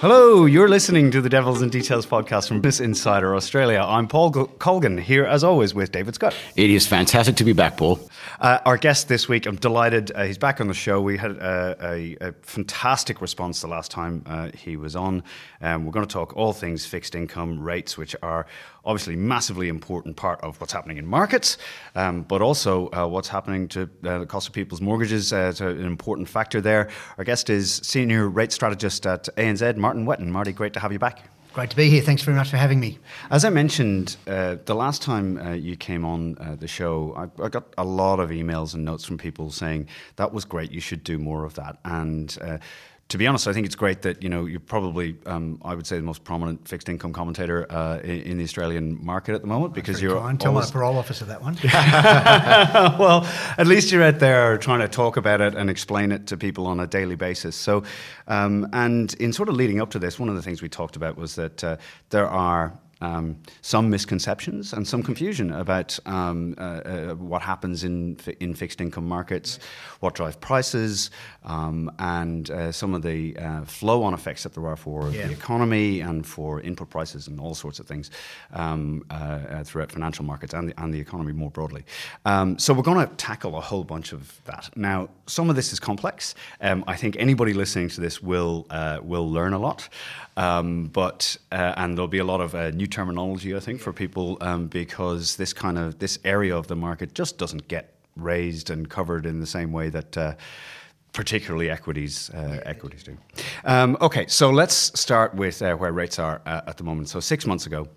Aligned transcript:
Hello, 0.00 0.44
you're 0.44 0.68
listening 0.68 1.10
to 1.10 1.22
the 1.22 1.30
Devils 1.30 1.62
and 1.62 1.72
Details 1.72 2.04
podcast 2.04 2.48
from 2.48 2.60
Business 2.60 2.84
Insider 2.84 3.34
Australia. 3.34 3.82
I'm 3.82 4.06
Paul 4.06 4.30
Colgan 4.30 4.98
here, 4.98 5.24
as 5.24 5.42
always, 5.42 5.72
with 5.72 5.90
David 5.90 6.14
Scott. 6.14 6.36
It 6.54 6.68
is 6.68 6.86
fantastic 6.86 7.36
to 7.36 7.44
be 7.44 7.54
back, 7.54 7.78
Paul. 7.78 7.98
Uh, 8.38 8.58
our 8.66 8.76
guest 8.76 9.08
this 9.08 9.26
week, 9.26 9.46
I'm 9.46 9.56
delighted 9.56 10.12
uh, 10.14 10.24
he's 10.24 10.36
back 10.36 10.60
on 10.60 10.68
the 10.68 10.74
show. 10.74 11.00
We 11.00 11.16
had 11.16 11.30
a, 11.32 11.76
a, 11.80 12.16
a 12.20 12.32
fantastic 12.42 13.22
response 13.22 13.62
the 13.62 13.68
last 13.68 13.90
time 13.90 14.22
uh, 14.26 14.50
he 14.54 14.76
was 14.76 14.94
on. 14.94 15.22
Um, 15.62 15.86
we're 15.86 15.92
going 15.92 16.06
to 16.06 16.12
talk 16.12 16.36
all 16.36 16.52
things 16.52 16.84
fixed 16.84 17.14
income 17.14 17.58
rates, 17.58 17.96
which 17.96 18.14
are 18.22 18.46
obviously 18.86 19.16
massively 19.16 19.68
important 19.68 20.16
part 20.16 20.40
of 20.40 20.58
what's 20.60 20.72
happening 20.72 20.96
in 20.96 21.06
markets, 21.06 21.58
um, 21.94 22.22
but 22.22 22.40
also 22.40 22.88
uh, 22.92 23.06
what's 23.06 23.28
happening 23.28 23.68
to 23.68 23.90
uh, 24.04 24.18
the 24.20 24.26
cost 24.26 24.46
of 24.48 24.54
people's 24.54 24.80
mortgages. 24.80 25.32
Uh, 25.32 25.48
it's 25.50 25.60
an 25.60 25.84
important 25.84 26.28
factor 26.28 26.60
there. 26.60 26.88
Our 27.18 27.24
guest 27.24 27.50
is 27.50 27.80
senior 27.82 28.28
rate 28.28 28.52
strategist 28.52 29.06
at 29.06 29.28
ANZ, 29.36 29.76
Martin 29.76 30.06
Whetton. 30.06 30.30
Marty, 30.30 30.52
great 30.52 30.72
to 30.74 30.80
have 30.80 30.92
you 30.92 30.98
back. 30.98 31.24
Great 31.56 31.70
to 31.70 31.76
be 31.76 31.88
here. 31.88 32.02
Thanks 32.02 32.20
very 32.22 32.36
much 32.36 32.50
for 32.50 32.58
having 32.58 32.80
me. 32.80 32.98
As 33.30 33.42
I 33.42 33.48
mentioned, 33.48 34.18
uh, 34.26 34.56
the 34.66 34.74
last 34.74 35.00
time 35.00 35.38
uh, 35.38 35.52
you 35.52 35.74
came 35.74 36.04
on 36.04 36.36
uh, 36.36 36.54
the 36.54 36.68
show, 36.68 37.14
I, 37.16 37.42
I, 37.42 37.48
got 37.48 37.72
a 37.78 37.84
lot 37.84 38.20
of 38.20 38.28
emails 38.28 38.74
and 38.74 38.84
notes 38.84 39.06
from 39.06 39.16
people 39.16 39.50
saying 39.50 39.88
that 40.16 40.34
was 40.34 40.44
great. 40.44 40.70
You 40.70 40.80
should 40.80 41.02
do 41.02 41.16
more 41.16 41.44
of 41.44 41.54
that. 41.54 41.78
And 41.86 42.36
uh, 42.42 42.58
to 43.08 43.18
be 43.18 43.26
honest, 43.26 43.46
I 43.46 43.52
think 43.52 43.66
it's 43.66 43.76
great 43.76 44.02
that 44.02 44.20
you 44.22 44.28
know 44.28 44.46
you're 44.46 44.58
probably, 44.58 45.16
um, 45.26 45.60
I 45.64 45.74
would 45.74 45.86
say, 45.86 45.96
the 45.96 46.02
most 46.02 46.24
prominent 46.24 46.66
fixed 46.66 46.88
income 46.88 47.12
commentator 47.12 47.70
uh, 47.70 47.98
in, 47.98 48.22
in, 48.22 48.38
the 48.38 48.44
Australian 48.44 49.04
market 49.04 49.34
at 49.36 49.42
the 49.42 49.46
moment 49.46 49.74
because 49.74 50.02
you're. 50.02 50.18
Kind. 50.18 50.40
Tell 50.40 50.52
my 50.52 50.64
parole 50.64 50.98
officer 50.98 51.24
that 51.26 51.40
one. 51.40 51.56
well, 52.98 53.24
at 53.58 53.68
least 53.68 53.92
you're 53.92 54.02
out 54.02 54.18
there 54.18 54.58
trying 54.58 54.80
to 54.80 54.88
talk 54.88 55.16
about 55.16 55.40
it 55.40 55.54
and 55.54 55.70
explain 55.70 56.10
it 56.10 56.26
to 56.26 56.36
people 56.36 56.66
on 56.66 56.80
a 56.80 56.86
daily 56.86 57.14
basis. 57.14 57.54
So, 57.54 57.84
um, 58.26 58.68
and 58.72 59.14
in 59.14 59.32
sort 59.32 59.48
of 59.48 59.54
leading 59.54 59.80
up 59.80 59.90
to 59.90 60.00
this, 60.00 60.18
one 60.18 60.28
of 60.28 60.34
the 60.34 60.42
things 60.42 60.60
we 60.60 60.68
talked 60.68 60.96
about 60.96 61.16
was 61.16 61.36
that 61.36 61.62
uh, 61.62 61.76
there 62.10 62.28
are 62.28 62.76
um, 63.00 63.36
some 63.60 63.90
misconceptions 63.90 64.72
and 64.72 64.86
some 64.86 65.02
confusion 65.02 65.52
about 65.52 65.98
um, 66.06 66.54
uh, 66.58 66.60
uh, 66.60 67.14
what 67.14 67.42
happens 67.42 67.84
in 67.84 68.16
in 68.40 68.54
fixed 68.54 68.80
income 68.80 69.06
markets, 69.06 69.58
what 70.00 70.14
drives 70.14 70.36
prices, 70.36 71.10
um, 71.44 71.90
and 71.98 72.50
uh, 72.50 72.72
some 72.72 72.94
of 72.94 73.02
the 73.02 73.36
uh, 73.36 73.64
flow-on 73.64 74.14
effects 74.14 74.42
that 74.44 74.54
there 74.54 74.66
are 74.66 74.76
for 74.76 75.10
yeah. 75.10 75.26
the 75.26 75.32
economy 75.32 76.00
and 76.00 76.26
for 76.26 76.60
input 76.60 76.88
prices 76.88 77.28
and 77.28 77.38
all 77.38 77.54
sorts 77.54 77.78
of 77.78 77.86
things 77.86 78.10
um, 78.52 79.04
uh, 79.10 79.14
uh, 79.14 79.64
throughout 79.64 79.92
financial 79.92 80.24
markets 80.24 80.54
and 80.54 80.70
the, 80.70 80.82
and 80.82 80.94
the 80.94 81.00
economy 81.00 81.32
more 81.32 81.50
broadly. 81.50 81.84
Um, 82.24 82.58
so 82.58 82.72
we're 82.72 82.82
going 82.82 83.06
to 83.06 83.14
tackle 83.16 83.56
a 83.56 83.60
whole 83.60 83.84
bunch 83.84 84.12
of 84.12 84.40
that. 84.44 84.70
Now, 84.76 85.08
some 85.26 85.50
of 85.50 85.56
this 85.56 85.72
is 85.72 85.80
complex. 85.80 86.34
Um, 86.60 86.84
I 86.86 86.96
think 86.96 87.16
anybody 87.18 87.52
listening 87.52 87.88
to 87.90 88.00
this 88.00 88.22
will 88.22 88.66
will 89.02 89.30
learn 89.30 89.52
a 89.52 89.58
lot. 89.58 89.88
Um, 90.36 90.84
but 90.84 91.36
uh, 91.50 91.74
and 91.76 91.96
there'll 91.96 92.08
be 92.08 92.18
a 92.18 92.24
lot 92.24 92.40
of 92.40 92.54
uh, 92.54 92.70
new 92.70 92.86
terminology, 92.86 93.56
I 93.56 93.60
think, 93.60 93.80
for 93.80 93.92
people 93.92 94.36
um, 94.40 94.66
because 94.68 95.36
this 95.36 95.52
kind 95.52 95.78
of 95.78 95.98
this 95.98 96.18
area 96.24 96.56
of 96.56 96.66
the 96.66 96.76
market 96.76 97.14
just 97.14 97.38
doesn't 97.38 97.68
get 97.68 97.94
raised 98.16 98.70
and 98.70 98.88
covered 98.88 99.26
in 99.26 99.40
the 99.40 99.46
same 99.46 99.72
way 99.72 99.88
that. 99.90 100.16
Uh, 100.16 100.34
particularly 101.12 101.70
equities, 101.70 102.28
uh, 102.34 102.60
equities 102.66 103.02
do. 103.02 103.16
Um, 103.64 103.96
okay, 104.02 104.26
so 104.26 104.50
let's 104.50 105.00
start 105.00 105.34
with 105.34 105.62
uh, 105.62 105.74
where 105.74 105.90
rates 105.90 106.18
are 106.18 106.42
uh, 106.44 106.60
at 106.66 106.76
the 106.76 106.84
moment. 106.84 107.08
So 107.08 107.20
six 107.20 107.46
months 107.46 107.64
ago, 107.64 107.88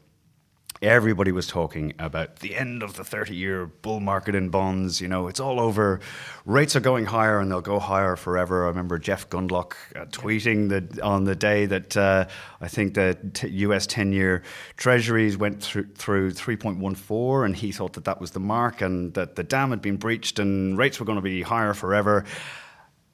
everybody 0.82 1.32
was 1.32 1.46
talking 1.46 1.94
about 2.00 2.38
the 2.38 2.56
end 2.56 2.82
of 2.82 2.94
the 2.94 3.04
30 3.04 3.36
year 3.36 3.66
bull 3.66 4.00
market 4.00 4.34
in 4.34 4.50
bonds. 4.50 5.02
You 5.02 5.08
know, 5.08 5.28
it's 5.28 5.40
all 5.40 5.60
over. 5.60 6.00
Rates 6.46 6.76
are 6.76 6.80
going 6.80 7.06
higher 7.06 7.40
and 7.40 7.52
they'll 7.52 7.60
go 7.60 7.80
higher 7.80 8.16
forever. 8.16 8.64
I 8.64 8.68
remember 8.70 8.98
Jeff 8.98 9.30
Gundlach 9.30 9.74
uh, 9.96 10.06
tweeting 10.06 10.70
that 10.70 11.02
on 11.02 11.26
the 11.26 11.36
day 11.36 11.66
that 11.66 11.98
uh, 11.98 12.28
I 12.62 12.68
think 12.70 12.94
the 12.94 13.18
t- 13.34 13.50
US 13.50 13.86
10 13.88 14.14
year 14.14 14.44
treasuries 14.78 15.38
went 15.38 15.62
through, 15.62 15.88
through 15.96 16.32
3.14 16.32 17.46
and 17.46 17.56
he 17.56 17.72
thought 17.72 17.94
that 17.94 18.06
that 18.06 18.22
was 18.22 18.32
the 18.32 18.40
mark 18.40 18.82
and 18.82 19.14
that 19.16 19.36
the 19.36 19.44
dam 19.44 19.72
had 19.72 19.82
been 19.82 19.98
breached 19.98 20.40
and 20.40 20.78
rates 20.78 21.00
were 21.00 21.06
going 21.06 21.18
to 21.18 21.22
be 21.22 21.42
higher 21.42 21.74
forever. 21.74 22.24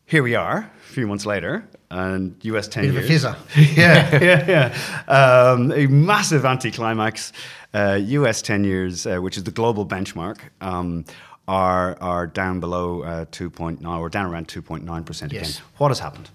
Here 0.08 0.22
we 0.22 0.36
are, 0.36 0.58
a 0.58 0.94
few 0.94 1.08
months 1.08 1.26
later, 1.26 1.68
and 1.90 2.36
US 2.44 2.68
10 2.68 2.84
Bit 2.84 2.94
years. 2.94 3.24
Of 3.24 3.34
a 3.34 3.38
fizzer. 3.38 3.76
yeah, 3.78 4.24
yeah, 4.24 4.72
yeah. 5.08 5.12
Um, 5.12 5.72
a 5.72 5.88
massive 5.88 6.46
anticlimax. 6.46 7.34
Uh, 7.74 8.00
US 8.02 8.42
10 8.44 8.64
years, 8.64 9.08
uh, 9.08 9.18
which 9.18 9.36
is 9.36 9.44
the 9.44 9.52
global 9.52 9.86
benchmark, 9.86 10.38
um, 10.62 11.06
are, 11.48 11.98
are 12.02 12.28
down 12.28 12.60
below 12.60 13.02
uh, 13.02 13.26
2.9 13.26 13.84
or 14.00 14.10
down 14.10 14.28
around 14.28 14.48
2.9% 14.48 15.22
again. 15.24 15.30
Yes. 15.32 15.58
What 15.78 15.90
has 15.90 16.00
happened? 16.00 16.30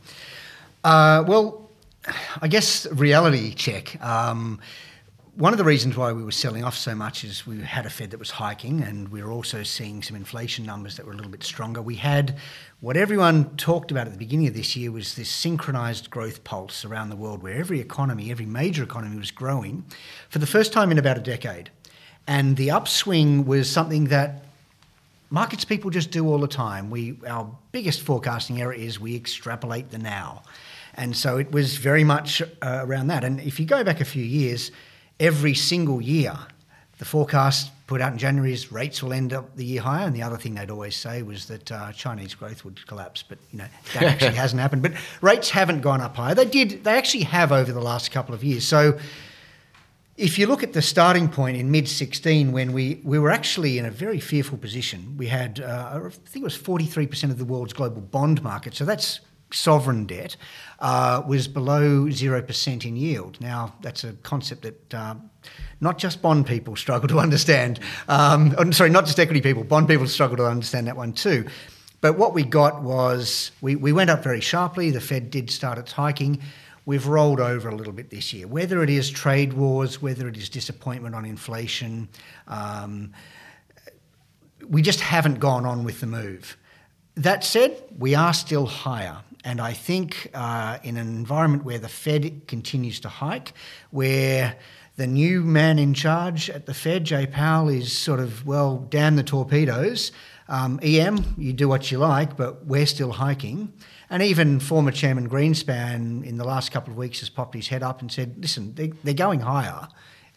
Uh, 0.82 1.22
well, 1.26 1.70
I 2.42 2.48
guess 2.48 2.86
reality 2.92 3.54
check. 3.54 4.03
Um, 4.04 4.59
one 5.40 5.54
of 5.54 5.58
the 5.58 5.64
reasons 5.64 5.96
why 5.96 6.12
we 6.12 6.22
were 6.22 6.30
selling 6.30 6.64
off 6.64 6.76
so 6.76 6.94
much 6.94 7.24
is 7.24 7.46
we 7.46 7.62
had 7.62 7.86
a 7.86 7.90
Fed 7.90 8.10
that 8.10 8.18
was 8.18 8.32
hiking, 8.32 8.82
and 8.82 9.08
we 9.08 9.22
were 9.22 9.32
also 9.32 9.62
seeing 9.62 10.02
some 10.02 10.14
inflation 10.14 10.66
numbers 10.66 10.98
that 10.98 11.06
were 11.06 11.12
a 11.12 11.16
little 11.16 11.30
bit 11.30 11.42
stronger. 11.42 11.80
We 11.80 11.94
had 11.94 12.36
what 12.80 12.94
everyone 12.94 13.56
talked 13.56 13.90
about 13.90 14.06
at 14.06 14.12
the 14.12 14.18
beginning 14.18 14.48
of 14.48 14.54
this 14.54 14.76
year 14.76 14.92
was 14.92 15.14
this 15.14 15.30
synchronized 15.30 16.10
growth 16.10 16.44
pulse 16.44 16.84
around 16.84 17.08
the 17.08 17.16
world, 17.16 17.42
where 17.42 17.54
every 17.54 17.80
economy, 17.80 18.30
every 18.30 18.44
major 18.44 18.82
economy, 18.82 19.16
was 19.16 19.30
growing 19.30 19.86
for 20.28 20.40
the 20.40 20.46
first 20.46 20.74
time 20.74 20.90
in 20.90 20.98
about 20.98 21.16
a 21.16 21.22
decade, 21.22 21.70
and 22.26 22.58
the 22.58 22.70
upswing 22.70 23.46
was 23.46 23.70
something 23.70 24.08
that 24.08 24.44
markets 25.30 25.64
people 25.64 25.90
just 25.90 26.10
do 26.10 26.28
all 26.28 26.38
the 26.38 26.48
time. 26.48 26.90
We 26.90 27.16
our 27.26 27.50
biggest 27.72 28.02
forecasting 28.02 28.60
error 28.60 28.74
is 28.74 29.00
we 29.00 29.16
extrapolate 29.16 29.90
the 29.90 29.96
now, 29.96 30.42
and 30.92 31.16
so 31.16 31.38
it 31.38 31.50
was 31.50 31.78
very 31.78 32.04
much 32.04 32.42
uh, 32.42 32.84
around 32.86 33.06
that. 33.06 33.24
And 33.24 33.40
if 33.40 33.58
you 33.58 33.64
go 33.64 33.82
back 33.82 34.02
a 34.02 34.04
few 34.04 34.22
years 34.22 34.70
every 35.20 35.54
single 35.54 36.00
year. 36.00 36.36
The 36.98 37.04
forecast 37.04 37.70
put 37.86 38.00
out 38.00 38.12
in 38.12 38.19
January 38.19 38.53
is 38.53 38.72
rates 38.72 39.03
will 39.03 39.12
end 39.12 39.32
up 39.32 39.56
the 39.56 39.64
year 39.64 39.82
higher, 39.82 40.06
and 40.06 40.14
the 40.14 40.22
other 40.22 40.36
thing 40.36 40.54
they'd 40.54 40.70
always 40.70 40.97
say 40.97 41.22
was 41.22 41.47
that 41.47 41.70
uh, 41.70 41.92
Chinese 41.92 42.34
growth 42.34 42.64
would 42.64 42.84
collapse. 42.86 43.22
But 43.22 43.38
you 43.53 43.59
know 43.59 43.66
that 43.94 44.03
actually 44.14 44.34
hasn't 44.34 44.60
happened. 44.60 44.82
But 44.82 44.92
rates 45.20 45.50
haven't 45.50 45.82
gone 45.82 46.00
up 46.00 46.16
higher. 46.16 46.34
They 46.34 46.44
did. 46.44 46.84
They 46.84 46.92
actually 46.92 47.25
have 47.25 47.53
over 47.53 47.70
the 47.70 47.80
last 47.80 48.10
couple 48.10 48.34
of 48.34 48.42
years. 48.42 48.66
So 48.66 48.98
if 50.20 50.38
you 50.38 50.47
look 50.47 50.62
at 50.62 50.75
the 50.75 50.82
starting 50.82 51.28
point 51.28 51.56
in 51.56 51.70
mid 51.70 51.88
16, 51.88 52.53
when 52.53 52.72
we, 52.72 53.00
we 53.03 53.19
were 53.19 53.30
actually 53.30 53.78
in 53.78 53.86
a 53.86 53.91
very 53.91 54.20
fearful 54.20 54.59
position, 54.59 55.16
we 55.16 55.26
had, 55.26 55.60
uh, 55.60 56.00
I 56.04 56.09
think 56.10 56.42
it 56.42 56.44
was 56.44 56.59
43% 56.59 57.30
of 57.30 57.38
the 57.38 57.44
world's 57.47 57.72
global 57.72 58.03
bond 58.03 58.42
market. 58.42 58.75
So 58.75 58.84
that's 58.84 59.20
sovereign 59.52 60.06
debt 60.06 60.36
uh, 60.78 61.22
was 61.26 61.48
below 61.48 62.06
0% 62.06 62.84
in 62.84 62.96
yield. 62.96 63.40
Now, 63.40 63.74
that's 63.82 64.04
a 64.04 64.12
concept 64.22 64.62
that 64.62 64.94
uh, 64.94 65.14
not 65.80 65.98
just 65.98 66.22
bond 66.22 66.46
people 66.46 66.76
struggle 66.76 67.08
to 67.08 67.18
understand. 67.18 67.80
Um, 68.08 68.54
oh, 68.58 68.70
sorry, 68.70 68.90
not 68.90 69.06
just 69.06 69.18
equity 69.18 69.40
people, 69.40 69.64
bond 69.64 69.88
people 69.88 70.06
struggle 70.06 70.36
to 70.38 70.46
understand 70.46 70.86
that 70.86 70.96
one 70.96 71.12
too. 71.12 71.46
But 72.00 72.16
what 72.16 72.32
we 72.32 72.44
got 72.44 72.82
was 72.82 73.52
we, 73.60 73.76
we 73.76 73.92
went 73.92 74.10
up 74.10 74.22
very 74.22 74.40
sharply. 74.40 74.90
The 74.90 75.00
Fed 75.00 75.30
did 75.30 75.50
start 75.50 75.78
its 75.78 75.92
hiking. 75.92 76.40
We've 76.86 77.06
rolled 77.06 77.40
over 77.40 77.68
a 77.68 77.74
little 77.74 77.92
bit 77.92 78.10
this 78.10 78.32
year. 78.32 78.46
Whether 78.46 78.82
it 78.82 78.88
is 78.90 79.10
trade 79.10 79.52
wars, 79.52 80.00
whether 80.00 80.26
it 80.28 80.36
is 80.36 80.48
disappointment 80.48 81.14
on 81.14 81.26
inflation, 81.26 82.08
um, 82.48 83.12
we 84.66 84.80
just 84.82 85.00
haven't 85.00 85.40
gone 85.40 85.66
on 85.66 85.84
with 85.84 86.00
the 86.00 86.06
move. 86.06 86.56
That 87.16 87.44
said, 87.44 87.82
we 87.98 88.14
are 88.14 88.32
still 88.32 88.66
higher. 88.66 89.18
And 89.44 89.60
I 89.60 89.72
think 89.72 90.30
uh, 90.34 90.78
in 90.82 90.96
an 90.96 91.08
environment 91.08 91.64
where 91.64 91.78
the 91.78 91.88
Fed 91.88 92.46
continues 92.46 93.00
to 93.00 93.08
hike, 93.08 93.52
where 93.90 94.56
the 94.96 95.06
new 95.06 95.42
man 95.42 95.78
in 95.78 95.94
charge 95.94 96.50
at 96.50 96.66
the 96.66 96.74
Fed, 96.74 97.04
Jay 97.04 97.26
Powell, 97.26 97.70
is 97.70 97.96
sort 97.96 98.20
of, 98.20 98.46
well, 98.46 98.86
damn 98.90 99.16
the 99.16 99.22
torpedoes. 99.22 100.12
Um, 100.48 100.78
EM, 100.82 101.36
you 101.38 101.53
do 101.53 101.68
what 101.68 101.91
you 101.91 101.98
like, 101.98 102.36
but 102.36 102.66
we're 102.66 102.84
still 102.84 103.12
hiking. 103.12 103.72
And 104.10 104.22
even 104.22 104.60
former 104.60 104.91
Chairman 104.91 105.28
Greenspan 105.28 106.24
in 106.24 106.36
the 106.36 106.44
last 106.44 106.72
couple 106.72 106.91
of 106.91 106.98
weeks 106.98 107.20
has 107.20 107.30
popped 107.30 107.54
his 107.54 107.68
head 107.68 107.82
up 107.82 108.00
and 108.00 108.10
said, 108.12 108.34
listen, 108.38 108.74
they, 108.74 108.92
are 109.10 109.15
going 109.15 109.41
higher, 109.41 109.88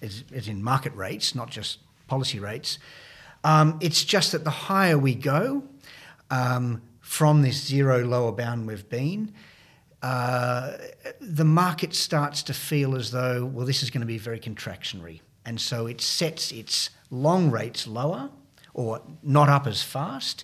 as, 0.01 0.24
as, 0.33 0.48
in 0.48 0.63
market 0.63 0.94
rates, 0.95 1.33
not 1.33 1.50
just 1.50 1.80
policy 2.07 2.39
rates. 2.39 2.78
Um, 3.44 3.80
it's 3.81 4.06
just 4.06 4.31
that 4.31 4.44
the 4.44 4.51
higher 4.51 4.98
we 4.98 5.16
go, 5.16 5.63
um, 6.30 6.83
from 7.13 7.44
this 7.44 7.63
zero 7.63 8.04
lower 8.04 8.31
bound 8.31 8.65
we've 8.65 8.89
been, 8.89 9.31
uh, 10.01 10.71
the 11.21 11.45
market 11.45 11.94
starts 11.94 12.42
to 12.42 12.56
feel 12.56 12.95
as 12.95 13.12
though, 13.12 13.45
well, 13.45 13.68
this 13.68 13.83
is 13.83 13.92
going 13.92 14.01
to 14.01 14.07
be 14.07 14.18
very 14.18 14.39
contractionary. 14.39 15.21
And 15.45 15.62
so 15.62 15.86
it 15.86 16.01
sets 16.01 16.51
its 16.51 16.89
long 17.12 17.51
rates 17.51 17.86
lower 17.86 18.31
or 18.74 19.00
not 19.21 19.48
up 19.48 19.68
as 19.68 19.83
fast, 19.83 20.44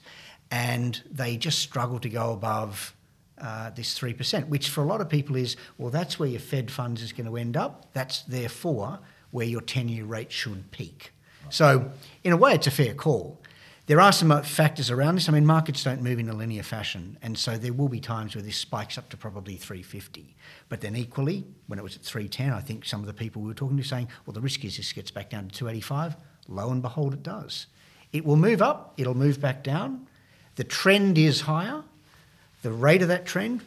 and 0.51 1.01
they 1.10 1.38
just 1.38 1.57
struggle 1.57 1.98
to 2.01 2.07
go 2.07 2.33
above 2.33 2.95
uh, 3.42 3.72
this 3.72 3.98
3%, 3.98 4.48
which 4.48 4.69
for 4.69 4.81
a 4.81 4.86
lot 4.86 5.01
of 5.01 5.10
people 5.10 5.36
is, 5.36 5.57
well, 5.80 5.89
that's 5.89 6.19
where 6.19 6.30
your 6.30 6.39
Fed 6.39 6.69
funds 6.69 7.01
is 7.01 7.12
going 7.12 7.25
to 7.25 7.36
end 7.36 7.57
up. 7.57 7.88
That's 7.94 8.22
therefore 8.22 9.00
where 9.31 9.48
your 9.48 9.62
10 9.62 9.89
year 9.89 10.06
rate 10.06 10.31
should 10.31 10.69
peak. 10.69 11.13
So, 11.50 11.92
in 12.24 12.31
a 12.31 12.38
way, 12.38 12.54
it's 12.54 12.68
a 12.68 12.72
fair 12.72 12.94
call. 12.94 13.42
There 13.89 14.00
are 14.00 14.12
some 14.12 14.44
factors 14.44 14.91
around 14.91 15.15
this. 15.15 15.27
I 15.27 15.31
mean, 15.31 15.47
markets 15.47 15.83
don't 15.83 16.03
move 16.03 16.19
in 16.19 16.30
a 16.30 16.33
linear 16.36 16.62
fashion, 16.62 17.18
and 17.24 17.36
so 17.36 17.57
there 17.57 17.74
will 17.74 17.89
be 17.89 18.00
times 18.00 18.36
where 18.36 18.44
this 18.44 18.56
spikes 18.56 19.00
up 19.00 19.09
to 19.09 19.18
probably 19.18 19.56
350. 19.56 20.36
But 20.69 20.81
then 20.81 20.95
equally, 20.95 21.44
when 21.65 21.80
it 21.80 21.81
was 21.81 21.95
at 21.95 22.03
310, 22.03 22.53
I 22.53 22.62
think 22.62 22.86
some 22.86 23.00
of 23.00 23.07
the 23.07 23.15
people 23.15 23.41
we 23.41 23.47
were 23.47 23.56
talking 23.56 23.77
to 23.77 23.83
saying, 23.83 24.09
well, 24.27 24.36
the 24.36 24.41
risk 24.41 24.63
is 24.63 24.77
this 24.77 24.94
gets 24.94 25.09
back 25.09 25.31
down 25.31 25.47
to 25.47 25.56
285. 25.56 26.18
Lo 26.47 26.69
and 26.69 26.83
behold, 26.83 27.15
it 27.15 27.24
does. 27.24 27.65
It 28.13 28.24
will 28.24 28.36
move 28.36 28.62
up, 28.62 28.94
it'll 28.97 29.18
move 29.18 29.41
back 29.41 29.63
down. 29.63 30.06
The 30.53 30.65
trend 30.65 31.18
is 31.18 31.41
higher. 31.41 31.81
The 32.62 32.71
rate 32.71 33.01
of 33.01 33.07
that 33.07 33.25
trend 33.25 33.62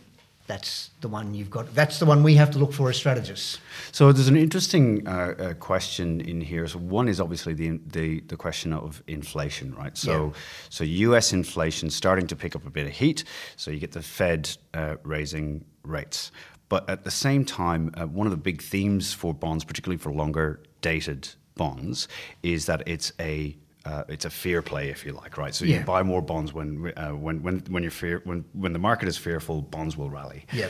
that's 0.46 0.90
the 1.00 1.08
one 1.08 1.34
you've 1.34 1.50
got. 1.50 1.74
That's 1.74 1.98
the 1.98 2.06
one 2.06 2.22
we 2.22 2.34
have 2.34 2.50
to 2.50 2.58
look 2.58 2.72
for 2.72 2.90
as 2.90 2.96
strategists. 2.96 3.58
So 3.92 4.12
there's 4.12 4.28
an 4.28 4.36
interesting 4.36 5.06
uh, 5.06 5.10
uh, 5.10 5.54
question 5.54 6.20
in 6.20 6.40
here. 6.40 6.66
So 6.66 6.78
one 6.78 7.08
is 7.08 7.20
obviously 7.20 7.54
the 7.54 7.80
the, 7.86 8.20
the 8.20 8.36
question 8.36 8.72
of 8.72 9.02
inflation, 9.06 9.74
right? 9.74 9.96
So 9.96 10.26
yeah. 10.26 10.40
so 10.68 10.84
U.S. 10.84 11.32
inflation 11.32 11.90
starting 11.90 12.26
to 12.26 12.36
pick 12.36 12.56
up 12.56 12.66
a 12.66 12.70
bit 12.70 12.86
of 12.86 12.92
heat. 12.92 13.24
So 13.56 13.70
you 13.70 13.78
get 13.78 13.92
the 13.92 14.02
Fed 14.02 14.50
uh, 14.74 14.96
raising 15.04 15.64
rates, 15.84 16.32
but 16.68 16.88
at 16.88 17.04
the 17.04 17.10
same 17.10 17.44
time, 17.44 17.90
uh, 17.94 18.06
one 18.06 18.26
of 18.26 18.30
the 18.30 18.36
big 18.36 18.62
themes 18.62 19.12
for 19.12 19.32
bonds, 19.34 19.64
particularly 19.64 19.98
for 19.98 20.12
longer 20.12 20.60
dated 20.80 21.28
bonds, 21.54 22.08
is 22.42 22.66
that 22.66 22.82
it's 22.86 23.12
a 23.20 23.56
uh, 23.84 24.04
it's 24.08 24.24
a 24.24 24.30
fear 24.30 24.62
play, 24.62 24.90
if 24.90 25.04
you 25.04 25.12
like, 25.12 25.36
right? 25.36 25.54
So 25.54 25.64
yeah. 25.64 25.78
you 25.78 25.84
buy 25.84 26.02
more 26.02 26.22
bonds 26.22 26.52
when 26.52 26.92
uh, 26.96 27.10
when 27.10 27.42
when 27.42 27.60
when 27.68 27.82
you're 27.82 27.90
fear 27.90 28.20
when 28.24 28.44
when 28.52 28.72
the 28.72 28.78
market 28.78 29.08
is 29.08 29.16
fearful, 29.16 29.62
bonds 29.62 29.96
will 29.96 30.10
rally. 30.10 30.46
Yeah. 30.52 30.68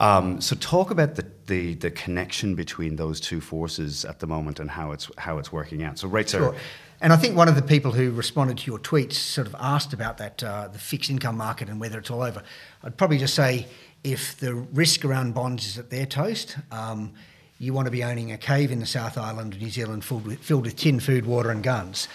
Um, 0.00 0.40
so 0.40 0.56
talk 0.56 0.90
about 0.90 1.16
the, 1.16 1.26
the 1.46 1.74
the 1.74 1.90
connection 1.90 2.54
between 2.54 2.96
those 2.96 3.20
two 3.20 3.40
forces 3.40 4.04
at 4.04 4.20
the 4.20 4.26
moment 4.26 4.60
and 4.60 4.70
how 4.70 4.92
it's 4.92 5.10
how 5.18 5.38
it's 5.38 5.52
working 5.52 5.82
out. 5.82 5.98
So 5.98 6.08
rates 6.08 6.32
sure. 6.32 6.50
are. 6.50 6.54
And 7.00 7.12
I 7.12 7.16
think 7.16 7.36
one 7.36 7.48
of 7.48 7.54
the 7.56 7.62
people 7.62 7.92
who 7.92 8.12
responded 8.12 8.56
to 8.58 8.66
your 8.66 8.78
tweets 8.78 9.14
sort 9.14 9.46
of 9.46 9.54
asked 9.58 9.92
about 9.92 10.16
that 10.18 10.42
uh, 10.42 10.68
the 10.68 10.78
fixed 10.78 11.10
income 11.10 11.36
market 11.36 11.68
and 11.68 11.78
whether 11.78 11.98
it's 11.98 12.10
all 12.10 12.22
over. 12.22 12.42
I'd 12.82 12.96
probably 12.96 13.18
just 13.18 13.34
say 13.34 13.66
if 14.02 14.38
the 14.38 14.54
risk 14.54 15.04
around 15.04 15.34
bonds 15.34 15.66
is 15.66 15.78
at 15.78 15.90
their 15.90 16.06
toast. 16.06 16.56
Um, 16.70 17.12
you 17.58 17.72
want 17.72 17.86
to 17.86 17.92
be 17.92 18.02
owning 18.02 18.32
a 18.32 18.36
cave 18.36 18.72
in 18.72 18.80
the 18.80 18.86
South 18.86 19.16
Island 19.16 19.54
of 19.54 19.60
New 19.60 19.70
Zealand 19.70 20.04
filled 20.04 20.26
with, 20.26 20.40
filled 20.40 20.64
with 20.64 20.76
tin, 20.76 20.98
food, 20.98 21.24
water, 21.24 21.50
and 21.50 21.62
guns 21.62 22.08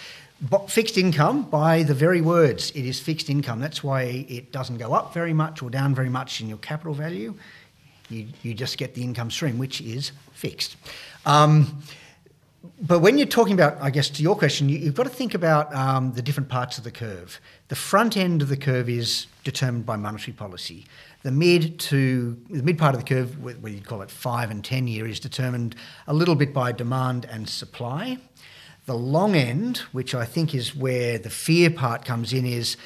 fixed 0.68 0.96
income 0.96 1.42
by 1.42 1.82
the 1.82 1.94
very 1.94 2.20
words 2.20 2.70
it 2.70 2.86
is 2.86 2.98
fixed 2.98 3.28
income. 3.28 3.60
That's 3.60 3.84
why 3.84 4.02
it 4.28 4.52
doesn't 4.52 4.78
go 4.78 4.94
up 4.94 5.12
very 5.12 5.32
much 5.32 5.62
or 5.62 5.70
down 5.70 5.94
very 5.94 6.08
much 6.08 6.40
in 6.40 6.48
your 6.48 6.58
capital 6.58 6.94
value. 6.94 7.34
You, 8.08 8.26
you 8.42 8.54
just 8.54 8.78
get 8.78 8.94
the 8.94 9.02
income 9.02 9.30
stream 9.30 9.58
which 9.58 9.80
is 9.80 10.12
fixed. 10.32 10.76
Um, 11.26 11.82
but 12.82 13.00
when 13.00 13.16
you're 13.16 13.26
talking 13.26 13.54
about 13.54 13.80
i 13.80 13.88
guess 13.88 14.10
to 14.10 14.22
your 14.22 14.36
question 14.36 14.68
you, 14.68 14.84
have 14.84 14.94
got 14.94 15.04
to 15.04 15.08
think 15.08 15.32
about 15.32 15.74
um, 15.74 16.12
the 16.12 16.22
different 16.22 16.48
parts 16.48 16.78
of 16.78 16.84
the 16.84 16.90
curve. 16.90 17.40
The 17.68 17.76
front 17.76 18.16
end 18.16 18.42
of 18.42 18.48
the 18.48 18.56
curve 18.56 18.88
is 18.88 19.26
determined 19.44 19.86
by 19.86 19.96
monetary 19.96 20.32
policy. 20.32 20.86
The 21.22 21.30
mid 21.30 21.78
to 21.80 22.36
the 22.48 22.62
mid 22.62 22.78
part 22.78 22.94
of 22.94 23.00
the 23.00 23.06
curve 23.06 23.42
whether 23.42 23.68
you 23.68 23.80
call 23.82 24.02
it 24.02 24.10
five 24.10 24.50
and 24.50 24.64
ten 24.64 24.88
year 24.88 25.06
is 25.06 25.20
determined 25.20 25.76
a 26.06 26.14
little 26.14 26.34
bit 26.34 26.52
by 26.52 26.72
demand 26.72 27.26
and 27.26 27.48
supply 27.48 28.18
the 28.90 28.96
long 28.96 29.36
end, 29.36 29.78
which 29.92 30.16
I 30.16 30.24
think 30.24 30.52
is 30.52 30.74
where 30.74 31.16
the 31.16 31.30
fear 31.30 31.70
part 31.70 32.04
comes 32.04 32.32
in, 32.32 32.44
is 32.44 32.76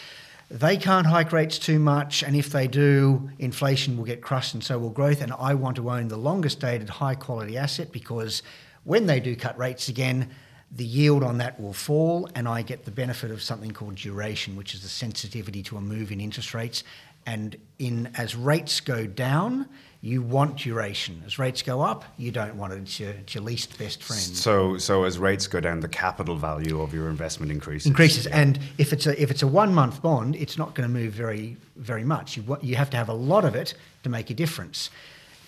they 0.51 0.77
can't 0.77 1.07
hike 1.07 1.33
rates 1.33 1.59
too 1.59 1.79
much, 1.79 2.23
and 2.23 2.37
if 2.37 2.51
they 2.51 2.69
do, 2.69 3.31
inflation 3.39 3.97
will 3.97 4.05
get 4.05 4.21
crushed 4.21 4.53
and 4.53 4.63
so 4.63 4.79
will 4.79 4.91
growth. 4.91 5.23
And 5.23 5.33
I 5.33 5.55
want 5.55 5.77
to 5.77 5.91
own 5.91 6.09
the 6.09 6.19
longest 6.19 6.61
dated 6.61 6.91
high 6.91 7.15
quality 7.15 7.57
asset 7.57 7.91
because 7.91 8.43
when 8.85 9.07
they 9.07 9.19
do 9.19 9.35
cut 9.35 9.57
rates 9.57 9.89
again, 9.89 10.29
the 10.71 10.85
yield 10.85 11.25
on 11.25 11.39
that 11.39 11.59
will 11.59 11.73
fall, 11.73 12.29
and 12.35 12.47
I 12.47 12.61
get 12.61 12.85
the 12.85 12.91
benefit 12.91 13.31
of 13.31 13.43
something 13.43 13.71
called 13.71 13.95
duration, 13.95 14.57
which 14.57 14.75
is 14.75 14.83
the 14.83 14.89
sensitivity 14.89 15.63
to 15.63 15.79
a 15.79 15.81
move 15.81 16.13
in 16.13 16.21
interest 16.21 16.53
rates. 16.53 16.85
And 17.25 17.57
in 17.79 18.11
as 18.19 18.37
rates 18.37 18.81
go 18.81 19.07
down, 19.07 19.71
you 20.05 20.21
want 20.21 20.59
duration. 20.59 21.23
As 21.25 21.39
rates 21.39 21.63
go 21.63 21.81
up, 21.81 22.05
you 22.19 22.31
don't 22.31 22.57
want 22.57 22.75
it. 22.75 22.77
It's 22.77 23.01
your, 23.01 23.13
it's 23.13 23.35
your 23.35 23.43
least 23.43 23.79
best 23.79 24.03
friend. 24.03 24.21
So, 24.21 24.77
so 24.77 25.05
as 25.05 25.19
rates 25.19 25.47
go 25.47 25.61
down, 25.61 25.81
the 25.81 25.89
capital 25.89 26.37
value 26.37 26.83
of 26.83 26.93
your 26.93 27.09
investment 27.09 27.51
increases. 27.51 27.87
Increases, 27.87 28.27
yeah. 28.27 28.39
and 28.39 28.59
if 28.77 28.93
it's 28.93 29.07
a 29.07 29.21
if 29.21 29.31
it's 29.31 29.43
a 29.43 29.47
one 29.47 29.73
month 29.73 30.03
bond, 30.03 30.37
it's 30.37 30.59
not 30.59 30.75
going 30.75 30.87
to 30.87 30.93
move 30.93 31.15
very 31.15 31.57
very 31.77 32.05
much. 32.05 32.37
You 32.37 32.59
you 32.61 32.77
have 32.77 32.91
to 32.91 32.99
have 32.99 33.09
a 33.09 33.15
lot 33.15 33.47
of 33.47 33.55
it 33.55 33.73
to 34.03 34.11
make 34.11 34.29
a 34.29 34.35
difference. 34.35 34.91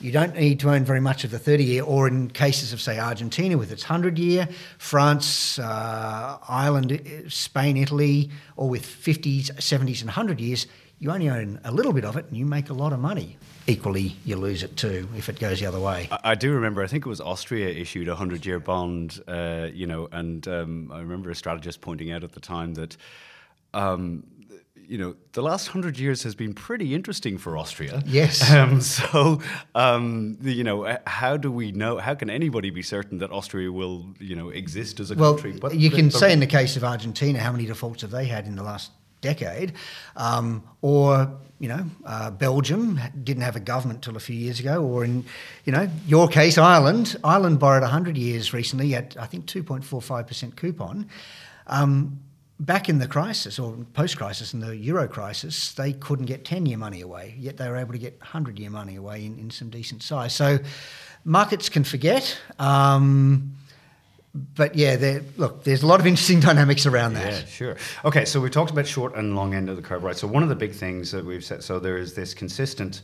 You 0.01 0.11
don't 0.11 0.35
need 0.35 0.61
to 0.61 0.71
own 0.71 0.85
very 0.85 1.01
much 1.01 1.25
of 1.25 1.31
the 1.31 1.39
30 1.39 1.65
year, 1.65 1.83
or 1.83 2.09
in 2.09 2.31
cases 2.31 2.75
of, 2.75 2.83
say, 2.83 2.99
Argentina 2.99 3.57
with 3.57 3.73
its 3.73 3.83
100 3.83 4.19
year, 4.19 4.47
France, 4.77 5.59
uh, 5.59 6.37
Ireland, 6.47 7.25
Spain, 7.29 7.79
Italy, 7.79 8.31
or 8.57 8.69
with 8.69 8.85
50s, 8.85 9.53
70s, 9.53 10.01
and 10.01 10.09
100 10.09 10.39
years, 10.39 10.67
you 10.99 11.11
only 11.11 11.31
own 11.31 11.61
a 11.65 11.73
little 11.73 11.95
bit 11.95 12.05
of 12.05 12.17
it 12.19 12.27
and 12.27 12.37
you 12.37 12.45
make 12.45 12.69
a 12.69 12.75
lot 12.75 12.93
of 12.93 13.01
money 13.01 13.39
equally 13.67 14.17
you 14.25 14.37
lose 14.37 14.63
it 14.63 14.77
too 14.77 15.09
if 15.17 15.29
it 15.29 15.39
goes 15.39 15.61
the 15.61 15.67
other 15.67 15.81
way. 15.81 16.09
I, 16.11 16.33
I 16.33 16.35
do 16.35 16.53
remember. 16.53 16.83
I 16.83 16.87
think 16.87 17.07
it 17.07 17.09
was 17.09 17.21
Austria 17.21 17.69
issued 17.69 18.09
a 18.09 18.17
hundred-year 18.17 18.61
bond. 18.61 19.21
Uh, 19.27 19.69
you 19.73 19.87
know, 19.87 20.09
and 20.13 20.47
um, 20.49 20.91
I 20.93 21.01
remember 21.01 21.31
a 21.31 21.35
strategist 21.35 21.81
pointing 21.81 22.11
out 22.11 22.25
at 22.25 22.33
the 22.33 22.41
time 22.41 22.75
that. 22.75 22.97
Um, 23.75 24.25
you 24.89 24.99
know, 24.99 25.17
the 25.33 25.43
last 25.43 25.67
hundred 25.67 25.99
years 25.99 26.23
has 26.23 26.37
been 26.37 26.55
pretty 26.55 26.95
interesting 26.95 27.39
for 27.39 27.57
Austria. 27.57 28.03
Yes. 28.07 28.51
Um, 28.57 28.81
so, 28.81 29.41
um, 29.75 30.39
you 30.41 30.65
know, 30.65 30.97
how 31.07 31.37
do 31.37 31.51
we 31.51 31.73
know? 31.73 31.99
How 31.99 32.15
can 32.15 32.31
anybody 32.31 32.71
be 32.71 32.83
certain 32.83 33.19
that 33.19 33.31
Austria 33.31 33.71
will, 33.71 34.15
you 34.19 34.35
know, 34.35 34.49
exist 34.49 35.01
as 35.01 35.11
a 35.11 35.15
well, 35.15 35.35
country? 35.35 35.59
But 35.61 35.75
you 35.75 35.91
can 35.91 36.11
say 36.11 36.33
in 36.33 36.41
the 36.41 36.47
case 36.47 36.77
of 36.77 36.85
Argentina, 36.85 37.39
how 37.41 37.53
many 37.53 37.67
defaults 37.67 38.03
have 38.03 38.13
they 38.13 38.27
had 38.27 38.47
in 38.47 38.55
the 38.55 38.63
last 38.63 38.93
decade, 39.27 39.73
um, 40.17 40.63
or 40.83 41.29
you 41.59 41.69
know, 41.69 41.85
uh, 42.05 42.31
Belgium 42.31 43.01
didn't 43.25 43.43
have 43.43 43.57
a 43.57 43.61
government 43.61 44.03
till 44.03 44.17
a 44.17 44.21
few 44.21 44.37
years 44.37 44.61
ago, 44.61 44.85
or 44.85 45.05
in, 45.05 45.25
you 45.65 45.73
know, 45.73 45.89
your 46.07 46.29
case, 46.29 46.59
Ireland. 46.59 47.17
Ireland 47.25 47.59
borrowed 47.59 47.83
100 47.83 48.17
years 48.17 48.53
recently 48.53 48.95
at, 48.95 49.17
I 49.19 49.27
think, 49.27 49.47
2.45% 49.47 50.57
coupon. 50.57 51.09
Um, 51.67 52.21
back 52.61 52.89
in 52.91 52.99
the 52.99 53.09
crisis, 53.09 53.59
or 53.59 53.75
post-crisis, 53.95 54.53
in 54.53 54.61
the 54.61 54.77
euro 54.77 55.09
crisis, 55.09 55.73
they 55.73 55.95
couldn't 55.95 56.27
get 56.27 56.45
10-year 56.45 56.77
money 56.77 57.01
away, 57.01 57.35
yet 57.39 57.57
they 57.57 57.69
were 57.71 57.77
able 57.77 57.93
to 57.93 57.99
get 57.99 58.21
100-year 58.21 58.71
money 58.71 58.97
away 58.97 59.25
in, 59.25 59.39
in 59.39 59.51
some 59.51 59.71
decent 59.71 60.03
size. 60.03 60.35
So 60.35 60.59
markets 61.25 61.71
can 61.71 61.85
forget. 61.85 62.39
Um, 62.59 63.56
but 64.55 64.75
yeah, 64.75 64.97
there, 64.97 65.23
look, 65.37 65.65
there's 65.65 65.83
a 65.83 65.87
lot 65.87 66.01
of 66.01 66.07
interesting 66.07 66.41
dynamics 66.51 66.87
around 66.87 67.15
that. 67.15 67.33
Yeah, 67.33 67.45
sure. 67.47 67.77
Okay, 68.05 68.25
so 68.25 68.41
we 68.41 68.51
talked 68.51 68.71
about 68.71 68.87
short 68.87 69.15
and 69.17 69.35
long 69.35 69.55
end 69.55 69.69
of 69.69 69.77
the 69.77 69.83
curve, 69.83 70.03
right? 70.03 70.17
So 70.17 70.27
one 70.27 70.43
of 70.43 70.49
the 70.49 70.55
big 70.55 70.73
things 70.73 71.11
that 71.13 71.25
we've 71.25 71.45
said, 71.45 71.63
so 71.63 71.79
there 71.79 71.97
is 71.97 72.15
this 72.15 72.35
consistent 72.35 73.03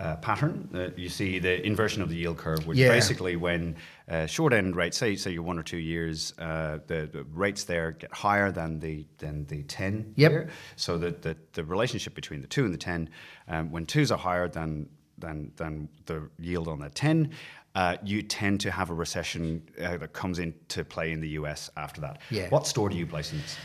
uh, 0.00 0.16
pattern. 0.16 0.68
Uh, 0.72 0.88
you 0.96 1.08
see 1.08 1.38
the 1.38 1.64
inversion 1.66 2.02
of 2.02 2.08
the 2.08 2.16
yield 2.16 2.38
curve, 2.38 2.66
which 2.66 2.78
yeah. 2.78 2.88
basically 2.88 3.36
when 3.36 3.76
uh, 4.08 4.26
short 4.26 4.52
end 4.52 4.76
rates, 4.76 4.96
say 4.96 5.16
say 5.16 5.32
you're 5.32 5.42
one 5.42 5.58
or 5.58 5.62
two 5.62 5.78
years, 5.78 6.32
uh, 6.38 6.78
the, 6.86 7.08
the, 7.12 7.24
rates 7.32 7.64
there 7.64 7.92
get 7.92 8.12
higher 8.12 8.52
than 8.52 8.78
the 8.78 9.04
than 9.18 9.44
the 9.46 9.64
ten 9.64 10.12
yep. 10.16 10.30
year. 10.30 10.48
So 10.76 10.98
the, 10.98 11.10
the, 11.10 11.36
the 11.54 11.64
relationship 11.64 12.14
between 12.14 12.42
the 12.42 12.46
two 12.46 12.64
and 12.64 12.72
the 12.72 12.78
ten, 12.78 13.10
um, 13.48 13.72
when 13.72 13.86
twos 13.86 14.12
are 14.12 14.18
higher 14.18 14.48
than 14.48 14.88
than 15.18 15.50
than 15.56 15.88
the 16.06 16.30
yield 16.38 16.68
on 16.68 16.78
the 16.78 16.90
ten, 16.90 17.32
uh, 17.78 17.96
you 18.02 18.22
tend 18.22 18.60
to 18.60 18.72
have 18.72 18.90
a 18.90 18.92
recession 18.92 19.62
uh, 19.80 19.96
that 19.98 20.12
comes 20.12 20.40
into 20.40 20.82
play 20.82 21.12
in 21.12 21.20
the 21.20 21.28
US 21.40 21.70
after 21.76 22.00
that. 22.00 22.18
Yeah. 22.28 22.48
What 22.48 22.66
store 22.66 22.88
do 22.88 22.96
you 22.96 23.06
place 23.06 23.30
in 23.30 23.38
this? 23.38 23.56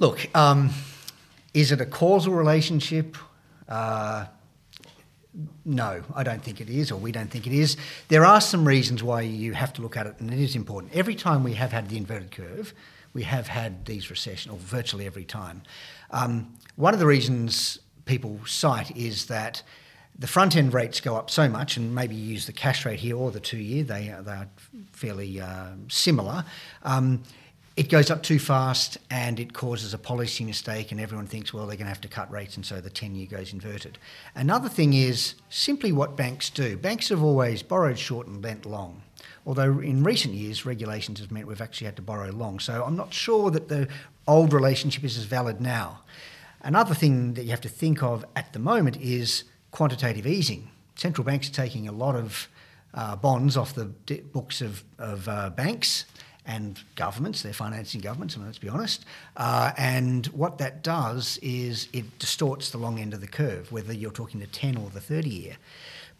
Look, 0.00 0.28
um, 0.36 0.68
is 1.54 1.72
it 1.72 1.80
a 1.80 1.86
causal 1.86 2.34
relationship? 2.34 3.16
Uh, 3.66 4.26
no, 5.64 6.02
I 6.14 6.22
don't 6.24 6.42
think 6.42 6.60
it 6.60 6.68
is, 6.68 6.92
or 6.92 6.96
we 6.96 7.10
don't 7.10 7.30
think 7.30 7.46
it 7.46 7.54
is. 7.54 7.78
There 8.08 8.26
are 8.26 8.42
some 8.42 8.68
reasons 8.68 9.02
why 9.02 9.22
you 9.22 9.54
have 9.54 9.72
to 9.72 9.82
look 9.82 9.96
at 9.96 10.06
it, 10.06 10.16
and 10.20 10.30
it 10.30 10.40
is 10.40 10.54
important. 10.54 10.94
Every 10.94 11.14
time 11.14 11.42
we 11.42 11.54
have 11.54 11.72
had 11.72 11.88
the 11.88 11.96
inverted 11.96 12.32
curve, 12.32 12.74
we 13.14 13.22
have 13.22 13.48
had 13.48 13.86
these 13.86 14.10
recessions, 14.10 14.52
or 14.52 14.58
virtually 14.58 15.06
every 15.06 15.24
time. 15.24 15.62
Um, 16.10 16.52
one 16.76 16.92
of 16.92 17.00
the 17.00 17.06
reasons 17.06 17.78
people 18.04 18.40
cite 18.44 18.94
is 18.94 19.24
that 19.26 19.62
the 20.18 20.26
front 20.26 20.56
end 20.56 20.72
rates 20.72 21.00
go 21.00 21.16
up 21.16 21.30
so 21.30 21.48
much, 21.48 21.76
and 21.76 21.94
maybe 21.94 22.14
you 22.14 22.32
use 22.32 22.46
the 22.46 22.52
cash 22.52 22.86
rate 22.86 23.00
here 23.00 23.16
or 23.16 23.30
the 23.30 23.40
two 23.40 23.58
year, 23.58 23.82
they 23.82 24.10
are, 24.10 24.22
they 24.22 24.32
are 24.32 24.48
fairly 24.92 25.40
uh, 25.40 25.70
similar. 25.88 26.44
Um, 26.82 27.22
it 27.76 27.88
goes 27.88 28.08
up 28.08 28.22
too 28.22 28.38
fast 28.38 28.98
and 29.10 29.40
it 29.40 29.52
causes 29.52 29.92
a 29.92 29.98
policy 29.98 30.44
mistake, 30.44 30.92
and 30.92 31.00
everyone 31.00 31.26
thinks, 31.26 31.52
well, 31.52 31.66
they're 31.66 31.76
going 31.76 31.86
to 31.86 31.90
have 31.90 32.00
to 32.02 32.08
cut 32.08 32.30
rates, 32.30 32.56
and 32.56 32.64
so 32.64 32.80
the 32.80 32.90
10 32.90 33.16
year 33.16 33.26
goes 33.26 33.52
inverted. 33.52 33.98
Another 34.36 34.68
thing 34.68 34.92
is 34.92 35.34
simply 35.50 35.90
what 35.90 36.16
banks 36.16 36.50
do. 36.50 36.76
Banks 36.76 37.08
have 37.08 37.22
always 37.22 37.62
borrowed 37.62 37.98
short 37.98 38.28
and 38.28 38.42
lent 38.42 38.64
long. 38.64 39.02
Although 39.46 39.80
in 39.80 40.04
recent 40.04 40.34
years, 40.34 40.64
regulations 40.64 41.18
have 41.18 41.32
meant 41.32 41.48
we've 41.48 41.60
actually 41.60 41.86
had 41.86 41.96
to 41.96 42.02
borrow 42.02 42.30
long. 42.30 42.60
So 42.60 42.84
I'm 42.84 42.96
not 42.96 43.12
sure 43.12 43.50
that 43.50 43.68
the 43.68 43.88
old 44.26 44.52
relationship 44.52 45.02
is 45.04 45.18
as 45.18 45.24
valid 45.24 45.60
now. 45.60 46.00
Another 46.62 46.94
thing 46.94 47.34
that 47.34 47.44
you 47.44 47.50
have 47.50 47.60
to 47.62 47.68
think 47.68 48.02
of 48.02 48.24
at 48.36 48.52
the 48.52 48.58
moment 48.58 48.96
is 48.96 49.44
quantitative 49.74 50.24
easing. 50.24 50.70
Central 50.94 51.24
banks 51.24 51.48
are 51.48 51.52
taking 51.52 51.88
a 51.88 51.92
lot 51.92 52.14
of 52.14 52.48
uh, 52.94 53.16
bonds 53.16 53.56
off 53.56 53.74
the 53.74 53.86
books 54.32 54.60
of, 54.60 54.84
of 54.98 55.28
uh, 55.28 55.50
banks, 55.50 56.04
and 56.46 56.80
governments. 56.94 57.42
They're 57.42 57.52
financing 57.52 58.00
governments, 58.00 58.36
I 58.36 58.38
mean, 58.38 58.46
let's 58.46 58.58
be 58.58 58.68
honest. 58.68 59.04
Uh, 59.36 59.72
and 59.76 60.26
what 60.26 60.58
that 60.58 60.82
does 60.82 61.38
is 61.42 61.88
it 61.92 62.18
distorts 62.18 62.70
the 62.70 62.78
long 62.78 62.98
end 62.98 63.14
of 63.14 63.20
the 63.20 63.26
curve, 63.26 63.72
whether 63.72 63.92
you're 63.92 64.10
talking 64.10 64.40
the 64.40 64.46
10 64.46 64.76
or 64.76 64.90
the 64.90 65.00
30 65.00 65.28
year. 65.28 65.56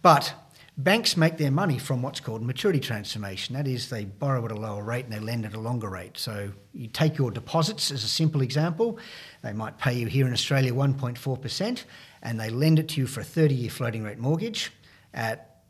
But 0.02 0.34
banks 0.76 1.16
make 1.16 1.37
their 1.37 1.50
money 1.50 1.78
from 1.78 2.02
what's 2.02 2.20
called 2.20 2.42
maturity 2.42 2.80
transformation. 2.80 3.54
That 3.54 3.68
is, 3.68 3.90
they 3.90 4.06
borrow 4.06 4.44
at 4.44 4.50
a 4.50 4.56
lower 4.56 4.82
rate 4.82 5.04
and 5.04 5.12
they 5.12 5.20
lend 5.20 5.44
at 5.44 5.54
a 5.54 5.61
longer 5.61 5.88
rate. 5.88 6.18
So 6.18 6.52
you 6.73 6.88
take 6.88 7.18
your 7.18 7.30
deposits 7.30 7.90
as 7.90 8.02
a 8.02 8.08
simple 8.08 8.40
example. 8.40 8.99
They 9.44 9.52
might 9.52 9.76
pay 9.78 9.92
you 9.92 10.06
here 10.06 10.26
in 10.26 10.32
Australia 10.32 10.72
1.4%, 10.72 11.84
and 12.22 12.40
they 12.40 12.48
lend 12.48 12.78
it 12.78 12.88
to 12.88 13.00
you 13.02 13.06
for 13.06 13.20
a 13.20 13.24
30 13.24 13.54
year 13.54 13.70
floating 13.70 14.02
rate 14.02 14.18
mortgage 14.18 14.72
at 15.12 15.60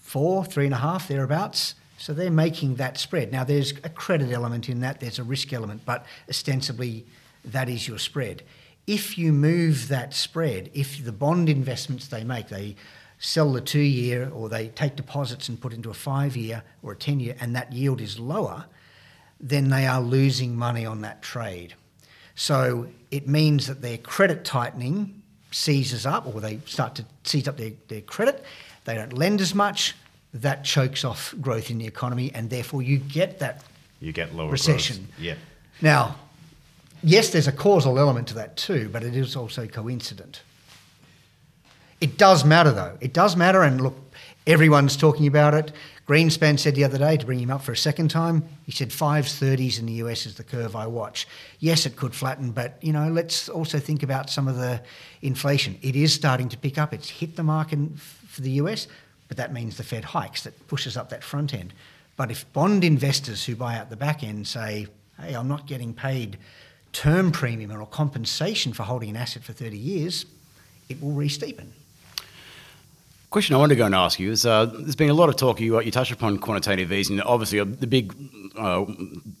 four, 0.00 0.44
three 0.44 0.64
and 0.64 0.74
a 0.74 0.78
half, 0.78 1.06
thereabouts. 1.06 1.76
So 1.96 2.12
they're 2.12 2.28
making 2.28 2.74
that 2.76 2.98
spread. 2.98 3.30
Now, 3.30 3.44
there's 3.44 3.72
a 3.84 3.88
credit 3.88 4.32
element 4.32 4.68
in 4.68 4.80
that, 4.80 4.98
there's 4.98 5.20
a 5.20 5.22
risk 5.22 5.52
element, 5.52 5.82
but 5.86 6.06
ostensibly 6.28 7.06
that 7.44 7.68
is 7.68 7.86
your 7.86 7.98
spread. 7.98 8.42
If 8.88 9.16
you 9.16 9.32
move 9.32 9.86
that 9.88 10.12
spread, 10.12 10.68
if 10.74 11.04
the 11.04 11.12
bond 11.12 11.48
investments 11.48 12.08
they 12.08 12.24
make, 12.24 12.48
they 12.48 12.74
sell 13.20 13.52
the 13.52 13.60
two 13.60 13.78
year 13.78 14.28
or 14.34 14.48
they 14.48 14.68
take 14.68 14.96
deposits 14.96 15.48
and 15.48 15.60
put 15.60 15.72
into 15.72 15.90
a 15.90 15.94
five 15.94 16.36
year 16.36 16.64
or 16.82 16.92
a 16.92 16.96
10 16.96 17.20
year, 17.20 17.36
and 17.38 17.54
that 17.54 17.72
yield 17.72 18.00
is 18.00 18.18
lower, 18.18 18.64
then 19.38 19.68
they 19.68 19.86
are 19.86 20.00
losing 20.00 20.56
money 20.56 20.84
on 20.84 21.02
that 21.02 21.22
trade. 21.22 21.74
So 22.40 22.86
it 23.10 23.28
means 23.28 23.66
that 23.66 23.82
their 23.82 23.98
credit 23.98 24.46
tightening 24.46 25.20
seizes 25.50 26.06
up 26.06 26.26
or 26.26 26.40
they 26.40 26.58
start 26.64 26.94
to 26.94 27.04
seize 27.22 27.46
up 27.46 27.58
their, 27.58 27.72
their 27.88 28.00
credit. 28.00 28.42
They 28.86 28.94
don't 28.94 29.12
lend 29.12 29.42
as 29.42 29.54
much. 29.54 29.94
That 30.32 30.64
chokes 30.64 31.04
off 31.04 31.34
growth 31.38 31.70
in 31.70 31.76
the 31.76 31.86
economy, 31.86 32.32
and 32.34 32.48
therefore 32.48 32.80
you 32.80 32.96
get 32.96 33.40
that 33.40 33.62
You 34.00 34.12
get 34.12 34.34
lower 34.34 34.50
recession. 34.50 34.96
growth. 34.96 35.18
Yeah. 35.18 35.34
Now, 35.82 36.16
yes, 37.02 37.28
there's 37.28 37.46
a 37.46 37.52
causal 37.52 37.98
element 37.98 38.28
to 38.28 38.34
that 38.36 38.56
too, 38.56 38.88
but 38.90 39.02
it 39.02 39.14
is 39.14 39.36
also 39.36 39.66
coincident. 39.66 40.40
It 42.00 42.16
does 42.16 42.42
matter 42.42 42.70
though. 42.70 42.96
It 43.02 43.12
does 43.12 43.36
matter, 43.36 43.62
and 43.62 43.82
look, 43.82 43.98
everyone's 44.46 44.96
talking 44.96 45.26
about 45.26 45.52
it. 45.52 45.72
Greenspan 46.10 46.58
said 46.58 46.74
the 46.74 46.82
other 46.82 46.98
day 46.98 47.16
to 47.16 47.24
bring 47.24 47.38
him 47.38 47.52
up 47.52 47.62
for 47.62 47.70
a 47.70 47.76
second 47.76 48.08
time. 48.08 48.42
He 48.66 48.72
said 48.72 48.88
530s 48.88 49.78
in 49.78 49.86
the 49.86 49.92
US 49.92 50.26
is 50.26 50.34
the 50.34 50.42
curve 50.42 50.74
I 50.74 50.88
watch. 50.88 51.28
Yes, 51.60 51.86
it 51.86 51.94
could 51.94 52.16
flatten, 52.16 52.50
but 52.50 52.78
you 52.80 52.92
know, 52.92 53.08
let's 53.10 53.48
also 53.48 53.78
think 53.78 54.02
about 54.02 54.28
some 54.28 54.48
of 54.48 54.56
the 54.56 54.82
inflation. 55.22 55.78
It 55.82 55.94
is 55.94 56.12
starting 56.12 56.48
to 56.48 56.58
pick 56.58 56.78
up. 56.78 56.92
It's 56.92 57.08
hit 57.08 57.36
the 57.36 57.44
mark 57.44 57.72
in, 57.72 57.94
for 57.94 58.40
the 58.40 58.50
US, 58.62 58.88
but 59.28 59.36
that 59.36 59.52
means 59.52 59.76
the 59.76 59.84
Fed 59.84 60.02
hikes 60.02 60.42
that 60.42 60.66
pushes 60.66 60.96
up 60.96 61.10
that 61.10 61.22
front 61.22 61.54
end. 61.54 61.72
But 62.16 62.32
if 62.32 62.52
bond 62.52 62.82
investors 62.82 63.44
who 63.44 63.54
buy 63.54 63.78
out 63.78 63.88
the 63.88 63.94
back 63.94 64.24
end 64.24 64.48
say, 64.48 64.88
"Hey, 65.16 65.34
I'm 65.34 65.46
not 65.46 65.68
getting 65.68 65.94
paid 65.94 66.38
term 66.92 67.30
premium 67.30 67.70
or 67.70 67.86
compensation 67.86 68.72
for 68.72 68.82
holding 68.82 69.10
an 69.10 69.16
asset 69.16 69.44
for 69.44 69.52
30 69.52 69.78
years," 69.78 70.26
it 70.88 71.00
will 71.00 71.12
re-steepen. 71.12 71.68
Question 73.30 73.54
I 73.54 73.58
wanted 73.60 73.74
to 73.74 73.78
go 73.78 73.86
and 73.86 73.94
ask 73.94 74.18
you 74.18 74.32
is 74.32 74.44
uh, 74.44 74.66
there's 74.66 74.96
been 74.96 75.08
a 75.08 75.14
lot 75.14 75.28
of 75.28 75.36
talk, 75.36 75.60
you, 75.60 75.80
you 75.80 75.92
touched 75.92 76.10
upon 76.10 76.38
quantitative 76.38 76.90
easing. 76.90 77.20
Obviously, 77.20 77.60
uh, 77.60 77.64
the 77.64 77.86
big 77.86 78.12
uh, 78.56 78.84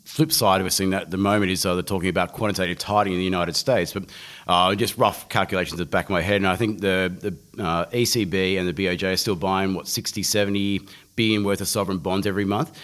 flip 0.04 0.30
side 0.30 0.60
of 0.60 0.66
us 0.68 0.76
seeing 0.76 0.90
that 0.90 1.02
at 1.02 1.10
the 1.10 1.16
moment 1.16 1.50
is 1.50 1.66
uh, 1.66 1.74
they're 1.74 1.82
talking 1.82 2.08
about 2.08 2.32
quantitative 2.32 2.78
tightening 2.78 3.14
in 3.14 3.18
the 3.18 3.24
United 3.24 3.56
States. 3.56 3.92
But 3.92 4.04
uh, 4.46 4.76
just 4.76 4.96
rough 4.96 5.28
calculations 5.28 5.80
at 5.80 5.88
the 5.88 5.90
back 5.90 6.04
of 6.04 6.10
my 6.12 6.20
head, 6.20 6.36
and 6.36 6.46
I 6.46 6.54
think 6.54 6.80
the, 6.80 7.12
the 7.56 7.60
uh, 7.60 7.86
ECB 7.86 8.60
and 8.60 8.68
the 8.68 8.72
BOJ 8.72 9.12
are 9.12 9.16
still 9.16 9.34
buying, 9.34 9.74
what, 9.74 9.88
60, 9.88 10.22
70 10.22 10.82
billion 11.16 11.42
worth 11.42 11.60
of 11.60 11.66
sovereign 11.66 11.98
bonds 11.98 12.28
every 12.28 12.44
month. 12.44 12.78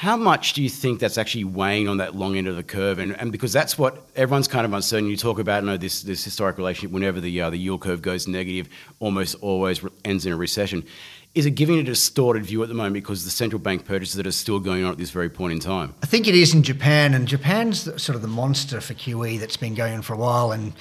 How 0.00 0.16
much 0.16 0.54
do 0.54 0.62
you 0.62 0.70
think 0.70 0.98
that's 0.98 1.18
actually 1.18 1.44
weighing 1.44 1.86
on 1.86 1.98
that 1.98 2.16
long 2.16 2.34
end 2.34 2.48
of 2.48 2.56
the 2.56 2.62
curve? 2.62 2.98
And, 2.98 3.14
and 3.20 3.30
because 3.30 3.52
that's 3.52 3.76
what 3.76 4.02
everyone's 4.16 4.48
kind 4.48 4.64
of 4.64 4.72
uncertain. 4.72 5.10
You 5.10 5.16
talk 5.18 5.38
about 5.38 5.62
you 5.62 5.66
know, 5.68 5.76
this, 5.76 6.00
this 6.00 6.24
historic 6.24 6.56
relationship 6.56 6.90
whenever 6.90 7.20
the, 7.20 7.38
uh, 7.38 7.50
the 7.50 7.58
yield 7.58 7.82
curve 7.82 8.00
goes 8.00 8.26
negative, 8.26 8.70
almost 8.98 9.34
always 9.42 9.84
ends 10.06 10.24
in 10.24 10.32
a 10.32 10.36
recession. 10.36 10.86
Is 11.34 11.44
it 11.44 11.50
giving 11.50 11.78
a 11.78 11.82
distorted 11.82 12.46
view 12.46 12.62
at 12.62 12.70
the 12.70 12.74
moment 12.74 12.94
because 12.94 13.26
the 13.26 13.30
central 13.30 13.60
bank 13.60 13.84
purchases 13.84 14.14
that 14.14 14.26
are 14.26 14.32
still 14.32 14.58
going 14.58 14.84
on 14.84 14.92
at 14.92 14.96
this 14.96 15.10
very 15.10 15.28
point 15.28 15.52
in 15.52 15.60
time? 15.60 15.92
I 16.02 16.06
think 16.06 16.26
it 16.26 16.34
is 16.34 16.54
in 16.54 16.62
Japan, 16.62 17.12
and 17.12 17.28
Japan's 17.28 17.82
sort 18.02 18.16
of 18.16 18.22
the 18.22 18.28
monster 18.28 18.80
for 18.80 18.94
QE 18.94 19.38
that's 19.38 19.58
been 19.58 19.74
going 19.74 19.92
on 19.92 20.00
for 20.00 20.14
a 20.14 20.16
while. 20.16 20.52
And 20.52 20.72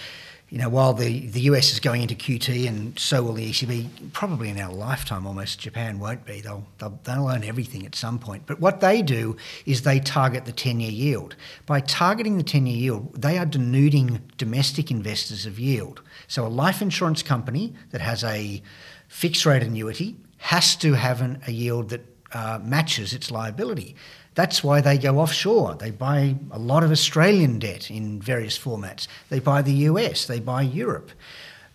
you 0.50 0.58
know, 0.58 0.68
while 0.68 0.94
the, 0.94 1.28
the 1.28 1.42
US 1.42 1.72
is 1.72 1.80
going 1.80 2.02
into 2.02 2.16
QT, 2.16 2.68
and 2.68 2.98
so 2.98 3.22
will 3.22 3.34
the 3.34 3.52
ECB, 3.52 4.12
probably 4.14 4.50
in 4.50 4.60
our 4.60 4.74
lifetime 4.74 5.28
almost, 5.28 5.60
Japan 5.60 6.00
won't 6.00 6.26
be. 6.26 6.42
They'll, 6.42 6.66
they'll, 6.80 7.00
they'll 7.04 7.28
own 7.28 7.44
everything 7.44 7.86
at 7.86 7.94
some 7.94 8.18
point. 8.18 8.44
But 8.48 8.60
what 8.60 8.80
they 8.80 9.04
do 9.04 9.38
is 9.68 9.84
they 9.84 10.00
target 10.00 10.46
the 10.46 10.52
10 10.52 10.80
year 10.80 10.92
yield. 10.92 11.36
By 11.68 11.82
targeting 11.82 12.38
the 12.38 12.44
10 12.44 12.66
year 12.66 12.78
yield, 12.78 13.22
they 13.22 13.38
are 13.38 13.46
denuding 13.46 14.22
domestic 14.38 14.90
investors 14.90 15.46
of 15.46 15.60
yield. 15.60 16.02
So 16.28 16.46
a 16.46 16.50
life 16.50 16.82
insurance 16.82 17.22
company 17.22 17.76
that 17.92 18.02
has 18.02 18.24
a 18.24 18.64
fixed 19.08 19.46
rate 19.46 19.62
annuity 19.62 20.16
has 20.38 20.76
to 20.78 20.94
have 20.94 21.22
an, 21.22 21.42
a 21.46 21.52
yield 21.52 21.90
that 21.90 22.06
uh, 22.32 22.60
matches 22.64 23.14
its 23.14 23.30
liability. 23.30 23.96
That's 24.36 24.64
why 24.64 24.82
they 24.82 24.98
go 24.98 25.20
offshore. 25.20 25.76
They 25.76 25.92
buy 25.92 26.36
a 26.52 26.60
lot 26.60 26.84
of 26.84 26.92
Australian 26.92 27.60
debt 27.60 27.90
in 27.92 28.22
various 28.22 28.58
formats. 28.58 29.08
They 29.30 29.40
buy 29.40 29.62
the 29.62 29.74
US, 29.74 30.26
they 30.26 30.40
buy 30.40 30.62
Europe. 30.62 31.12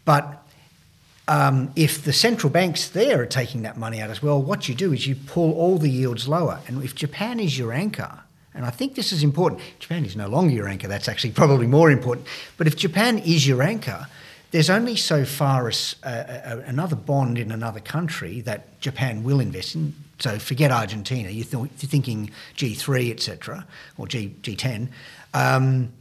But 0.05 0.43
um, 1.27 1.73
if 1.75 2.05
the 2.05 2.13
central 2.13 2.51
banks 2.51 2.89
there 2.89 3.23
are 3.23 3.27
taking 3.27 3.63
that 3.63 3.77
money 3.77 4.01
out 4.01 4.11
as 4.11 4.23
well, 4.23 4.41
what 4.41 4.69
you 4.69 4.75
do 4.75 4.93
is 4.93 5.07
you 5.07 5.17
pull 5.17 5.53
all 5.55 5.79
the 5.79 5.91
yields 5.91 6.29
lower. 6.29 6.61
And 6.67 6.85
if 6.85 6.95
Japan 6.95 7.41
is 7.41 7.59
your 7.59 7.73
anchor, 7.73 8.21
and 8.55 8.65
I 8.65 8.71
think 8.71 8.95
this 8.95 9.13
is 9.13 9.23
important, 9.23 9.63
Japan 9.79 10.05
is 10.05 10.17
no 10.17 10.29
longer 10.29 10.55
your 10.55 10.69
anchor, 10.69 10.87
that's 10.87 11.09
actually 11.09 11.33
probably 11.43 11.67
more 11.67 11.91
important. 11.91 12.27
But 12.57 12.67
if 12.67 12.77
Japan 12.77 13.19
is 13.19 13.47
your 13.47 13.63
anchor, 13.63 14.07
there's 14.51 14.71
only 14.71 14.97
so 14.97 15.25
far 15.25 15.67
as 15.67 15.97
uh, 16.05 16.61
another 16.67 16.95
bond 16.95 17.39
in 17.39 17.51
another 17.51 17.81
country 17.81 18.41
that 18.43 18.79
Japan 18.81 19.25
will 19.25 19.41
invest 19.41 19.75
in. 19.75 19.95
So 20.19 20.39
forget 20.39 20.71
Argentina. 20.71 21.29
Th- 21.29 21.53
you're 21.53 21.67
thinking 21.67 22.31
G3, 22.57 23.11
etc., 23.11 23.67
or 23.99 24.07
G, 24.07 24.35
G10. 24.43 24.89
Um, 25.33 25.93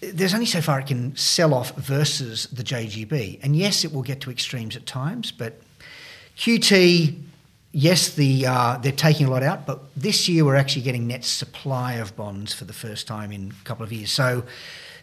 there's 0.00 0.34
only 0.34 0.46
so 0.46 0.60
far 0.60 0.80
it 0.80 0.86
can 0.86 1.16
sell 1.16 1.54
off 1.54 1.74
versus 1.76 2.46
the 2.46 2.62
JGB. 2.62 3.40
And 3.42 3.56
yes, 3.56 3.84
it 3.84 3.92
will 3.92 4.02
get 4.02 4.20
to 4.22 4.30
extremes 4.30 4.76
at 4.76 4.86
times, 4.86 5.32
but 5.32 5.60
QT, 6.36 7.18
yes, 7.72 8.10
the, 8.10 8.46
uh, 8.46 8.76
they're 8.78 8.92
taking 8.92 9.26
a 9.26 9.30
lot 9.30 9.42
out, 9.42 9.66
but 9.66 9.80
this 9.96 10.28
year 10.28 10.44
we're 10.44 10.56
actually 10.56 10.82
getting 10.82 11.06
net 11.06 11.24
supply 11.24 11.94
of 11.94 12.14
bonds 12.14 12.52
for 12.52 12.66
the 12.66 12.74
first 12.74 13.06
time 13.06 13.32
in 13.32 13.52
a 13.58 13.64
couple 13.64 13.84
of 13.84 13.92
years. 13.92 14.12
So 14.12 14.44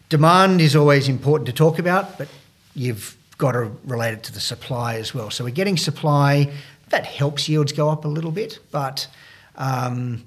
demand 0.10 0.62
is 0.62 0.76
always 0.76 1.10
important 1.10 1.48
to 1.48 1.54
talk 1.54 1.80
about, 1.80 2.18
but 2.20 2.28
you've 2.76 3.18
got 3.40 3.54
to 3.54 3.72
relate 3.86 4.14
it 4.14 4.24
to 4.24 4.32
the 4.32 4.40
supply 4.40 4.96
as 4.96 5.14
well. 5.14 5.32
So 5.32 5.44
we're 5.44 5.50
getting 5.50 5.76
supply 5.76 6.52
that 6.94 7.08
helps 7.08 7.50
yields 7.50 7.72
go 7.72 7.90
up 7.90 8.06
a 8.06 8.08
little 8.08 8.30
bit, 8.30 8.60
but 8.70 9.08
um, 9.56 10.24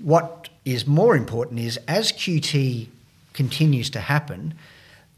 what 0.00 0.48
is 0.64 0.86
more 0.86 1.16
important 1.16 1.58
is 1.58 1.76
as 1.88 2.12
QT 2.12 2.86
continues 3.32 3.90
to 3.90 3.98
happen, 3.98 4.54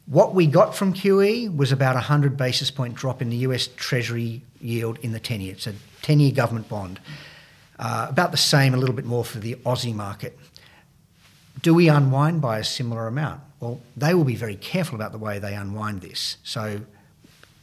what 0.06 0.34
we 0.34 0.46
got 0.46 0.74
from 0.74 0.94
QE 0.94 1.54
was 1.54 1.70
about 1.70 1.96
a 1.96 2.06
100 2.08 2.38
basis 2.38 2.70
point 2.70 2.94
drop 2.94 3.20
in 3.20 3.28
the 3.28 3.36
US 3.48 3.68
Treasury 3.76 4.40
yield 4.58 4.98
in 5.02 5.12
the 5.12 5.20
10 5.20 5.42
year. 5.42 5.52
It's 5.52 5.66
a 5.66 5.74
10 6.00 6.18
year 6.18 6.32
government 6.32 6.66
bond. 6.70 6.98
Uh, 7.78 8.06
about 8.08 8.30
the 8.30 8.38
same, 8.38 8.72
a 8.72 8.78
little 8.78 8.94
bit 8.94 9.04
more 9.04 9.22
for 9.22 9.38
the 9.38 9.54
Aussie 9.66 9.94
market. 9.94 10.38
Do 11.60 11.74
we 11.74 11.90
unwind 11.90 12.40
by 12.40 12.58
a 12.58 12.64
similar 12.64 13.06
amount? 13.06 13.42
Well, 13.60 13.82
they 13.98 14.14
will 14.14 14.24
be 14.24 14.36
very 14.36 14.56
careful 14.56 14.94
about 14.94 15.12
the 15.12 15.18
way 15.18 15.38
they 15.38 15.54
unwind 15.54 16.00
this. 16.00 16.38
So 16.42 16.80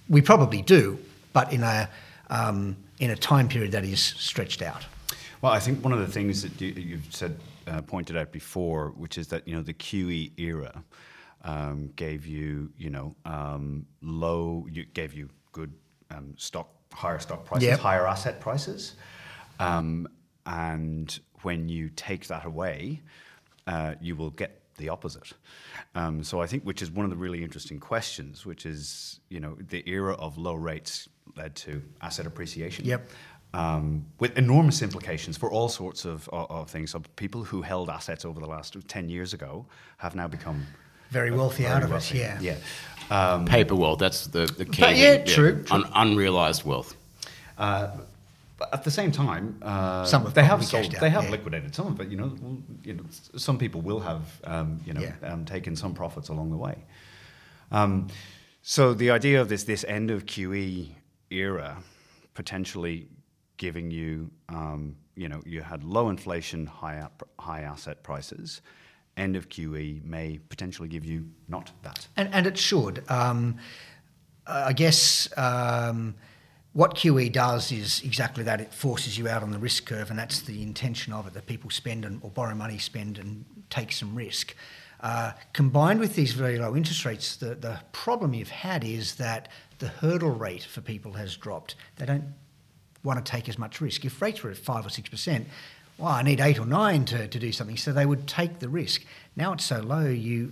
we 0.07 0.21
probably 0.21 0.61
do, 0.61 0.99
but 1.33 1.51
in 1.51 1.63
a 1.63 1.89
um, 2.29 2.77
in 3.03 3.11
a 3.11 3.15
time 3.17 3.49
period 3.49 3.73
that 3.73 3.83
is 3.83 3.99
stretched 4.01 4.61
out. 4.61 4.85
Well, 5.41 5.51
I 5.51 5.59
think 5.59 5.83
one 5.83 5.91
of 5.91 5.99
the 5.99 6.07
things 6.07 6.41
that 6.43 6.61
you, 6.61 6.95
have 6.95 7.13
said, 7.13 7.37
uh, 7.67 7.81
pointed 7.81 8.15
out 8.15 8.31
before, 8.31 8.93
which 8.95 9.17
is 9.17 9.27
that 9.27 9.45
you 9.45 9.53
know 9.53 9.61
the 9.61 9.73
QE 9.73 10.31
era 10.39 10.83
um, 11.41 11.91
gave 11.97 12.25
you, 12.25 12.71
you 12.77 12.89
know, 12.89 13.13
um, 13.25 13.85
low, 14.01 14.65
you 14.71 14.85
gave 14.85 15.13
you 15.13 15.29
good 15.51 15.73
um, 16.11 16.33
stock, 16.37 16.69
higher 16.93 17.19
stock 17.19 17.43
prices, 17.43 17.67
yep. 17.67 17.79
higher 17.79 18.07
asset 18.07 18.39
prices, 18.39 18.95
um, 19.59 20.07
and 20.45 21.19
when 21.41 21.67
you 21.67 21.89
take 21.89 22.27
that 22.27 22.45
away, 22.45 23.01
uh, 23.67 23.95
you 23.99 24.15
will 24.15 24.31
get 24.31 24.62
the 24.83 24.89
opposite. 24.89 25.31
Um, 25.95 26.23
so 26.23 26.41
I 26.41 26.47
think, 26.47 26.63
which 26.63 26.81
is 26.81 26.91
one 26.91 27.05
of 27.05 27.09
the 27.09 27.15
really 27.15 27.41
interesting 27.41 27.79
questions, 27.79 28.45
which 28.45 28.65
is, 28.65 29.19
you 29.29 29.39
know, 29.39 29.55
the 29.69 29.81
era 29.89 30.13
of 30.15 30.37
low 30.37 30.55
rates 30.55 31.07
led 31.37 31.55
to 31.55 31.81
asset 32.01 32.25
appreciation. 32.27 32.85
Yep. 32.85 33.09
Um, 33.53 34.05
with 34.19 34.35
enormous 34.37 34.81
implications 34.81 35.37
for 35.37 35.49
all 35.51 35.69
sorts 35.69 36.05
of, 36.05 36.27
of, 36.29 36.49
of, 36.49 36.69
things. 36.69 36.91
So 36.91 37.03
people 37.15 37.43
who 37.43 37.61
held 37.61 37.87
assets 37.89 38.25
over 38.25 38.39
the 38.39 38.47
last 38.47 38.75
10 38.87 39.09
years 39.09 39.33
ago 39.33 39.65
have 39.97 40.15
now 40.15 40.27
become 40.27 40.65
very 41.11 41.29
wealthy 41.29 41.63
very 41.63 41.75
out 41.75 41.83
of 41.83 41.91
wealthy. 41.91 42.17
it, 42.17 42.41
yeah. 42.41 42.57
yeah. 43.09 43.33
Um, 43.33 43.45
Paper 43.45 43.75
wealth, 43.75 43.99
that's 43.99 44.25
the, 44.25 44.47
the 44.57 44.65
key. 44.65 44.81
But 44.81 44.97
yeah, 44.97 45.23
true. 45.23 45.63
true. 45.63 45.65
Un- 45.69 45.89
unrealized 45.93 46.63
wealth. 46.65 46.95
Uh, 47.57 47.91
but 48.63 48.73
at 48.79 48.83
the 48.83 48.91
same 48.91 49.11
time, 49.11 49.57
uh, 49.61 50.05
Some 50.05 50.23
have 50.23 50.33
they 50.33 50.43
have 50.43 50.63
sold, 50.63 50.91
they 50.91 51.09
have 51.09 51.25
yeah. 51.25 51.31
liquidated 51.31 51.75
some 51.75 51.87
of 51.87 51.99
it. 51.99 52.07
You 52.09 52.17
know, 52.17 52.31
you 52.83 52.93
know, 52.93 53.03
some 53.35 53.57
people 53.57 53.81
will 53.81 53.99
have 53.99 54.21
um, 54.45 54.79
you 54.85 54.93
know 54.93 55.01
Yeah. 55.01 55.15
um, 55.33 55.45
taken 55.45 55.75
some 55.75 55.93
profits 55.93 56.29
along 56.29 56.51
the 56.51 56.57
way. 56.57 56.75
Um, 57.71 58.07
so 58.61 58.93
the 58.93 59.11
idea 59.11 59.41
of 59.41 59.49
this 59.49 59.63
this 59.65 59.83
end 59.83 60.11
of 60.11 60.25
QE 60.25 60.89
era 61.29 61.77
potentially 62.33 63.07
giving 63.57 63.91
you 63.91 64.31
um, 64.49 64.95
you 65.15 65.27
know 65.27 65.41
you 65.45 65.61
had 65.61 65.83
low 65.83 66.09
inflation, 66.09 66.65
high 66.65 67.07
high 67.39 67.61
asset 67.61 68.03
prices. 68.03 68.61
End 69.17 69.35
of 69.35 69.47
QE 69.49 70.03
may 70.03 70.39
potentially 70.49 70.87
give 70.87 71.05
you 71.05 71.25
not 71.47 71.71
that. 71.83 72.07
And, 72.15 72.33
and 72.33 72.47
it 72.47 72.57
should. 72.57 73.03
Um, 73.11 73.57
I 74.47 74.73
guess 74.73 75.29
um, 75.37 76.15
what 76.73 76.95
QE 76.95 77.31
does 77.31 77.71
is 77.71 78.01
exactly 78.03 78.43
that. 78.43 78.59
It 78.59 78.73
forces 78.73 79.17
you 79.17 79.27
out 79.27 79.43
on 79.43 79.51
the 79.51 79.59
risk 79.59 79.85
curve, 79.85 80.09
and 80.09 80.17
that's 80.17 80.41
the 80.41 80.61
intention 80.63 81.13
of 81.13 81.27
it 81.27 81.33
that 81.33 81.45
people 81.45 81.69
spend 81.69 82.03
and, 82.03 82.19
or 82.23 82.31
borrow 82.31 82.55
money, 82.55 82.79
spend 82.79 83.19
and 83.19 83.45
take 83.69 83.91
some 83.91 84.15
risk. 84.15 84.55
Uh, 84.99 85.33
combined 85.51 85.99
with 85.99 86.15
these 86.15 86.33
very 86.33 86.57
low 86.57 86.75
interest 86.75 87.05
rates, 87.05 87.35
the, 87.35 87.55
the 87.55 87.79
problem 87.91 88.33
you've 88.33 88.49
had 88.49 88.83
is 88.83 89.15
that 89.15 89.49
the 89.79 89.87
hurdle 89.87 90.31
rate 90.31 90.63
for 90.63 90.81
people 90.81 91.13
has 91.13 91.35
dropped. 91.35 91.75
They 91.97 92.05
don't 92.05 92.33
want 93.03 93.23
to 93.23 93.31
take 93.31 93.49
as 93.49 93.59
much 93.59 93.81
risk. 93.81 94.05
If 94.05 94.21
rates 94.21 94.41
were 94.41 94.49
at 94.49 94.57
five 94.57 94.85
or 94.85 94.89
six 94.89 95.09
percent, 95.09 95.47
well, 96.03 96.11
I 96.11 96.21
need 96.21 96.41
eight 96.41 96.59
or 96.59 96.65
nine 96.65 97.05
to, 97.05 97.29
to 97.29 97.39
do 97.39 97.53
something. 97.53 97.77
So 97.77 97.93
they 97.93 98.05
would 98.05 98.27
take 98.27 98.59
the 98.59 98.67
risk. 98.67 99.05
Now 99.37 99.53
it's 99.53 99.63
so 99.63 99.79
low, 99.79 100.05
you 100.05 100.51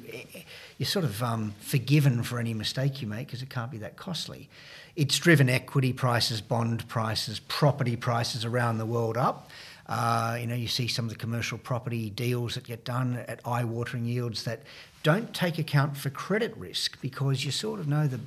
you're 0.77 0.87
sort 0.87 1.03
of 1.03 1.21
um, 1.21 1.53
forgiven 1.59 2.23
for 2.23 2.39
any 2.39 2.53
mistake 2.53 3.01
you 3.01 3.07
make 3.09 3.27
because 3.27 3.41
it 3.41 3.49
can't 3.49 3.69
be 3.69 3.77
that 3.79 3.97
costly. 3.97 4.49
It's 4.95 5.19
driven 5.19 5.49
equity 5.49 5.91
prices, 5.91 6.39
bond 6.39 6.87
prices, 6.87 7.41
property 7.41 7.97
prices 7.97 8.45
around 8.45 8.77
the 8.77 8.85
world 8.85 9.17
up. 9.17 9.49
Uh, 9.87 10.37
you 10.39 10.47
know, 10.47 10.55
you 10.55 10.69
see 10.69 10.87
some 10.87 11.03
of 11.03 11.11
the 11.11 11.17
commercial 11.17 11.57
property 11.57 12.09
deals 12.09 12.55
that 12.55 12.63
get 12.63 12.85
done 12.85 13.17
at 13.27 13.45
eye-watering 13.45 14.05
yields 14.05 14.45
that 14.45 14.61
don't 15.03 15.33
take 15.33 15.59
account 15.59 15.97
for 15.97 16.09
credit 16.09 16.55
risk 16.55 16.97
because 17.01 17.43
you 17.43 17.51
sort 17.51 17.81
of 17.81 17.89
know 17.89 18.07
the 18.07 18.21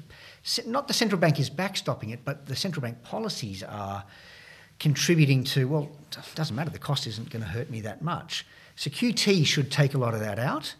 not 0.66 0.88
the 0.88 0.95
central 0.95 1.19
bank 1.19 1.40
is 1.40 1.49
backstopping 1.49 2.12
it, 2.12 2.21
but 2.23 2.45
the 2.45 2.57
central 2.57 2.83
bank 2.83 3.02
policies 3.02 3.62
are 3.62 4.04
contributing 4.78 5.45
to, 5.45 5.69
well, 5.69 5.90
it 6.11 6.35
doesn't 6.35 6.54
matter, 6.54 6.71
the 6.71 6.78
cost 6.78 7.07
isn't 7.07 7.31
going 7.31 7.43
to 7.43 7.49
hurt 7.49 7.71
me 7.71 7.81
that 7.83 8.02
much. 8.02 8.47
So 8.76 8.90
QT 8.90 9.47
should 9.47 9.71
take 9.71 9.95
a 9.95 9.99
lot 9.99 10.14
of 10.14 10.21
that 10.21 10.38
out. 10.38 10.75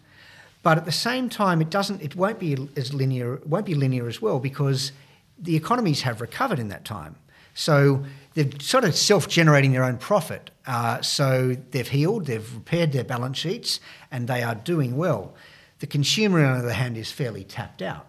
But 0.63 0.77
at 0.77 0.85
the 0.85 0.91
same 0.91 1.29
time, 1.29 1.61
it 1.61 1.69
doesn't. 1.69 2.01
It 2.01 2.15
won't 2.15 2.39
be 2.39 2.57
as 2.75 2.91
linear. 2.91 3.35
It 3.35 3.47
won't 3.47 3.67
be 3.67 3.75
linear 3.75 4.07
as 4.07 4.19
well 4.19 4.39
because 4.39 4.91
the 5.37 5.55
economies 5.55 6.01
have 6.01 6.21
recovered 6.21 6.57
in 6.57 6.69
that 6.69 6.83
time. 6.83 7.15
So 7.53 8.03
they're 8.33 8.49
sort 8.59 8.83
of 8.83 8.95
self-generating 8.95 9.71
their 9.71 9.83
own 9.83 9.97
profit. 9.97 10.49
Uh, 10.65 11.01
so 11.01 11.55
they've 11.71 11.87
healed, 11.87 12.25
they've 12.25 12.53
repaired 12.53 12.91
their 12.91 13.03
balance 13.03 13.37
sheets, 13.37 13.79
and 14.11 14.27
they 14.27 14.43
are 14.43 14.55
doing 14.55 14.97
well. 14.97 15.35
The 15.79 15.87
consumer, 15.87 16.43
on 16.43 16.57
the 16.57 16.65
other 16.65 16.73
hand, 16.73 16.97
is 16.97 17.11
fairly 17.11 17.43
tapped 17.43 17.81
out, 17.81 18.07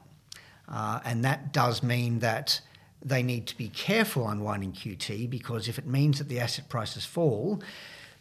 uh, 0.68 1.00
and 1.04 1.24
that 1.24 1.52
does 1.52 1.82
mean 1.82 2.20
that 2.20 2.60
they 3.06 3.22
need 3.22 3.46
to 3.46 3.56
be 3.56 3.68
careful 3.68 4.28
unwinding 4.28 4.72
QT 4.72 5.30
because 5.30 5.68
if 5.68 5.78
it 5.78 5.86
means 5.86 6.18
that 6.18 6.28
the 6.28 6.40
asset 6.40 6.68
prices 6.68 7.04
fall, 7.04 7.62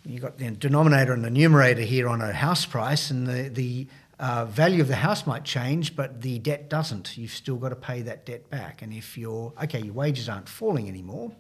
you've 0.06 0.22
got 0.22 0.38
the 0.38 0.52
denominator 0.52 1.12
and 1.12 1.26
the 1.26 1.32
numerator 1.32 1.82
here 1.82 2.08
on 2.08 2.22
a 2.22 2.32
house 2.32 2.68
price, 2.68 3.10
and 3.10 3.26
the, 3.26 3.50
the 3.50 3.88
uh, 4.20 4.46
value 4.46 4.82
of 4.82 4.88
the 4.88 4.98
house 4.98 5.26
might 5.26 5.44
change, 5.44 5.96
but 5.96 6.22
the 6.22 6.38
debt 6.38 6.70
doesn't. 6.70 7.18
You've 7.18 7.32
still 7.32 7.56
got 7.56 7.70
to 7.70 7.76
pay 7.76 8.04
that 8.04 8.28
debt 8.28 8.48
back. 8.52 8.84
And 8.84 8.94
if 8.94 9.18
you're, 9.18 9.52
okay, 9.64 9.82
your 9.82 9.94
wages 9.96 10.30
aren't 10.30 10.48
falling 10.48 10.88
anymore, 10.88 11.32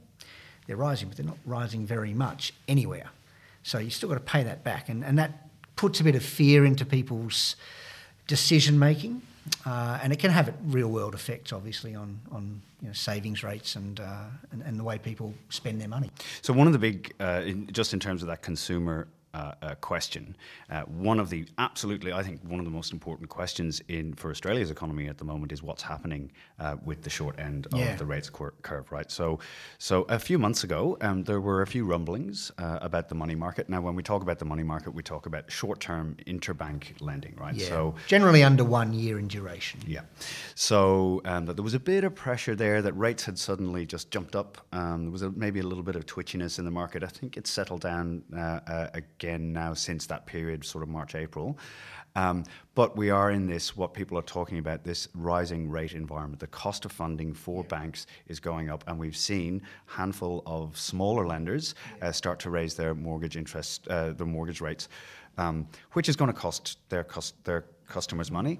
they're 0.65 0.75
rising, 0.75 1.07
but 1.07 1.17
they're 1.17 1.25
not 1.25 1.37
rising 1.45 1.85
very 1.85 2.15
much 2.15 2.51
anywhere. 2.67 3.11
So 3.61 3.77
you've 3.77 3.93
still 3.93 4.09
got 4.09 4.15
to 4.15 4.21
pay 4.21 4.41
that 4.41 4.63
back. 4.63 4.89
And, 4.89 5.05
and 5.05 5.19
that 5.19 5.49
puts 5.75 5.99
a 5.99 6.03
bit 6.03 6.15
of 6.15 6.23
fear 6.23 6.65
into 6.65 6.83
people's 6.83 7.55
decision 8.25 8.79
making. 8.79 9.21
Uh, 9.63 9.99
and 10.01 10.11
it 10.11 10.17
can 10.17 10.31
have 10.31 10.51
real 10.65 10.87
world 10.87 11.13
effects, 11.13 11.53
obviously, 11.53 11.93
on, 11.93 12.19
on 12.31 12.61
you 12.85 12.89
know, 12.89 12.93
savings 12.93 13.43
rates 13.43 13.75
and, 13.75 13.99
uh, 13.99 14.25
and, 14.51 14.61
and 14.61 14.77
the 14.77 14.83
way 14.83 14.99
people 14.99 15.33
spend 15.49 15.81
their 15.81 15.87
money. 15.87 16.11
So 16.43 16.53
one 16.53 16.67
of 16.67 16.73
the 16.73 16.77
big, 16.77 17.15
uh, 17.19 17.41
in, 17.43 17.65
just 17.71 17.93
in 17.93 17.99
terms 17.99 18.21
of 18.21 18.27
that 18.27 18.43
consumer 18.43 19.07
uh, 19.35 19.53
uh, 19.67 19.75
question, 19.91 20.23
uh, 20.69 20.83
one 21.09 21.19
of 21.23 21.27
the 21.33 21.41
absolutely, 21.67 22.11
I 22.19 22.23
think, 22.27 22.37
one 22.53 22.59
of 22.61 22.65
the 22.69 22.75
most 22.79 22.91
important 22.97 23.27
questions 23.29 23.81
in 23.97 24.13
for 24.21 24.29
Australia's 24.35 24.71
economy 24.77 25.05
at 25.13 25.17
the 25.17 25.25
moment 25.31 25.51
is 25.51 25.59
what's 25.69 25.83
happening 25.93 26.23
uh, 26.63 26.75
with 26.89 26.99
the 27.07 27.09
short 27.09 27.35
end 27.39 27.61
of 27.73 27.79
Yeah. 27.79 27.95
the 28.01 28.05
rates 28.13 28.29
cur- 28.37 28.53
curve, 28.69 28.87
right? 28.97 29.09
So, 29.19 29.25
so 29.77 29.95
a 30.03 30.19
few 30.29 30.37
months 30.45 30.63
ago, 30.67 30.97
um, 31.07 31.17
there 31.29 31.41
were 31.47 31.61
a 31.61 31.67
few 31.75 31.83
rumblings 31.93 32.37
uh, 32.57 32.79
about 32.89 33.05
the 33.09 33.15
money 33.23 33.35
market. 33.35 33.63
Now, 33.73 33.81
when 33.87 33.95
we 33.99 34.03
talk 34.11 34.21
about 34.27 34.39
the 34.39 34.45
money 34.53 34.63
market, 34.63 34.91
we 34.99 35.03
talk 35.13 35.23
about 35.31 35.51
short-term 35.59 36.15
interbank 36.33 36.81
lending, 37.09 37.35
right? 37.45 37.55
Yeah. 37.55 37.67
So 37.73 37.95
Generally 38.07 38.43
under 38.51 38.63
one 38.81 38.93
year 38.93 39.15
in 39.19 39.27
duration. 39.27 39.79
yeah. 39.95 40.03
So 40.55 41.21
um, 41.25 41.45
that 41.47 41.55
there 41.57 41.63
was 41.71 41.73
a 41.73 41.79
bit 41.93 42.03
of 42.03 42.15
pressure 42.15 42.55
there 42.55 42.81
that 42.81 42.93
rates 42.93 43.25
had 43.25 43.37
suddenly 43.37 43.85
just 43.85 44.11
jumped 44.15 44.35
up. 44.35 44.51
Um, 44.71 44.97
there 45.05 45.11
was 45.11 45.23
a, 45.23 45.31
maybe 45.31 45.59
a 45.59 45.67
little 45.71 45.83
bit 45.83 45.95
of 45.97 46.05
twitchiness 46.05 46.57
in 46.59 46.65
the 46.65 46.71
market. 46.81 47.03
I 47.03 47.07
think 47.07 47.35
it's 47.37 47.49
settled 47.49 47.81
down 47.81 48.23
uh, 48.33 48.59
uh, 48.75 48.87
again 48.93 49.24
now 49.25 49.73
since 49.73 50.07
that 50.07 50.25
period, 50.25 50.63
sort 50.63 50.83
of 50.83 50.89
March, 50.89 51.15
April. 51.15 51.57
Um, 52.15 52.45
but 52.75 52.95
we 52.95 53.09
are 53.09 53.31
in 53.31 53.45
this, 53.45 53.75
what 53.75 53.93
people 53.93 54.17
are 54.17 54.21
talking 54.21 54.57
about, 54.57 54.83
this 54.83 55.09
rising 55.13 55.69
rate 55.69 55.93
environment. 55.93 56.39
The 56.39 56.47
cost 56.47 56.85
of 56.85 56.91
funding 56.91 57.33
for 57.33 57.63
banks 57.63 58.07
is 58.27 58.39
going 58.39 58.69
up, 58.69 58.83
and 58.87 58.97
we've 58.97 59.17
seen 59.17 59.61
a 59.89 59.91
handful 59.91 60.41
of 60.45 60.77
smaller 60.77 61.27
lenders 61.27 61.75
uh, 62.01 62.11
start 62.11 62.39
to 62.39 62.49
raise 62.49 62.75
their 62.75 62.95
mortgage 62.95 63.35
interest, 63.35 63.87
uh, 63.89 64.11
their 64.11 64.27
mortgage 64.27 64.61
rates, 64.61 64.87
um, 65.37 65.67
which 65.91 66.07
is 66.07 66.15
going 66.15 66.31
to 66.31 66.39
cost 66.39 66.77
their 66.89 67.03
cost 67.03 67.43
their 67.43 67.65
customers 67.87 68.31
money. 68.31 68.59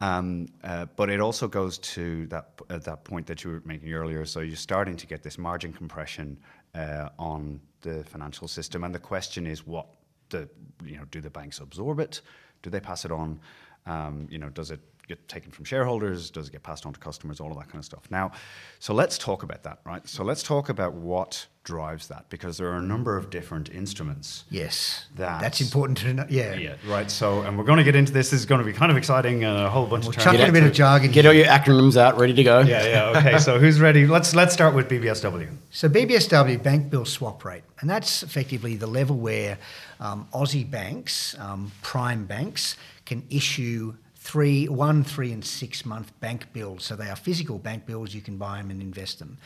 Um, 0.00 0.48
uh, 0.64 0.86
but 0.96 1.10
it 1.10 1.20
also 1.20 1.46
goes 1.46 1.78
to 1.78 2.26
that 2.28 2.48
uh, 2.70 2.78
that 2.78 3.04
point 3.04 3.26
that 3.26 3.44
you 3.44 3.50
were 3.50 3.62
making 3.66 3.92
earlier. 3.92 4.24
So 4.24 4.40
you're 4.40 4.56
starting 4.56 4.96
to 4.96 5.06
get 5.06 5.22
this 5.22 5.36
margin 5.36 5.72
compression 5.72 6.38
uh, 6.74 7.10
on 7.18 7.60
the 7.82 8.02
financial 8.04 8.48
system, 8.48 8.84
and 8.84 8.94
the 8.94 8.98
question 8.98 9.46
is, 9.46 9.66
what 9.66 9.86
the 10.30 10.48
you 10.84 10.96
know 10.96 11.04
do 11.10 11.20
the 11.20 11.30
banks 11.30 11.58
absorb 11.60 12.00
it? 12.00 12.20
Do 12.62 12.70
they 12.70 12.80
pass 12.80 13.04
it 13.04 13.12
on? 13.12 13.40
Um, 13.86 14.26
you 14.30 14.38
know, 14.38 14.48
does 14.48 14.70
it 14.70 14.80
get 15.08 15.26
taken 15.28 15.50
from 15.50 15.64
shareholders? 15.64 16.30
Does 16.30 16.48
it 16.48 16.52
get 16.52 16.62
passed 16.62 16.86
on 16.86 16.92
to 16.92 17.00
customers? 17.00 17.40
All 17.40 17.50
of 17.52 17.58
that 17.58 17.66
kind 17.68 17.78
of 17.78 17.84
stuff. 17.84 18.02
Now, 18.10 18.32
so 18.78 18.94
let's 18.94 19.18
talk 19.18 19.42
about 19.42 19.62
that, 19.64 19.80
right? 19.84 20.06
So 20.08 20.24
let's 20.24 20.42
talk 20.42 20.68
about 20.68 20.94
what 20.94 21.46
drives 21.64 22.08
that, 22.08 22.28
because 22.28 22.58
there 22.58 22.68
are 22.70 22.76
a 22.76 22.82
number 22.82 23.16
of 23.16 23.30
different 23.30 23.70
instruments. 23.70 24.44
Yes. 24.50 25.06
That's- 25.16 25.40
That's 25.40 25.60
important 25.62 25.96
to 25.98 26.12
know. 26.12 26.26
Yeah. 26.28 26.54
Yeah, 26.56 26.74
right. 26.86 27.10
So, 27.10 27.40
and 27.40 27.56
we're 27.56 27.64
going 27.64 27.78
to 27.78 27.84
get 27.84 27.96
into 27.96 28.12
this. 28.12 28.28
This 28.30 28.40
is 28.40 28.46
going 28.46 28.58
to 28.60 28.66
be 28.66 28.72
kind 28.74 28.90
of 28.90 28.98
exciting. 28.98 29.44
uh, 29.46 29.64
A 29.66 29.70
whole 29.70 29.86
bunch 29.86 30.04
We'll 30.04 30.10
of 30.10 30.16
terms. 30.16 30.24
chuck 30.24 30.34
in 30.44 30.50
a 30.50 30.52
bit 30.52 30.62
of 30.64 30.72
jargon. 30.74 31.10
Get 31.10 31.24
all 31.24 31.32
your 31.32 31.46
acronyms 31.46 31.96
out, 31.96 32.18
ready 32.18 32.34
to 32.34 32.42
go. 32.44 32.60
Yeah, 32.60 32.86
yeah. 32.86 33.18
Okay. 33.18 33.38
So, 33.38 33.58
who's 33.58 33.80
ready? 33.80 34.06
Let's 34.06 34.34
let's 34.34 34.52
start 34.52 34.74
with 34.74 34.88
BBSW. 34.88 35.48
So 35.70 35.88
BBSW, 35.88 36.62
bank 36.62 36.90
bill 36.90 37.06
swap 37.06 37.44
rate, 37.46 37.64
and 37.80 37.88
that's 37.88 38.22
effectively 38.22 38.76
the 38.76 38.86
level 38.86 39.16
where 39.16 39.56
um, 40.00 40.28
Aussie 40.34 40.70
banks, 40.70 41.34
um, 41.38 41.72
prime 41.82 42.26
banks, 42.26 42.76
can 43.06 43.24
issue 43.30 43.94
three, 44.24 44.66
one, 44.68 45.04
three, 45.04 45.32
and 45.32 45.44
six 45.44 45.84
month 45.84 46.18
bank 46.20 46.50
bills. 46.54 46.82
So 46.82 46.96
they 46.96 47.10
are 47.10 47.16
physical 47.16 47.58
bank 47.58 47.84
bills. 47.84 48.14
You 48.14 48.22
can 48.22 48.38
buy 48.38 48.56
them 48.56 48.70
and 48.70 48.80
invest 48.80 49.18
them. 49.18 49.36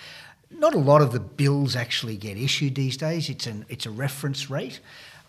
Not 0.52 0.72
a 0.72 0.78
lot 0.78 1.02
of 1.02 1.10
the 1.10 1.18
bills 1.18 1.74
actually 1.74 2.16
get 2.16 2.38
issued 2.38 2.76
these 2.76 2.96
days. 2.96 3.28
It's 3.28 3.48
an 3.48 3.66
it's 3.68 3.86
a 3.86 3.90
reference 3.90 4.48
rate. 4.48 4.80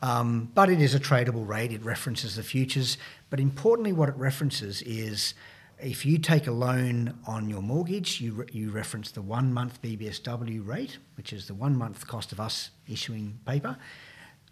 Um, 0.01 0.51
but 0.53 0.69
it 0.69 0.79
is 0.79 0.93
a 0.93 0.99
tradable 0.99 1.45
rate. 1.45 1.73
It 1.73 1.83
references 1.83 2.35
the 2.35 2.43
futures. 2.43 2.97
But 3.31 3.39
importantly, 3.39 3.91
what 3.91 4.07
it 4.07 4.15
references 4.15 4.81
is 4.83 5.33
if 5.81 6.05
you 6.05 6.19
take 6.19 6.45
a 6.45 6.51
loan 6.51 7.17
on 7.25 7.49
your 7.49 7.61
mortgage, 7.61 8.21
you, 8.21 8.33
re- 8.33 8.45
you 8.53 8.69
reference 8.69 9.11
the 9.11 9.21
one 9.21 9.51
month 9.51 9.81
BBSW 9.81 10.65
rate, 10.65 10.99
which 11.17 11.33
is 11.33 11.47
the 11.47 11.53
one 11.53 11.75
month 11.75 12.07
cost 12.07 12.31
of 12.31 12.39
us 12.39 12.69
issuing 12.87 13.39
paper. 13.45 13.75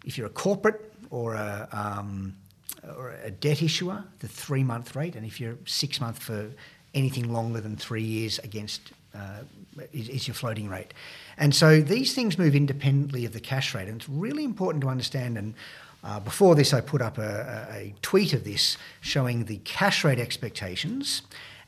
If 0.04 0.18
you're 0.18 0.26
a 0.26 0.30
corporate 0.30 0.92
or 1.08 1.34
a, 1.34 1.68
um, 1.72 2.36
or 2.96 3.14
a 3.24 3.30
debt 3.30 3.62
issuer, 3.62 4.04
the 4.20 4.28
three 4.28 4.64
month 4.64 4.94
rate, 4.94 5.16
and 5.16 5.26
if 5.26 5.40
you're 5.40 5.56
six 5.66 6.00
month 6.00 6.18
for 6.18 6.50
anything 6.94 7.32
longer 7.32 7.60
than 7.60 7.76
three 7.76 8.02
years 8.02 8.38
against 8.40 8.92
uh, 9.14 9.40
is, 9.92 10.08
is 10.08 10.28
your 10.28 10.34
floating 10.34 10.68
rate. 10.68 10.94
And 11.36 11.54
so 11.54 11.80
these 11.80 12.14
things 12.14 12.38
move 12.38 12.54
independently 12.54 13.24
of 13.24 13.32
the 13.32 13.40
cash 13.40 13.74
rate, 13.74 13.88
and 13.88 14.00
it's 14.00 14.08
really 14.08 14.44
important 14.44 14.82
to 14.82 14.88
understand. 14.88 15.38
And 15.38 15.54
uh, 16.04 16.20
before 16.20 16.54
this, 16.54 16.72
I 16.72 16.80
put 16.80 17.02
up 17.02 17.18
a, 17.18 17.68
a, 17.70 17.76
a 17.76 17.94
tweet 18.02 18.32
of 18.32 18.44
this 18.44 18.76
showing 19.00 19.44
the 19.44 19.58
cash 19.58 20.04
rate 20.04 20.18
expectations 20.18 21.22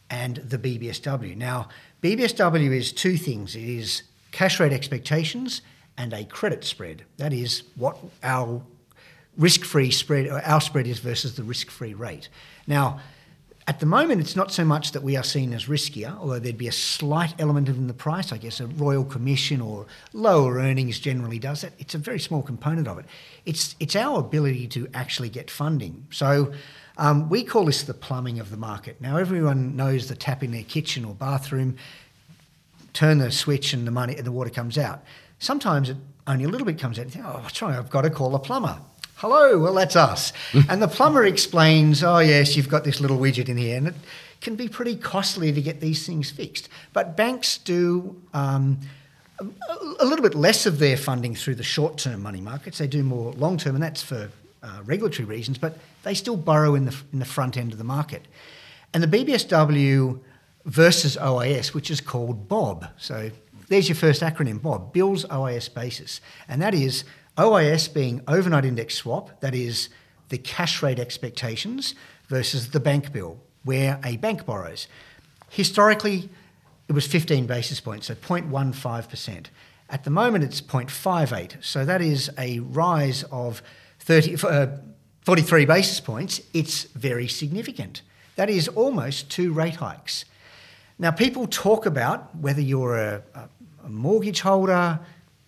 and 0.09 0.37
the 0.37 0.59
BBSW. 0.59 1.37
Now, 1.37 1.69
BBSW 2.03 2.75
is 2.75 2.93
two 2.93 3.17
things 3.17 3.55
it 3.55 3.63
is 3.63 4.03
cash 4.33 4.61
rate 4.61 4.73
expectations 4.73 5.63
and 5.97 6.13
a 6.13 6.25
credit 6.25 6.65
spread. 6.65 7.05
That 7.19 7.33
is 7.33 7.63
what 7.77 7.99
our 8.23 8.63
risk 9.41 9.65
free 9.65 9.91
spread, 9.91 10.27
or 10.29 10.41
our 10.45 10.61
spread 10.61 10.87
is 10.87 11.01
versus 11.01 11.35
the 11.35 11.43
risk 11.43 11.71
free 11.71 11.95
rate. 11.95 12.29
Now, 12.67 13.01
At 13.71 13.79
the 13.79 13.87
moment, 13.87 14.21
it's 14.21 14.35
not 14.35 14.51
so 14.51 14.65
much 14.65 14.91
that 14.93 15.03
we 15.05 15.17
are 15.17 15.23
seen 15.23 15.53
as 15.53 15.67
riskier, 15.67 16.19
although 16.19 16.41
there'd 16.41 16.59
be 16.59 16.67
a 16.67 16.73
slight 16.73 17.35
element 17.39 17.69
of 17.69 17.77
in 17.77 17.87
the 17.87 17.95
price. 17.95 18.33
I 18.33 18.39
guess 18.39 18.59
a 18.59 18.67
royal 18.67 19.05
commission 19.05 19.61
or 19.61 19.87
lower 20.13 20.55
earnings 20.55 20.99
generally 20.99 21.39
does 21.39 21.61
that. 21.61 21.73
It's 21.79 21.95
a 21.95 21.99
very 21.99 22.19
small 22.19 22.43
component 22.43 22.89
of 22.89 22.99
it. 22.99 23.05
It's 23.47 23.77
it's 23.79 23.95
our 23.95 24.19
ability 24.19 24.67
to 24.69 24.89
actually 24.93 25.29
get 25.29 25.51
funding. 25.51 26.07
So. 26.11 26.53
Um, 26.99 27.31
we 27.31 27.45
call 27.45 27.65
this 27.65 27.85
the 27.85 27.95
plumbing 27.95 28.41
of 28.41 28.51
the 28.51 28.59
market. 28.59 29.01
Now, 29.01 29.17
everyone 29.17 29.75
knows 29.75 30.09
the 30.09 30.15
tap 30.15 30.43
in 30.43 30.51
their 30.51 30.65
kitchen 30.65 31.03
or 31.07 31.15
bathroom, 31.15 31.77
turn 32.93 33.19
the 33.19 33.31
switch 33.31 33.73
and 33.73 33.87
the 33.87 33.91
money 33.91 34.17
and 34.17 34.27
the 34.27 34.33
water 34.33 34.51
comes 34.51 34.77
out. 34.77 35.03
Sometimes 35.39 35.89
it 35.89 35.97
only 36.27 36.45
a 36.45 36.49
little 36.49 36.67
bit 36.67 36.79
comes 36.79 36.99
out. 36.99 37.07
You 37.07 37.11
think, 37.13 37.25
oh, 37.27 37.47
sorry, 37.55 37.77
I've 37.77 37.89
got 37.89 38.03
to 38.03 38.11
call 38.11 38.35
a 38.35 38.39
plumber. 38.39 38.77
Hello, 39.21 39.59
well, 39.59 39.75
that's 39.75 39.97
us. 39.97 40.33
and 40.71 40.81
the 40.81 40.89
plumber 40.89 41.27
explains, 41.27 42.03
oh, 42.03 42.21
yes, 42.21 42.57
you've 42.57 42.71
got 42.71 42.85
this 42.85 43.03
little 43.03 43.19
widget 43.19 43.51
in 43.51 43.59
here. 43.59 43.77
And 43.77 43.89
it 43.89 43.95
can 44.41 44.57
be 44.57 44.67
pretty 44.67 44.97
costly 44.97 45.53
to 45.53 45.61
get 45.61 45.79
these 45.79 46.07
things 46.07 46.31
fixed. 46.31 46.71
But 46.95 47.19
banks 47.19 47.59
do 47.59 48.19
um, 48.33 48.81
a, 49.99 50.07
little 50.07 50.23
bit 50.23 50.35
less 50.35 50.65
of 50.65 50.79
their 50.79 50.97
funding 50.97 51.35
through 51.35 51.57
the 51.57 51.63
short 51.63 51.99
term 51.99 52.23
money 52.23 52.41
markets. 52.41 52.79
They 52.79 52.87
do 52.87 53.03
more 53.03 53.33
long 53.33 53.59
term, 53.59 53.75
and 53.75 53.85
that's 53.85 54.03
for 54.03 54.31
uh, 54.63 54.81
regulatory 54.87 55.27
reasons, 55.27 55.59
but 55.59 55.77
they 56.03 56.15
still 56.15 56.39
borrow 56.39 56.75
in 56.75 56.87
the, 56.87 56.97
in 57.13 57.19
the 57.19 57.27
front 57.27 57.59
end 57.59 57.73
of 57.73 57.79
the 57.79 57.85
market. 57.85 58.27
And 58.95 59.03
the 59.03 59.19
BBSW 59.19 60.19
versus 60.65 61.19
OIS, 61.19 61.75
which 61.75 61.91
is 61.91 62.01
called 62.01 62.49
BOB. 62.49 62.87
So 62.97 63.31
there's 63.69 63.87
your 63.87 63.97
first 63.97 64.23
acronym, 64.23 64.63
BOB, 64.63 64.95
Bills 64.95 65.27
OIS 65.27 65.69
Basis. 65.69 66.23
And 66.49 66.63
that 66.63 66.73
is 66.73 67.05
OIS 67.37 67.93
being 67.93 68.23
overnight 68.29 68.65
index 68.65 68.95
swap, 68.95 69.41
that 69.41 69.55
is 69.55 69.89
the 70.29 70.39
cash 70.39 70.83
rate 70.83 70.99
expectations 70.99 71.95
versus 72.29 72.71
the 72.71 72.81
bank 72.81 73.13
bill, 73.13 73.39
where 73.65 74.01
a 74.05 74.17
bank 74.17 74.47
borrows. 74.47 74.87
Historically, 75.49 76.29
it 76.89 76.93
was 76.93 77.07
15 77.07 77.47
basis 77.47 77.81
points, 77.81 78.07
so 78.07 78.15
0.15%. 78.15 79.47
At 79.89 80.05
the 80.05 80.11
moment, 80.11 80.45
it's 80.45 80.61
0.58, 80.61 81.63
so 81.63 81.85
that 81.85 82.01
is 82.01 82.31
a 82.39 82.61
rise 82.61 83.25
of 83.25 83.63
30, 84.01 84.37
uh, 84.47 84.67
43 85.23 85.65
basis 85.65 86.01
points. 86.01 86.41
It's 86.55 86.85
very 86.85 87.27
significant. 87.27 88.03
That 88.37 88.49
is 88.49 88.69
almost 88.69 89.31
two 89.31 89.53
rate 89.53 89.77
hikes. 89.77 90.25
Now, 90.99 91.11
people 91.11 91.47
talk 91.47 91.87
about 91.87 92.35
whether 92.37 92.61
you're 92.61 92.97
a, 92.97 93.23
a 93.85 93.89
mortgage 93.89 94.41
holder, 94.41 95.01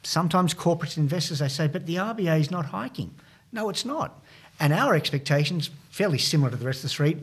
sometimes 0.02 0.54
corporate 0.54 0.96
investors, 0.96 1.38
they 1.38 1.48
say, 1.48 1.68
but 1.68 1.86
the 1.86 1.96
RBA 1.96 2.40
is 2.40 2.50
not 2.50 2.66
hiking. 2.66 3.14
No, 3.52 3.68
it's 3.68 3.84
not. 3.84 4.22
And 4.58 4.72
our 4.72 4.94
expectations, 4.94 5.70
fairly 5.90 6.18
similar 6.18 6.50
to 6.50 6.56
the 6.56 6.64
rest 6.64 6.78
of 6.78 6.82
the 6.84 6.88
street, 6.88 7.18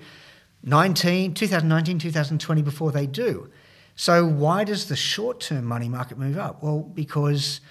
19, 0.63 1.33
2019, 1.33 1.99
2020 1.99 2.61
before 2.61 2.91
they 2.91 3.07
do. 3.07 3.49
So 3.95 4.25
why 4.25 4.63
does 4.63 4.87
the 4.87 4.95
short-term 4.95 5.65
money 5.65 5.89
market 5.89 6.17
move 6.17 6.37
up? 6.37 6.63
Well, 6.63 6.79
because 6.79 7.61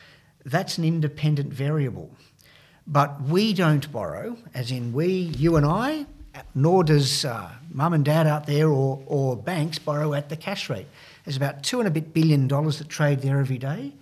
that's 0.44 0.78
an 0.78 0.84
independent 0.84 1.52
variable. 1.52 2.10
But 2.86 3.22
we 3.22 3.52
don't 3.52 3.90
borrow, 3.92 4.36
as 4.54 4.70
in 4.70 4.92
we, 4.92 5.06
you 5.08 5.56
and 5.56 5.66
I, 5.66 6.06
nor 6.54 6.84
does 6.84 7.24
uh, 7.24 7.50
mum 7.70 7.92
and 7.92 8.04
dad 8.04 8.26
out 8.26 8.46
there 8.46 8.68
or, 8.68 9.02
or 9.06 9.36
banks 9.36 9.78
borrow 9.78 10.14
at 10.14 10.28
the 10.28 10.36
cash 10.36 10.70
rate. 10.70 10.86
There's 11.24 11.36
about 11.36 11.62
two 11.62 11.80
and 11.80 11.88
a 11.88 11.90
bit 11.90 12.14
billion 12.14 12.48
dollars 12.48 12.78
that 12.78 12.88
trade 12.88 13.20
there 13.20 13.40
every 13.40 13.58
day. 13.58 13.92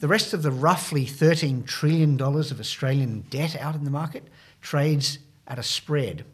The 0.00 0.08
rest 0.08 0.34
of 0.34 0.42
the 0.42 0.50
roughly 0.50 1.06
$13 1.06 1.66
trillion 1.66 2.20
of 2.20 2.60
Australian 2.60 3.24
debt 3.30 3.56
out 3.56 3.74
in 3.74 3.84
the 3.84 3.90
market 3.90 4.24
trades 4.60 5.18
at 5.46 5.58
a 5.58 5.62
spread. 5.62 6.24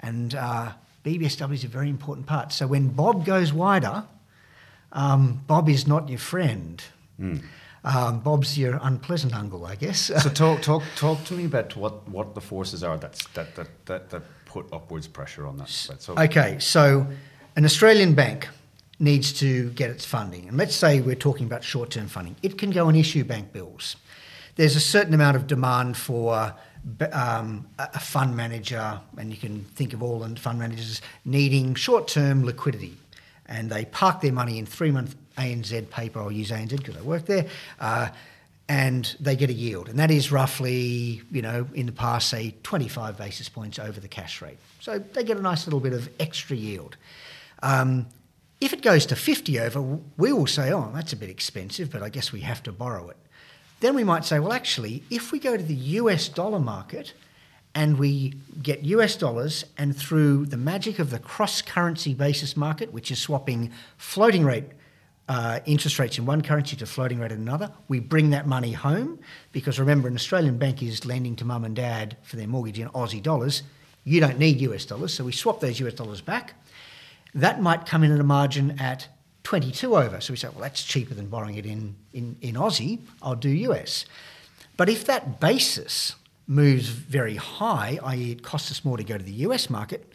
And 0.00 0.34
uh, 0.34 0.72
BBSW 1.04 1.54
is 1.54 1.64
a 1.64 1.68
very 1.68 1.88
important 1.88 2.26
part. 2.26 2.52
So 2.52 2.66
when 2.66 2.88
Bob 2.88 3.24
goes 3.24 3.52
wider, 3.52 4.04
um, 4.92 5.42
Bob 5.46 5.68
is 5.68 5.86
not 5.86 6.08
your 6.08 6.18
friend. 6.18 6.82
Mm. 7.20 7.42
Um, 7.82 8.20
Bob's 8.20 8.58
your 8.58 8.78
unpleasant 8.82 9.34
uncle, 9.34 9.66
I 9.66 9.74
guess. 9.74 10.00
so 10.00 10.18
talk, 10.30 10.62
talk, 10.62 10.82
talk 10.96 11.24
to 11.24 11.34
me 11.34 11.44
about 11.44 11.76
what, 11.76 12.08
what 12.08 12.34
the 12.34 12.40
forces 12.40 12.82
are 12.82 12.98
that's, 12.98 13.26
that, 13.28 13.54
that, 13.56 13.68
that, 13.86 14.10
that 14.10 14.22
put 14.44 14.66
upwards 14.72 15.06
pressure 15.06 15.46
on 15.46 15.56
that. 15.58 15.68
So, 15.68 16.14
okay, 16.16 16.58
so 16.58 17.06
an 17.56 17.64
Australian 17.64 18.14
bank 18.14 18.48
needs 19.00 19.32
to 19.32 19.70
get 19.70 19.90
its 19.90 20.04
funding. 20.04 20.46
And 20.46 20.56
let's 20.56 20.76
say 20.76 21.00
we're 21.00 21.14
talking 21.16 21.46
about 21.46 21.64
short 21.64 21.90
term 21.90 22.06
funding, 22.06 22.36
it 22.42 22.58
can 22.58 22.70
go 22.70 22.88
and 22.88 22.96
issue 22.96 23.24
bank 23.24 23.52
bills. 23.52 23.96
There's 24.56 24.76
a 24.76 24.80
certain 24.80 25.14
amount 25.14 25.36
of 25.36 25.46
demand 25.46 25.96
for 25.96 26.54
um, 27.12 27.66
a 27.78 28.00
fund 28.00 28.36
manager, 28.36 29.00
and 29.16 29.30
you 29.30 29.36
can 29.36 29.64
think 29.64 29.92
of 29.92 30.02
all 30.02 30.22
fund 30.36 30.58
managers 30.58 31.00
needing 31.24 31.74
short 31.74 32.08
term 32.08 32.44
liquidity. 32.44 32.96
And 33.46 33.70
they 33.70 33.86
park 33.86 34.20
their 34.20 34.32
money 34.32 34.58
in 34.58 34.66
three 34.66 34.90
month 34.90 35.16
ANZ 35.36 35.90
paper. 35.90 36.20
I'll 36.20 36.30
use 36.30 36.50
ANZ 36.50 36.76
because 36.76 36.96
I 36.96 37.02
work 37.02 37.26
there. 37.26 37.46
Uh, 37.80 38.10
and 38.68 39.16
they 39.18 39.34
get 39.34 39.50
a 39.50 39.52
yield. 39.52 39.88
And 39.88 39.98
that 39.98 40.12
is 40.12 40.30
roughly, 40.30 41.22
you 41.32 41.42
know, 41.42 41.66
in 41.74 41.86
the 41.86 41.92
past, 41.92 42.28
say 42.28 42.54
25 42.62 43.18
basis 43.18 43.48
points 43.48 43.80
over 43.80 43.98
the 43.98 44.06
cash 44.06 44.40
rate. 44.40 44.58
So 44.78 45.00
they 45.00 45.24
get 45.24 45.38
a 45.38 45.42
nice 45.42 45.66
little 45.66 45.80
bit 45.80 45.92
of 45.92 46.08
extra 46.20 46.54
yield. 46.54 46.96
Um, 47.64 48.06
if 48.60 48.72
it 48.74 48.82
goes 48.82 49.06
to 49.06 49.16
50 49.16 49.58
over, 49.58 49.80
we 50.16 50.32
will 50.32 50.46
say, 50.46 50.72
oh, 50.72 50.90
that's 50.94 51.12
a 51.12 51.16
bit 51.16 51.30
expensive, 51.30 51.90
but 51.90 52.02
I 52.02 52.10
guess 52.10 52.32
we 52.32 52.40
have 52.40 52.62
to 52.64 52.72
borrow 52.72 53.08
it. 53.08 53.16
Then 53.80 53.94
we 53.94 54.04
might 54.04 54.26
say, 54.26 54.38
well, 54.38 54.52
actually, 54.52 55.02
if 55.08 55.32
we 55.32 55.38
go 55.38 55.56
to 55.56 55.62
the 55.62 55.74
US 55.74 56.28
dollar 56.28 56.60
market 56.60 57.14
and 57.74 57.98
we 57.98 58.34
get 58.62 58.84
US 58.84 59.16
dollars 59.16 59.64
and 59.78 59.96
through 59.96 60.44
the 60.46 60.58
magic 60.58 60.98
of 60.98 61.10
the 61.10 61.18
cross 61.18 61.62
currency 61.62 62.12
basis 62.12 62.56
market, 62.56 62.92
which 62.92 63.10
is 63.10 63.18
swapping 63.18 63.72
floating 63.96 64.44
rate 64.44 64.64
uh, 65.30 65.60
interest 65.64 65.98
rates 65.98 66.18
in 66.18 66.26
one 66.26 66.42
currency 66.42 66.76
to 66.76 66.84
floating 66.84 67.20
rate 67.20 67.30
in 67.32 67.38
another, 67.38 67.72
we 67.88 68.00
bring 68.00 68.30
that 68.30 68.46
money 68.46 68.72
home 68.72 69.18
because 69.52 69.78
remember, 69.78 70.08
an 70.08 70.14
Australian 70.16 70.58
bank 70.58 70.82
is 70.82 71.06
lending 71.06 71.36
to 71.36 71.44
mum 71.44 71.64
and 71.64 71.76
dad 71.76 72.16
for 72.22 72.36
their 72.36 72.48
mortgage 72.48 72.78
in 72.78 72.88
Aussie 72.88 73.22
dollars. 73.22 73.62
You 74.04 74.20
don't 74.20 74.38
need 74.38 74.60
US 74.60 74.84
dollars, 74.84 75.14
so 75.14 75.24
we 75.24 75.32
swap 75.32 75.60
those 75.60 75.80
US 75.80 75.94
dollars 75.94 76.20
back 76.20 76.54
that 77.34 77.62
might 77.62 77.86
come 77.86 78.02
in 78.02 78.12
at 78.12 78.20
a 78.20 78.24
margin 78.24 78.78
at 78.80 79.08
22 79.44 79.96
over. 79.96 80.20
So 80.20 80.32
we 80.32 80.36
say, 80.36 80.48
well, 80.48 80.60
that's 80.60 80.84
cheaper 80.84 81.14
than 81.14 81.26
borrowing 81.26 81.56
it 81.56 81.66
in, 81.66 81.96
in, 82.12 82.36
in 82.40 82.54
Aussie, 82.54 83.00
I'll 83.22 83.34
do 83.34 83.48
US. 83.48 84.04
But 84.76 84.88
if 84.88 85.04
that 85.06 85.40
basis 85.40 86.14
moves 86.46 86.88
very 86.88 87.36
high, 87.36 87.98
i.e., 88.02 88.32
it 88.32 88.42
costs 88.42 88.70
us 88.70 88.84
more 88.84 88.96
to 88.96 89.04
go 89.04 89.16
to 89.16 89.24
the 89.24 89.32
US 89.32 89.70
market, 89.70 90.12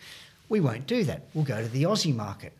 we 0.49 0.59
won't 0.59 0.87
do 0.87 1.03
that. 1.05 1.23
We'll 1.33 1.45
go 1.45 1.61
to 1.61 1.67
the 1.67 1.83
Aussie 1.83 2.15
market. 2.15 2.53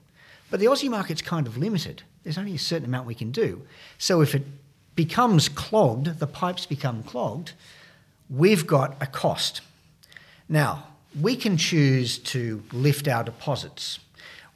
But 0.50 0.60
the 0.60 0.68
Aussie 0.68 0.90
market's 0.90 1.22
kind 1.22 1.48
of 1.48 1.58
limited. 1.58 2.04
There's 2.24 2.38
only 2.38 2.56
a 2.56 2.60
certain 2.60 2.86
amount 2.86 3.08
we 3.08 3.16
can 3.16 3.32
do. 3.32 3.62
So 3.98 4.22
if 4.22 4.34
it 4.34 4.44
becomes 4.96 5.50
clogged, 5.50 6.20
the 6.20 6.28
pipes 6.28 6.66
become 6.66 7.04
clogged, 7.04 7.54
we've 8.30 8.66
got 8.66 8.96
a 9.02 9.08
cost. 9.08 9.62
Now, 10.48 10.88
we 11.20 11.36
can 11.36 11.58
choose 11.58 12.18
to 12.20 12.64
lift 12.72 13.08
our 13.08 13.24
deposits 13.24 14.00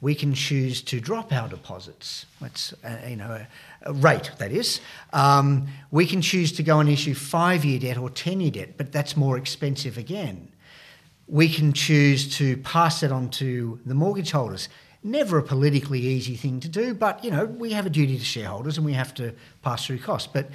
we 0.00 0.14
can 0.14 0.32
choose 0.34 0.80
to 0.82 1.00
drop 1.00 1.32
our 1.32 1.48
deposits. 1.48 2.26
That's 2.40 2.72
uh, 2.84 2.96
you 3.06 3.16
know 3.16 3.30
a, 3.30 3.46
a, 3.82 3.92
rate 3.92 4.30
that 4.38 4.50
is. 4.50 4.80
Um, 5.12 5.68
we 5.90 6.06
can 6.06 6.22
choose 6.22 6.52
to 6.52 6.62
go 6.62 6.80
and 6.80 6.88
issue 6.88 7.14
five-year 7.14 7.80
debt 7.80 7.98
or 7.98 8.10
ten-year 8.10 8.50
debt, 8.50 8.76
but 8.76 8.92
that's 8.92 9.16
more 9.16 9.36
expensive 9.36 9.98
again. 9.98 10.48
We 11.26 11.48
can 11.48 11.72
choose 11.72 12.36
to 12.38 12.56
pass 12.58 13.02
it 13.02 13.12
on 13.12 13.28
to 13.30 13.78
the 13.84 13.94
mortgage 13.94 14.30
holders. 14.30 14.68
Never 15.02 15.38
a 15.38 15.42
politically 15.42 16.00
easy 16.00 16.36
thing 16.36 16.60
to 16.60 16.68
do, 16.68 16.94
but 16.94 17.22
you 17.24 17.30
know 17.30 17.44
we 17.44 17.72
have 17.72 17.86
a 17.86 17.90
duty 17.90 18.18
to 18.18 18.24
shareholders 18.24 18.76
and 18.78 18.86
we 18.86 18.94
have 18.94 19.14
to 19.14 19.34
pass 19.62 19.86
through 19.86 19.98
costs. 19.98 20.28
But 20.32 20.48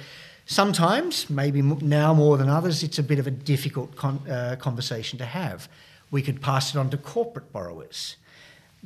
sometimes, 0.44 1.30
maybe 1.30 1.62
now 1.62 2.14
more 2.14 2.36
than 2.36 2.48
others, 2.48 2.82
it's 2.82 2.98
a 2.98 3.02
bit 3.02 3.18
of 3.20 3.26
a 3.26 3.30
difficult 3.30 3.94
con- 3.94 4.28
uh, 4.28 4.56
conversation 4.58 5.18
to 5.18 5.24
have. 5.24 5.68
We 6.10 6.22
could 6.22 6.40
pass 6.40 6.74
it 6.74 6.78
on 6.78 6.90
to 6.90 6.96
corporate 6.96 7.52
borrowers 7.52 8.16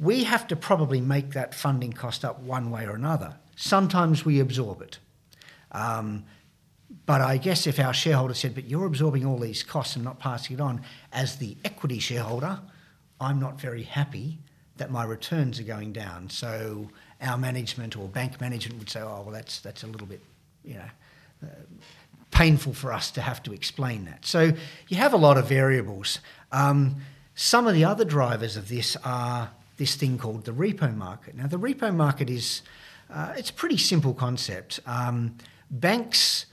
we 0.01 0.25
have 0.25 0.49
to 0.49 0.57
probably 0.57 1.01
make 1.01 1.35
that 1.35 1.55
funding 1.55 1.93
cost 1.93 2.25
up 2.25 2.41
one 2.41 2.71
way 2.71 2.87
or 2.87 2.95
another. 2.95 3.37
Sometimes 3.55 4.25
we 4.25 4.41
absorb 4.41 4.81
it. 4.81 4.99
Um, 5.73 6.25
but 7.07 7.21
I 7.21 7.37
guess 7.37 7.67
if 7.67 7.79
our 7.79 7.93
shareholder 7.93 8.35
said, 8.35 8.55
but 8.55 8.65
you're 8.65 8.87
absorbing 8.87 9.27
all 9.27 9.39
these 9.39 9.63
costs 9.63 9.95
and 9.97 10.05
not 10.05 10.19
passing 10.19 10.57
it 10.57 10.61
on, 10.61 10.81
as 11.13 11.37
the 11.37 11.57
equity 11.65 11.99
shareholder, 11.99 12.61
I'm 13.21 13.39
not 13.39 13.61
very 13.61 13.83
happy 13.83 14.39
that 14.79 14.91
my 14.91 15.05
returns 15.05 15.61
are 15.61 15.65
going 15.65 15.93
down. 15.93 16.31
So 16.31 16.89
our 17.21 17.37
management 17.37 17.97
or 17.97 18.09
bank 18.09 18.41
management 18.41 18.79
would 18.79 18.89
say, 18.89 19.01
oh, 19.01 19.23
well, 19.23 19.31
that's, 19.31 19.61
that's 19.61 19.83
a 19.83 19.87
little 19.87 20.07
bit, 20.07 20.23
you 20.65 20.75
know, 20.75 20.91
uh, 21.43 21.47
painful 22.31 22.73
for 22.73 22.93
us 22.93 23.11
to 23.11 23.21
have 23.21 23.43
to 23.43 23.53
explain 23.53 24.07
that. 24.07 24.25
So 24.25 24.53
you 24.89 24.97
have 24.97 25.13
a 25.13 25.19
lot 25.19 25.37
of 25.37 25.47
variables. 25.47 26.21
Um, 26.51 26.97
some 27.35 27.67
of 27.67 27.75
the 27.75 27.85
other 27.85 28.05
drivers 28.05 28.57
of 28.57 28.69
this 28.69 28.97
are 29.05 29.51
this 29.81 29.95
thing 29.95 30.19
called 30.19 30.45
the 30.45 30.53
repo 30.53 30.95
market. 30.95 31.35
Now, 31.35 31.47
the 31.47 31.59
repo 31.59 31.93
market 31.93 32.29
is 32.29 32.61
uh, 33.09 33.33
it's 33.35 33.49
a 33.49 33.55
pretty 33.55 33.79
simple 33.79 34.13
concept. 34.13 34.79
Um, 34.85 35.37
banks 35.71 36.45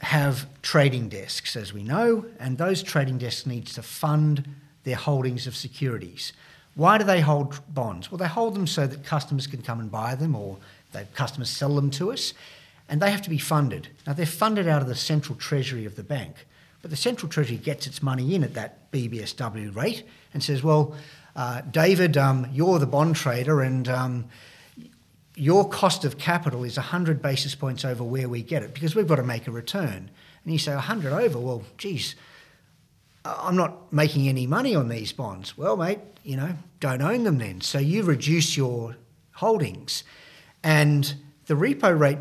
have 0.00 0.48
trading 0.60 1.08
desks, 1.08 1.54
as 1.54 1.72
we 1.72 1.84
know, 1.84 2.26
and 2.40 2.58
those 2.58 2.82
trading 2.82 3.18
desks 3.18 3.46
need 3.46 3.68
to 3.68 3.82
fund 3.82 4.48
their 4.82 4.96
holdings 4.96 5.46
of 5.46 5.54
securities. 5.54 6.32
Why 6.74 6.98
do 6.98 7.04
they 7.04 7.20
hold 7.20 7.60
bonds? 7.72 8.10
Well, 8.10 8.18
they 8.18 8.26
hold 8.26 8.56
them 8.56 8.66
so 8.66 8.84
that 8.88 9.04
customers 9.04 9.46
can 9.46 9.62
come 9.62 9.78
and 9.78 9.88
buy 9.88 10.16
them 10.16 10.34
or 10.34 10.58
they, 10.92 11.06
customers 11.14 11.50
sell 11.50 11.76
them 11.76 11.90
to 11.92 12.10
us, 12.10 12.34
and 12.88 13.00
they 13.00 13.12
have 13.12 13.22
to 13.22 13.30
be 13.30 13.38
funded. 13.38 13.86
Now, 14.08 14.14
they're 14.14 14.26
funded 14.26 14.66
out 14.66 14.82
of 14.82 14.88
the 14.88 14.96
central 14.96 15.38
treasury 15.38 15.84
of 15.84 15.94
the 15.94 16.02
bank, 16.02 16.34
but 16.82 16.90
the 16.90 16.96
central 16.96 17.30
treasury 17.30 17.58
gets 17.58 17.86
its 17.86 18.02
money 18.02 18.34
in 18.34 18.42
at 18.42 18.54
that 18.54 18.90
BBSW 18.90 19.76
rate 19.76 20.02
and 20.34 20.42
says, 20.42 20.64
well, 20.64 20.96
uh, 21.36 21.62
David, 21.62 22.16
um, 22.16 22.48
you're 22.52 22.78
the 22.78 22.86
bond 22.86 23.16
trader, 23.16 23.60
and 23.60 23.88
um, 23.88 24.24
your 25.34 25.68
cost 25.68 26.04
of 26.04 26.18
capital 26.18 26.64
is 26.64 26.76
100 26.76 27.22
basis 27.22 27.54
points 27.54 27.84
over 27.84 28.04
where 28.04 28.28
we 28.28 28.42
get 28.42 28.62
it 28.62 28.74
because 28.74 28.94
we've 28.94 29.06
got 29.06 29.16
to 29.16 29.22
make 29.22 29.46
a 29.46 29.50
return. 29.50 30.10
And 30.44 30.52
you 30.52 30.58
say 30.58 30.74
100 30.74 31.12
over, 31.12 31.38
well, 31.38 31.62
geez, 31.78 32.14
I'm 33.24 33.56
not 33.56 33.92
making 33.92 34.28
any 34.28 34.46
money 34.46 34.74
on 34.74 34.88
these 34.88 35.12
bonds. 35.12 35.56
Well, 35.56 35.76
mate, 35.76 36.00
you 36.24 36.36
know, 36.36 36.56
don't 36.80 37.02
own 37.02 37.24
them 37.24 37.38
then. 37.38 37.60
So 37.60 37.78
you 37.78 38.02
reduce 38.02 38.56
your 38.56 38.96
holdings. 39.32 40.04
And 40.62 41.14
the 41.46 41.54
repo 41.54 41.98
rate, 41.98 42.18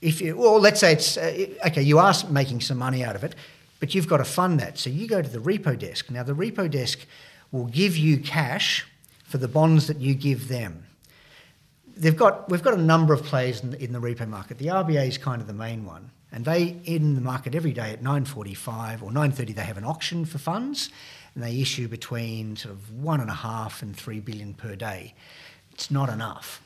if 0.00 0.20
you, 0.20 0.36
well, 0.36 0.58
let's 0.60 0.80
say 0.80 0.92
it's, 0.92 1.16
uh, 1.16 1.46
okay, 1.66 1.82
you 1.82 1.98
are 1.98 2.14
making 2.30 2.60
some 2.60 2.78
money 2.78 3.04
out 3.04 3.16
of 3.16 3.24
it, 3.24 3.34
but 3.80 3.94
you've 3.94 4.08
got 4.08 4.18
to 4.18 4.24
fund 4.24 4.60
that. 4.60 4.78
So 4.78 4.90
you 4.90 5.06
go 5.06 5.22
to 5.22 5.28
the 5.28 5.38
repo 5.38 5.78
desk. 5.78 6.10
Now, 6.10 6.22
the 6.22 6.34
repo 6.34 6.70
desk 6.70 7.00
will 7.54 7.66
give 7.66 7.96
you 7.96 8.18
cash 8.18 8.84
for 9.22 9.38
the 9.38 9.46
bonds 9.46 9.86
that 9.86 10.00
you 10.00 10.12
give 10.12 10.48
them. 10.48 10.84
They've 11.96 12.16
got, 12.16 12.50
we've 12.50 12.64
got 12.64 12.74
a 12.74 12.82
number 12.82 13.14
of 13.14 13.22
players 13.22 13.62
in 13.62 13.70
the, 13.70 13.82
in 13.82 13.92
the 13.92 14.00
repo 14.00 14.26
market. 14.26 14.58
The 14.58 14.66
RBA 14.66 15.06
is 15.06 15.18
kind 15.18 15.40
of 15.40 15.46
the 15.46 15.54
main 15.54 15.84
one. 15.84 16.10
And 16.32 16.44
they, 16.44 16.80
in 16.84 17.14
the 17.14 17.20
market 17.20 17.54
every 17.54 17.72
day 17.72 17.92
at 17.92 18.02
9.45 18.02 19.02
or 19.02 19.10
9.30, 19.12 19.54
they 19.54 19.62
have 19.62 19.78
an 19.78 19.84
auction 19.84 20.24
for 20.24 20.38
funds 20.38 20.90
and 21.36 21.44
they 21.44 21.60
issue 21.60 21.86
between 21.86 22.56
sort 22.56 22.74
of 22.74 22.92
one 22.92 23.20
and 23.20 23.30
a 23.30 23.34
half 23.34 23.82
and 23.82 23.96
three 23.96 24.18
billion 24.18 24.54
per 24.54 24.74
day. 24.74 25.14
It's 25.72 25.92
not 25.92 26.08
enough. 26.08 26.60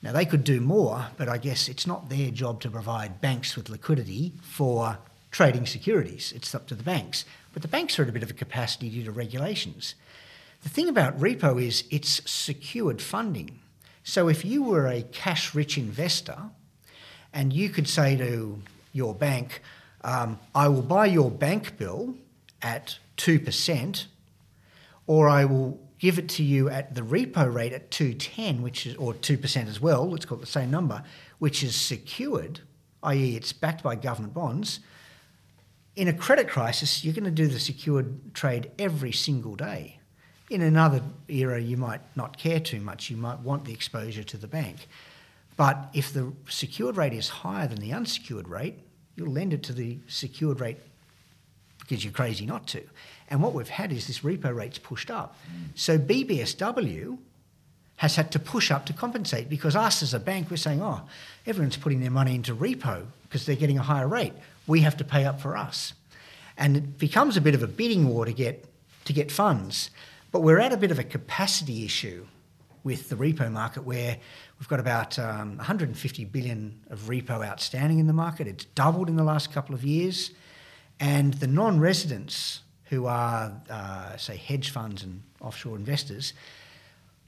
Now, 0.00 0.12
they 0.12 0.24
could 0.24 0.44
do 0.44 0.60
more, 0.60 1.06
but 1.16 1.28
I 1.28 1.38
guess 1.38 1.68
it's 1.68 1.88
not 1.88 2.08
their 2.08 2.30
job 2.30 2.60
to 2.60 2.70
provide 2.70 3.20
banks 3.20 3.56
with 3.56 3.68
liquidity 3.68 4.32
for 4.42 4.98
trading 5.32 5.66
securities. 5.66 6.32
It's 6.34 6.54
up 6.54 6.68
to 6.68 6.76
the 6.76 6.84
banks. 6.84 7.24
But 7.52 7.62
the 7.62 7.68
banks 7.68 7.98
are 7.98 8.02
at 8.02 8.08
a 8.08 8.12
bit 8.12 8.22
of 8.22 8.30
a 8.30 8.34
capacity 8.34 8.88
due 8.88 9.04
to 9.04 9.10
regulations. 9.10 9.96
The 10.62 10.68
thing 10.68 10.88
about 10.88 11.18
repo 11.18 11.62
is 11.62 11.84
it's 11.90 12.30
secured 12.30 13.00
funding. 13.00 13.60
So 14.04 14.28
if 14.28 14.44
you 14.44 14.62
were 14.62 14.86
a 14.86 15.02
cash 15.02 15.54
rich 15.54 15.78
investor 15.78 16.38
and 17.32 17.52
you 17.52 17.70
could 17.70 17.88
say 17.88 18.16
to 18.16 18.60
your 18.92 19.14
bank, 19.14 19.62
um, 20.02 20.38
I 20.54 20.68
will 20.68 20.82
buy 20.82 21.06
your 21.06 21.30
bank 21.30 21.78
bill 21.78 22.14
at 22.62 22.98
2%, 23.16 24.06
or 25.06 25.28
I 25.28 25.44
will 25.44 25.78
give 25.98 26.18
it 26.18 26.28
to 26.30 26.42
you 26.42 26.68
at 26.68 26.94
the 26.94 27.02
repo 27.02 27.52
rate 27.52 27.72
at 27.72 27.90
210, 27.90 28.62
which 28.62 28.86
is, 28.86 28.96
or 28.96 29.14
2% 29.14 29.68
as 29.68 29.80
well, 29.80 30.10
let's 30.10 30.24
call 30.24 30.38
it 30.38 30.40
the 30.40 30.46
same 30.46 30.70
number, 30.70 31.02
which 31.38 31.62
is 31.62 31.76
secured, 31.76 32.60
i.e., 33.02 33.36
it's 33.36 33.52
backed 33.52 33.82
by 33.82 33.94
government 33.94 34.34
bonds. 34.34 34.80
In 35.96 36.08
a 36.08 36.12
credit 36.12 36.48
crisis, 36.48 37.04
you're 37.04 37.14
going 37.14 37.24
to 37.24 37.30
do 37.30 37.46
the 37.46 37.60
secured 37.60 38.34
trade 38.34 38.70
every 38.78 39.12
single 39.12 39.56
day. 39.56 39.99
In 40.50 40.62
another 40.62 41.00
era, 41.28 41.60
you 41.60 41.76
might 41.76 42.00
not 42.16 42.36
care 42.36 42.60
too 42.60 42.80
much. 42.80 43.08
You 43.08 43.16
might 43.16 43.38
want 43.40 43.64
the 43.64 43.72
exposure 43.72 44.24
to 44.24 44.36
the 44.36 44.48
bank. 44.48 44.88
But 45.56 45.90
if 45.94 46.12
the 46.12 46.32
secured 46.48 46.96
rate 46.96 47.12
is 47.12 47.28
higher 47.28 47.66
than 47.66 47.80
the 47.80 47.92
unsecured 47.92 48.48
rate, 48.48 48.78
you'll 49.14 49.32
lend 49.32 49.52
it 49.52 49.62
to 49.64 49.72
the 49.72 49.98
secured 50.08 50.60
rate 50.60 50.78
because 51.80 52.04
you're 52.04 52.12
crazy 52.12 52.46
not 52.46 52.66
to. 52.68 52.82
And 53.28 53.42
what 53.42 53.54
we've 53.54 53.68
had 53.68 53.92
is 53.92 54.06
this 54.06 54.20
repo 54.20 54.54
rate's 54.54 54.78
pushed 54.78 55.10
up. 55.10 55.36
Mm. 55.46 55.78
So 55.78 55.98
BBSW 55.98 57.18
has 57.96 58.16
had 58.16 58.32
to 58.32 58.38
push 58.38 58.70
up 58.70 58.86
to 58.86 58.92
compensate 58.92 59.48
because 59.48 59.76
us 59.76 60.02
as 60.02 60.14
a 60.14 60.18
bank, 60.18 60.50
we're 60.50 60.56
saying, 60.56 60.80
oh, 60.82 61.02
everyone's 61.46 61.76
putting 61.76 62.00
their 62.00 62.10
money 62.10 62.34
into 62.34 62.54
repo 62.54 63.04
because 63.24 63.44
they're 63.44 63.54
getting 63.54 63.78
a 63.78 63.82
higher 63.82 64.08
rate. 64.08 64.32
We 64.66 64.80
have 64.80 64.96
to 64.96 65.04
pay 65.04 65.26
up 65.26 65.40
for 65.40 65.56
us. 65.56 65.92
And 66.56 66.76
it 66.76 66.98
becomes 66.98 67.36
a 67.36 67.40
bit 67.40 67.54
of 67.54 67.62
a 67.62 67.66
bidding 67.66 68.08
war 68.08 68.24
to 68.24 68.32
get, 68.32 68.64
to 69.04 69.12
get 69.12 69.30
funds. 69.30 69.90
But 70.32 70.42
we're 70.42 70.60
at 70.60 70.72
a 70.72 70.76
bit 70.76 70.90
of 70.90 70.98
a 70.98 71.04
capacity 71.04 71.84
issue 71.84 72.26
with 72.84 73.08
the 73.08 73.16
repo 73.16 73.50
market 73.50 73.84
where 73.84 74.16
we've 74.58 74.68
got 74.68 74.80
about 74.80 75.18
um, 75.18 75.56
150 75.56 76.24
billion 76.26 76.78
of 76.88 77.00
repo 77.02 77.44
outstanding 77.44 77.98
in 77.98 78.06
the 78.06 78.12
market. 78.12 78.46
It's 78.46 78.64
doubled 78.64 79.08
in 79.08 79.16
the 79.16 79.24
last 79.24 79.52
couple 79.52 79.74
of 79.74 79.84
years. 79.84 80.30
And 80.98 81.34
the 81.34 81.46
non 81.46 81.80
residents, 81.80 82.60
who 82.84 83.06
are, 83.06 83.60
uh, 83.68 84.16
say, 84.16 84.36
hedge 84.36 84.70
funds 84.70 85.02
and 85.02 85.22
offshore 85.40 85.76
investors, 85.76 86.32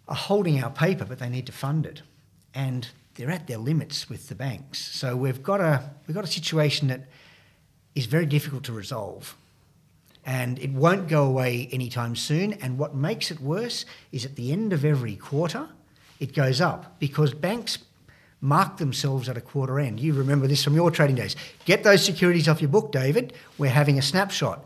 are 0.09 0.17
holding 0.17 0.63
our 0.63 0.71
paper, 0.71 1.05
but 1.05 1.19
they 1.19 1.29
need 1.29 1.47
to 1.47 1.53
fund 1.53 1.87
it. 1.87 2.03
And 2.55 2.89
they're 3.15 3.31
at 3.31 3.47
their 3.47 3.59
limits 3.59 4.09
with 4.09 4.29
the 4.29 4.35
banks. 4.35 4.79
So 4.79 5.17
we've 5.17 5.43
got 5.43 5.61
a, 5.61 5.91
we've 6.07 6.15
got 6.15 6.25
a 6.25 6.29
situation 6.29 6.89
that 6.89 7.03
is 7.95 8.07
very 8.07 8.27
difficult 8.27 8.65
to 8.65 8.73
resolve 8.73 9.37
and 10.25 10.59
it 10.59 10.71
won't 10.71 11.09
go 11.09 11.25
away 11.25 11.69
anytime 11.73 12.15
soon. 12.15 12.55
And 12.55 12.79
what 12.79 12.95
makes 12.95 13.31
it 13.31 13.41
worse 13.41 13.85
is 14.13 14.25
at 14.25 14.37
the 14.37 14.53
end 14.53 14.73
of 14.73 14.85
every 14.85 15.17
quarter, 15.17 15.69
it 16.21 16.35
goes 16.35 16.61
up 16.61 16.99
because 16.99 17.35
banks 17.35 17.79
mark 18.41 18.77
themselves 18.77 19.29
at 19.29 19.37
a 19.37 19.41
quarter 19.41 19.81
end. 19.81 20.01
You 20.01 20.13
remember 20.13 20.47
this 20.47 20.63
from 20.63 20.75
your 20.75 20.91
trading 20.91 21.17
days. 21.17 21.37
Get 21.65 21.85
those 21.85 22.05
securities 22.05 22.49
off 22.49 22.61
your 22.61 22.71
book, 22.71 22.93
David. 22.93 23.33
We're 23.59 23.71
having 23.71 23.99
a 23.99 24.03
snapshot. 24.03 24.65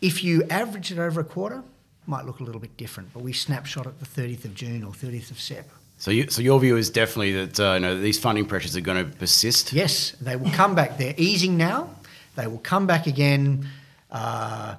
If 0.00 0.24
you 0.24 0.44
average 0.44 0.92
it 0.92 0.98
over 0.98 1.20
a 1.20 1.24
quarter, 1.24 1.62
might 2.06 2.24
look 2.24 2.40
a 2.40 2.42
little 2.42 2.60
bit 2.60 2.76
different, 2.76 3.12
but 3.12 3.22
we 3.22 3.32
snapshot 3.32 3.86
at 3.86 4.00
the 4.00 4.06
30th 4.06 4.46
of 4.46 4.54
June 4.54 4.82
or 4.82 4.92
30th 4.92 5.30
of 5.30 5.40
Sep. 5.40 5.68
So, 5.98 6.10
you, 6.10 6.30
so 6.30 6.40
your 6.40 6.58
view 6.60 6.76
is 6.76 6.90
definitely 6.90 7.32
that 7.32 7.60
uh, 7.60 7.74
you 7.74 7.80
know, 7.80 8.00
these 8.00 8.18
funding 8.18 8.46
pressures 8.46 8.76
are 8.76 8.80
going 8.80 9.04
to 9.04 9.16
persist. 9.16 9.72
Yes, 9.72 10.12
they 10.20 10.36
will 10.36 10.50
come 10.52 10.74
back. 10.74 10.96
They're 10.96 11.14
easing 11.16 11.56
now. 11.56 11.90
They 12.36 12.46
will 12.46 12.58
come 12.58 12.86
back 12.86 13.06
again. 13.06 13.68
Uh, 14.10 14.76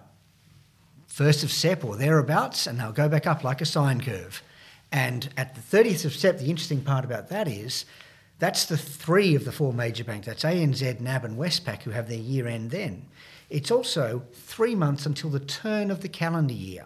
1st 1.20 1.44
of 1.44 1.52
Sep 1.52 1.84
or 1.84 1.98
thereabouts, 1.98 2.66
and 2.66 2.80
they'll 2.80 2.94
go 2.94 3.10
back 3.10 3.28
up 3.28 3.44
like 3.44 3.60
a 3.60 3.66
sine 3.66 4.00
curve. 4.00 4.42
And 4.90 5.30
at 5.36 5.54
the 5.54 5.62
30th 5.62 6.06
of 6.06 6.16
Sep, 6.16 6.40
the 6.40 6.50
interesting 6.50 6.82
part 6.82 7.04
about 7.04 7.28
that 7.30 7.48
is 7.48 7.86
that's 8.40 8.66
the 8.66 8.78
three 8.78 9.36
of 9.36 9.44
the 9.44 9.52
four 9.52 9.74
major 9.74 10.06
banks. 10.06 10.28
That's 10.28 10.44
ANZ, 10.44 11.02
NAB, 11.02 11.26
and 11.26 11.38
Westpac 11.38 11.82
who 11.82 11.92
have 11.92 12.08
their 12.08 12.18
year 12.18 12.48
end 12.48 12.72
then. 12.72 13.06
It's 13.50 13.70
also 13.70 14.24
three 14.32 14.76
months 14.76 15.06
until 15.06 15.30
the 15.30 15.42
turn 15.42 15.92
of 15.92 16.02
the 16.02 16.08
calendar 16.08 16.54
year. 16.54 16.86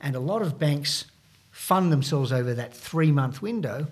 And 0.00 0.16
a 0.16 0.20
lot 0.20 0.40
of 0.40 0.58
banks 0.58 1.04
fund 1.50 1.92
themselves 1.92 2.32
over 2.32 2.54
that 2.54 2.74
three 2.74 3.12
month 3.12 3.42
window. 3.42 3.88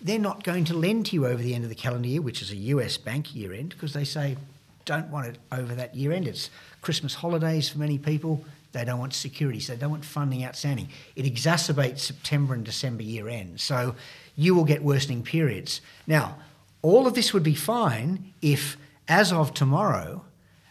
They're 0.00 0.18
not 0.18 0.42
going 0.42 0.64
to 0.64 0.74
lend 0.74 1.06
to 1.06 1.14
you 1.14 1.26
over 1.26 1.40
the 1.40 1.54
end 1.54 1.62
of 1.62 1.70
the 1.70 1.76
calendar 1.76 2.08
year, 2.08 2.22
which 2.22 2.42
is 2.42 2.50
a 2.50 2.56
US 2.56 2.96
bank 2.96 3.34
year 3.34 3.52
end, 3.52 3.70
because 3.70 3.92
they 3.92 4.04
say, 4.04 4.36
don't 4.86 5.08
want 5.08 5.28
it 5.28 5.38
over 5.52 5.74
that 5.76 5.94
year 5.94 6.10
end. 6.10 6.26
It's 6.26 6.50
Christmas 6.82 7.14
holidays 7.14 7.68
for 7.68 7.78
many 7.78 7.98
people. 7.98 8.44
They 8.72 8.84
don't 8.84 8.98
want 8.98 9.14
securities. 9.14 9.66
They 9.66 9.76
don't 9.76 9.90
want 9.90 10.04
funding 10.04 10.44
outstanding. 10.44 10.88
It 11.16 11.24
exacerbates 11.24 12.00
September 12.00 12.54
and 12.54 12.64
December 12.64 13.02
year 13.02 13.28
end. 13.28 13.60
So 13.60 13.94
you 14.36 14.54
will 14.54 14.64
get 14.64 14.82
worsening 14.82 15.22
periods. 15.22 15.80
Now, 16.06 16.36
all 16.82 17.06
of 17.06 17.14
this 17.14 17.34
would 17.34 17.42
be 17.42 17.54
fine 17.54 18.32
if, 18.40 18.76
as 19.08 19.32
of 19.32 19.52
tomorrow, 19.52 20.24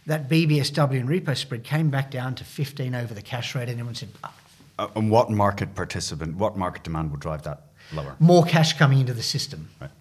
that 0.06 0.28
BBSW 0.28 1.00
and 1.00 1.10
repo 1.10 1.38
spread 1.38 1.64
came 1.64 1.90
back 1.90 2.10
down 2.10 2.36
to 2.36 2.44
15 2.44 2.96
over 2.96 3.14
the 3.14 3.22
cash 3.22 3.54
rate, 3.54 3.70
and 3.70 3.74
everyone 3.74 3.96
said, 3.96 4.10
oh. 4.24 4.34
uh, 4.80 4.88
and 4.96 5.12
what 5.12 5.30
market 5.30 5.76
participant, 5.76 6.38
what 6.38 6.58
market 6.58 6.84
demand 6.84 7.12
would 7.12 7.20
drive 7.20 7.44
that 7.44 7.68
lower? 7.94 8.16
More 8.20 8.44
cash 8.44 8.74
coming 8.74 9.00
into 9.00 9.14
the 9.14 9.22
system, 9.22 9.70
right. 9.80 9.92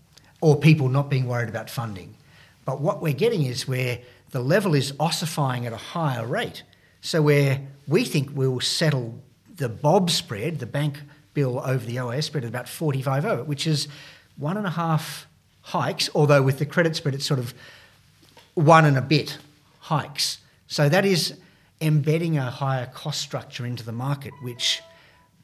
or 0.40 0.56
people 0.56 0.88
not 0.88 1.10
being 1.10 1.26
worried 1.26 1.50
about 1.50 1.68
funding. 1.68 2.14
But 2.64 2.80
what 2.80 3.02
we're 3.02 3.12
getting 3.12 3.44
is 3.44 3.68
where 3.68 3.98
the 4.30 4.40
level 4.40 4.74
is 4.74 4.92
ossifying 4.98 5.66
at 5.66 5.72
a 5.72 5.78
higher 5.78 6.26
rate. 6.26 6.62
So 7.00 7.22
where 7.22 7.60
we 7.88 8.04
think 8.04 8.30
we 8.34 8.46
will 8.46 8.60
settle 8.60 9.20
the 9.56 9.68
BOB 9.68 10.10
spread, 10.10 10.60
the 10.60 10.66
bank 10.66 11.00
bill 11.34 11.60
over 11.64 11.84
the 11.84 11.96
OIS 11.96 12.24
spread 12.24 12.44
at 12.44 12.48
about 12.48 12.68
45 12.68 13.24
over, 13.24 13.44
which 13.44 13.66
is 13.66 13.88
one 14.36 14.56
and 14.56 14.66
a 14.66 14.70
half 14.70 15.26
hikes, 15.62 16.08
although 16.14 16.42
with 16.42 16.58
the 16.58 16.66
credit 16.66 16.94
spread 16.94 17.14
it's 17.14 17.26
sort 17.26 17.40
of 17.40 17.54
one 18.54 18.84
and 18.84 18.96
a 18.96 19.02
bit 19.02 19.38
hikes. 19.80 20.38
So 20.66 20.88
that 20.88 21.04
is 21.04 21.38
embedding 21.80 22.38
a 22.38 22.50
higher 22.50 22.86
cost 22.86 23.20
structure 23.20 23.64
into 23.64 23.84
the 23.84 23.92
market, 23.92 24.32
which 24.42 24.82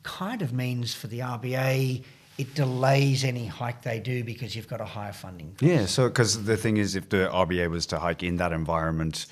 kind 0.03 0.43
of 0.43 0.53
means 0.53 0.95
for 0.95 1.07
the 1.07 1.21
RBA 1.21 2.05
it 2.37 2.55
delays 2.55 3.23
any 3.23 3.47
hike 3.47 3.83
they 3.83 4.01
do 4.01 4.25
because 4.25 4.57
you've 4.57 4.69
got 4.69 4.81
a 4.81 4.85
higher 4.85 5.13
funding. 5.13 5.53
Cost. 5.53 5.63
Yeah, 5.63 5.87
so 5.87 6.09
because 6.09 6.45
the 6.45 6.57
thing 6.57 6.79
is, 6.79 6.97
if 6.97 7.09
the 7.09 7.29
RBA 7.33 7.71
was 7.71 7.87
to 7.87 7.99
hike 8.01 8.23
in 8.23 8.37
that 8.39 8.53
environment, 8.53 9.27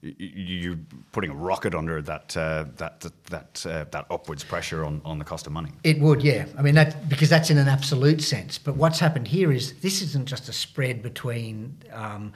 you're 0.00 0.78
putting 1.10 1.30
a 1.30 1.34
rocket 1.34 1.74
under 1.74 2.00
that 2.02 2.36
uh, 2.36 2.66
that 2.76 3.04
that 3.30 3.66
uh, 3.66 3.84
that 3.90 4.06
upwards 4.10 4.44
pressure 4.44 4.84
on, 4.84 5.00
on 5.04 5.18
the 5.18 5.24
cost 5.24 5.46
of 5.46 5.52
money. 5.52 5.70
It 5.82 5.98
would, 6.00 6.22
yeah. 6.22 6.46
I 6.56 6.62
mean 6.62 6.74
that 6.74 7.08
because 7.08 7.28
that's 7.28 7.50
in 7.50 7.58
an 7.58 7.68
absolute 7.68 8.22
sense. 8.22 8.58
But 8.58 8.76
what's 8.76 9.00
happened 9.00 9.28
here 9.28 9.50
is 9.50 9.74
this 9.80 10.00
isn't 10.02 10.26
just 10.26 10.48
a 10.48 10.52
spread 10.52 11.02
between 11.02 11.76
um, 11.92 12.32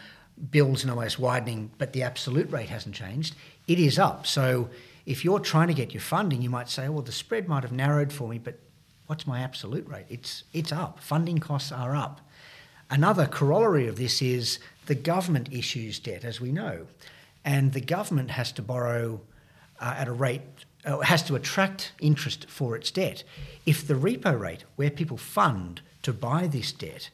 bills 0.50 0.82
and 0.82 0.90
almost 0.90 1.18
widening, 1.18 1.70
but 1.78 1.92
the 1.92 2.02
absolute 2.02 2.50
rate 2.50 2.68
hasn't 2.68 2.94
changed. 2.94 3.34
It 3.68 3.78
is 3.78 3.98
up. 3.98 4.26
So 4.26 4.68
if 5.06 5.24
you're 5.24 5.40
trying 5.40 5.68
to 5.68 5.74
get 5.74 5.94
your 5.94 6.00
funding, 6.00 6.42
you 6.42 6.50
might 6.50 6.68
say, 6.68 6.88
well, 6.88 7.02
the 7.02 7.12
spread 7.12 7.48
might 7.48 7.62
have 7.62 7.72
narrowed 7.72 8.12
for 8.12 8.28
me, 8.28 8.38
but 8.38 8.58
what's 9.06 9.26
my 9.26 9.40
absolute 9.40 9.86
rate? 9.86 10.06
It's, 10.08 10.44
it's 10.52 10.72
up. 10.72 11.00
Funding 11.00 11.38
costs 11.38 11.72
are 11.72 11.94
up. 11.94 12.20
Another 12.90 13.26
corollary 13.26 13.86
of 13.86 13.96
this 13.96 14.20
is 14.20 14.58
the 14.86 14.94
government 14.94 15.48
issues 15.52 15.98
debt, 15.98 16.24
as 16.24 16.40
we 16.40 16.52
know, 16.52 16.86
and 17.44 17.72
the 17.72 17.80
government 17.80 18.30
has 18.30 18.52
to 18.52 18.62
borrow 18.62 19.20
uh, 19.80 19.94
at 19.96 20.08
a 20.08 20.12
rate, 20.12 20.42
uh, 20.84 20.98
has 21.00 21.22
to 21.24 21.34
attract 21.34 21.92
interest 22.00 22.48
for 22.48 22.76
its 22.76 22.90
debt. 22.90 23.24
If 23.66 23.86
the 23.86 23.94
repo 23.94 24.38
rate, 24.38 24.64
where 24.76 24.90
people 24.90 25.16
fund 25.16 25.80
to 26.02 26.12
buy 26.12 26.46
this 26.46 26.72
debt, 26.72 27.10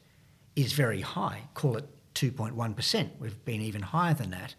is 0.55 0.73
very 0.73 1.01
high, 1.01 1.43
call 1.53 1.77
it 1.77 1.87
2.1%, 2.15 3.09
we've 3.19 3.45
been 3.45 3.61
even 3.61 3.81
higher 3.81 4.13
than 4.13 4.31
that, 4.31 4.55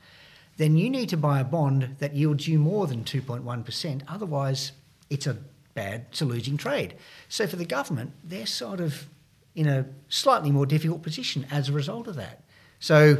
then 0.57 0.77
you 0.77 0.91
need 0.91 1.09
to 1.09 1.17
buy 1.17 1.41
a 1.41 1.45
bond 1.45 1.97
that 2.01 2.15
yields 2.15 2.47
you 2.47 2.59
more 2.59 2.87
than 2.87 3.05
2.1%. 3.05 4.03
Otherwise, 4.09 4.73
it's 5.09 5.27
a 5.27 5.37
bad, 5.75 6.07
it's 6.11 6.21
a 6.21 6.25
losing 6.25 6.57
trade. 6.57 6.95
So 7.29 7.47
for 7.47 7.57
the 7.57 7.65
government, 7.65 8.13
they're 8.25 8.47
sort 8.47 8.81
of 8.81 9.07
in 9.55 9.67
a 9.67 9.87
slightly 10.09 10.51
more 10.51 10.67
difficult 10.67 11.03
position 11.03 11.47
as 11.51 11.69
a 11.69 11.73
result 11.73 12.07
of 12.09 12.17
that. 12.17 12.43
So 12.79 13.19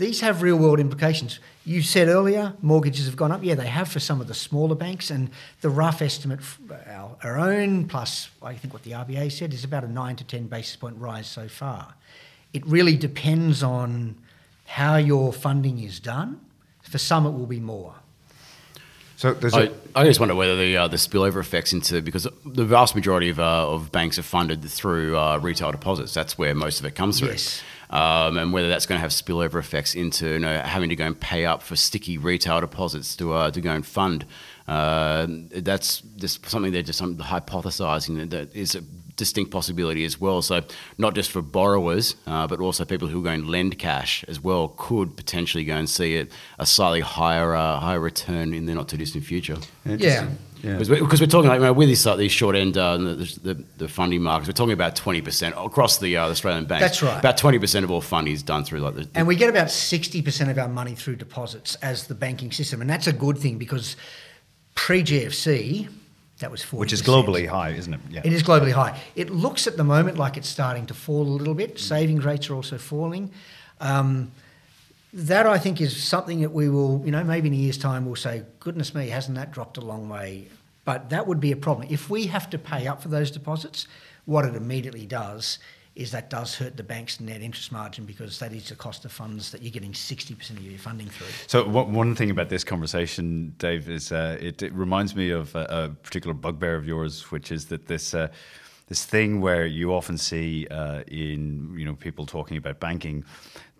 these 0.00 0.20
have 0.20 0.40
real 0.40 0.56
world 0.56 0.80
implications. 0.80 1.40
You 1.64 1.82
said 1.82 2.08
earlier 2.08 2.54
mortgages 2.62 3.04
have 3.04 3.16
gone 3.16 3.30
up. 3.32 3.44
Yeah, 3.44 3.54
they 3.54 3.66
have 3.66 3.88
for 3.88 4.00
some 4.00 4.20
of 4.20 4.28
the 4.28 4.34
smaller 4.34 4.74
banks, 4.74 5.10
and 5.10 5.30
the 5.60 5.68
rough 5.68 6.00
estimate, 6.00 6.40
our, 6.88 7.16
our 7.22 7.38
own 7.38 7.86
plus 7.86 8.30
I 8.42 8.54
think 8.54 8.72
what 8.72 8.82
the 8.82 8.92
RBA 8.92 9.30
said 9.30 9.52
is 9.52 9.62
about 9.62 9.84
a 9.84 9.88
nine 9.88 10.16
to 10.16 10.24
ten 10.24 10.46
basis 10.46 10.76
point 10.76 10.96
rise 10.96 11.26
so 11.26 11.48
far. 11.48 11.94
It 12.52 12.66
really 12.66 12.96
depends 12.96 13.62
on 13.62 14.16
how 14.64 14.96
your 14.96 15.32
funding 15.32 15.80
is 15.80 16.00
done. 16.00 16.40
For 16.82 16.98
some, 16.98 17.26
it 17.26 17.30
will 17.30 17.46
be 17.46 17.60
more. 17.60 17.94
So 19.16 19.34
there's 19.34 19.52
I, 19.52 19.70
I 19.94 20.04
just 20.04 20.18
wonder 20.18 20.34
whether 20.34 20.56
the 20.56 20.78
uh, 20.78 20.88
the 20.88 20.96
spillover 20.96 21.40
effects 21.40 21.74
into 21.74 22.00
because 22.00 22.26
the 22.46 22.64
vast 22.64 22.94
majority 22.94 23.28
of 23.28 23.38
uh, 23.38 23.70
of 23.70 23.92
banks 23.92 24.18
are 24.18 24.22
funded 24.22 24.64
through 24.64 25.18
uh, 25.18 25.36
retail 25.36 25.70
deposits. 25.72 26.14
That's 26.14 26.38
where 26.38 26.54
most 26.54 26.80
of 26.80 26.86
it 26.86 26.94
comes 26.94 27.18
through. 27.18 27.32
Yes. 27.32 27.62
Um, 27.90 28.38
and 28.38 28.52
whether 28.52 28.68
that's 28.68 28.86
going 28.86 28.98
to 28.98 29.02
have 29.02 29.10
spillover 29.10 29.58
effects 29.58 29.96
into 29.96 30.34
you 30.34 30.38
know, 30.38 30.60
having 30.60 30.90
to 30.90 30.96
go 30.96 31.06
and 31.06 31.18
pay 31.18 31.44
up 31.44 31.60
for 31.60 31.74
sticky 31.74 32.18
retail 32.18 32.60
deposits 32.60 33.16
to 33.16 33.32
uh, 33.32 33.50
to 33.50 33.60
go 33.60 33.72
and 33.72 33.84
fund. 33.84 34.26
Uh, 34.68 35.26
that's 35.56 36.00
just 36.16 36.48
something 36.48 36.70
they're 36.70 36.82
just 36.82 37.02
hypothesising 37.02 38.16
that, 38.18 38.30
that 38.30 38.54
is 38.54 38.76
a 38.76 38.82
distinct 39.16 39.50
possibility 39.50 40.04
as 40.04 40.20
well. 40.20 40.40
So 40.40 40.62
not 40.96 41.14
just 41.14 41.30
for 41.30 41.42
borrowers, 41.42 42.14
uh, 42.26 42.46
but 42.46 42.60
also 42.60 42.84
people 42.84 43.08
who 43.08 43.20
are 43.20 43.24
going 43.24 43.42
to 43.42 43.48
lend 43.48 43.78
cash 43.78 44.24
as 44.28 44.40
well 44.40 44.74
could 44.76 45.16
potentially 45.16 45.64
go 45.64 45.76
and 45.76 45.90
see 45.90 46.14
it 46.14 46.30
a 46.58 46.66
slightly 46.66 47.00
higher 47.00 47.54
uh, 47.54 47.80
higher 47.80 48.00
return 48.00 48.54
in 48.54 48.66
the 48.66 48.74
not 48.74 48.88
too 48.88 48.96
distant 48.96 49.24
future. 49.24 49.58
Yeah. 49.84 50.28
Because 50.62 50.90
we're, 50.90 51.02
we're, 51.02 51.26
talking 51.26 51.48
like 51.48 51.60
you 51.60 51.66
know, 51.66 51.72
with 51.72 51.88
this, 51.88 52.06
uh, 52.06 52.16
these 52.16 52.32
short 52.32 52.56
end 52.56 52.76
uh, 52.76 52.96
the, 52.96 53.38
the, 53.42 53.64
the, 53.78 53.88
funding 53.88 54.22
markets, 54.22 54.48
we're 54.48 54.52
talking 54.52 54.72
about 54.72 54.96
twenty 54.96 55.20
percent 55.20 55.54
across 55.56 55.98
the, 55.98 56.16
uh, 56.16 56.28
Australian 56.28 56.66
banks. 56.66 56.82
That's 56.82 57.02
right. 57.02 57.18
About 57.18 57.36
twenty 57.36 57.58
percent 57.58 57.84
of 57.84 57.90
all 57.90 58.00
funding 58.00 58.34
is 58.34 58.42
done 58.42 58.64
through 58.64 58.80
like 58.80 58.94
the, 58.94 59.08
and 59.14 59.26
we 59.26 59.36
get 59.36 59.48
about 59.48 59.70
sixty 59.70 60.22
percent 60.22 60.50
of 60.50 60.58
our 60.58 60.68
money 60.68 60.94
through 60.94 61.16
deposits 61.16 61.76
as 61.76 62.06
the 62.06 62.14
banking 62.14 62.52
system, 62.52 62.80
and 62.80 62.90
that's 62.90 63.06
a 63.06 63.12
good 63.12 63.38
thing 63.38 63.58
because 63.58 63.96
pre 64.74 65.02
GFC, 65.02 65.88
that 66.40 66.50
was 66.50 66.62
40%. 66.62 66.72
Which 66.78 66.92
is 66.92 67.02
globally 67.02 67.46
high, 67.46 67.70
isn't 67.70 67.92
it? 67.92 68.00
Yeah. 68.10 68.22
It 68.24 68.32
is 68.32 68.42
globally 68.42 68.72
high. 68.72 68.98
It 69.14 69.30
looks 69.30 69.66
at 69.66 69.76
the 69.76 69.84
moment 69.84 70.18
like 70.18 70.36
it's 70.36 70.48
starting 70.48 70.86
to 70.86 70.94
fall 70.94 71.22
a 71.22 71.36
little 71.36 71.54
bit. 71.54 71.78
Savings 71.78 72.24
rates 72.24 72.50
are 72.50 72.54
also 72.54 72.78
falling. 72.78 73.30
Um, 73.80 74.32
that 75.12 75.46
I 75.46 75.58
think 75.58 75.80
is 75.80 76.02
something 76.02 76.40
that 76.40 76.52
we 76.52 76.68
will, 76.68 77.02
you 77.04 77.10
know, 77.10 77.24
maybe 77.24 77.48
in 77.48 77.54
a 77.54 77.56
year's 77.56 77.78
time 77.78 78.06
we'll 78.06 78.16
say, 78.16 78.44
goodness 78.60 78.94
me, 78.94 79.08
hasn't 79.08 79.36
that 79.36 79.50
dropped 79.50 79.76
a 79.76 79.80
long 79.80 80.08
way? 80.08 80.48
But 80.84 81.10
that 81.10 81.26
would 81.26 81.40
be 81.40 81.52
a 81.52 81.56
problem. 81.56 81.88
If 81.90 82.08
we 82.08 82.26
have 82.26 82.48
to 82.50 82.58
pay 82.58 82.86
up 82.86 83.02
for 83.02 83.08
those 83.08 83.30
deposits, 83.30 83.86
what 84.24 84.44
it 84.44 84.54
immediately 84.54 85.06
does 85.06 85.58
is 85.96 86.12
that 86.12 86.30
does 86.30 86.54
hurt 86.54 86.76
the 86.76 86.82
bank's 86.82 87.20
net 87.20 87.42
interest 87.42 87.72
margin 87.72 88.04
because 88.04 88.38
that 88.38 88.52
is 88.52 88.68
the 88.68 88.76
cost 88.76 89.04
of 89.04 89.10
funds 89.12 89.50
that 89.50 89.60
you're 89.60 89.72
getting 89.72 89.92
60% 89.92 90.50
of 90.50 90.62
your 90.62 90.78
funding 90.78 91.08
through. 91.08 91.26
So 91.46 91.68
one 91.68 92.14
thing 92.14 92.30
about 92.30 92.48
this 92.48 92.62
conversation, 92.62 93.54
Dave, 93.58 93.88
is 93.88 94.12
uh, 94.12 94.38
it, 94.40 94.62
it, 94.62 94.72
reminds 94.72 95.16
me 95.16 95.30
of 95.30 95.54
a, 95.54 95.66
a, 95.68 95.88
particular 95.88 96.32
bugbear 96.32 96.76
of 96.76 96.86
yours, 96.86 97.30
which 97.32 97.50
is 97.50 97.66
that 97.66 97.88
this 97.88 98.14
uh, 98.14 98.28
this 98.86 99.04
thing 99.04 99.40
where 99.40 99.66
you 99.66 99.92
often 99.92 100.16
see 100.18 100.66
uh, 100.70 101.02
in 101.06 101.74
you 101.76 101.84
know 101.84 101.94
people 101.94 102.24
talking 102.24 102.56
about 102.56 102.80
banking 102.80 103.24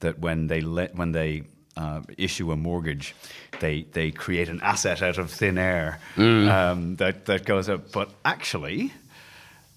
that 0.01 0.19
when 0.19 0.49
they 0.49 0.61
let 0.61 0.95
when 0.95 1.13
they 1.13 1.45
uh, 1.77 2.03
issue 2.19 2.53
a 2.53 2.57
mortgage, 2.57 3.15
they 3.61 3.83
they 3.93 4.11
create 4.11 4.49
an 4.49 4.61
asset 4.63 5.03
out 5.03 5.19
of 5.19 5.31
thin 5.31 5.59
air 5.59 6.01
mm. 6.17 6.51
um, 6.51 6.97
that 6.97 7.27
that 7.27 7.45
goes 7.45 7.69
up. 7.69 7.93
But 7.93 8.11
actually, 8.25 8.93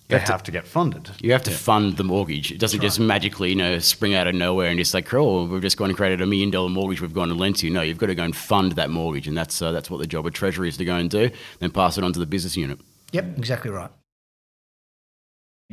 they 0.10 0.20
have, 0.20 0.28
have 0.28 0.44
to, 0.44 0.52
to, 0.52 0.52
get 0.52 0.68
funded. 0.68 1.10
You 1.20 1.32
have 1.32 1.44
to 1.44 1.52
yeah. 1.52 1.58
fund 1.58 1.98
the 1.98 2.04
mortgage. 2.04 2.52
It 2.52 2.60
doesn't 2.60 2.82
just 2.82 3.00
magically, 3.00 3.50
you 3.50 3.56
know, 3.56 3.80
spring 3.80 4.14
out 4.14 4.28
of 4.28 4.36
nowhere 4.36 4.68
and 4.68 4.78
just 4.78 4.94
like, 4.94 5.14
oh, 5.14 5.46
we've 5.46 5.62
just 5.62 5.78
gone 5.78 5.90
and 5.90 5.98
created 5.98 6.22
a 6.22 6.26
million 6.26 6.52
dollar 6.52 6.70
mortgage 6.70 7.02
we've 7.02 7.14
gone 7.14 7.32
and 7.32 7.40
lent 7.40 7.58
to 7.58 7.68
you. 7.68 7.74
No, 7.74 7.82
you've 7.82 7.98
got 7.98 8.08
to 8.08 8.16
go 8.16 8.24
and 8.24 8.36
fund 8.36 8.74
that 8.74 8.90
mortgage, 8.90 9.28
and 9.28 9.38
that's 9.38 9.62
uh, 9.62 9.72
that's 9.72 9.90
what 9.90 9.98
the 9.98 10.08
job 10.08 10.26
of 10.26 10.34
Treasury 10.34 10.70
is 10.70 10.78
to 10.78 10.86
go 10.86 10.96
and 10.96 11.10
do. 11.10 11.30
Then 11.60 11.72
pass 11.72 11.98
it 11.98 12.04
on 12.04 12.14
to 12.14 12.20
the 12.20 12.26
business 12.26 12.58
unit. 12.58 12.80
Yep, 13.12 13.38
exactly 13.38 13.72
right. 13.72 13.92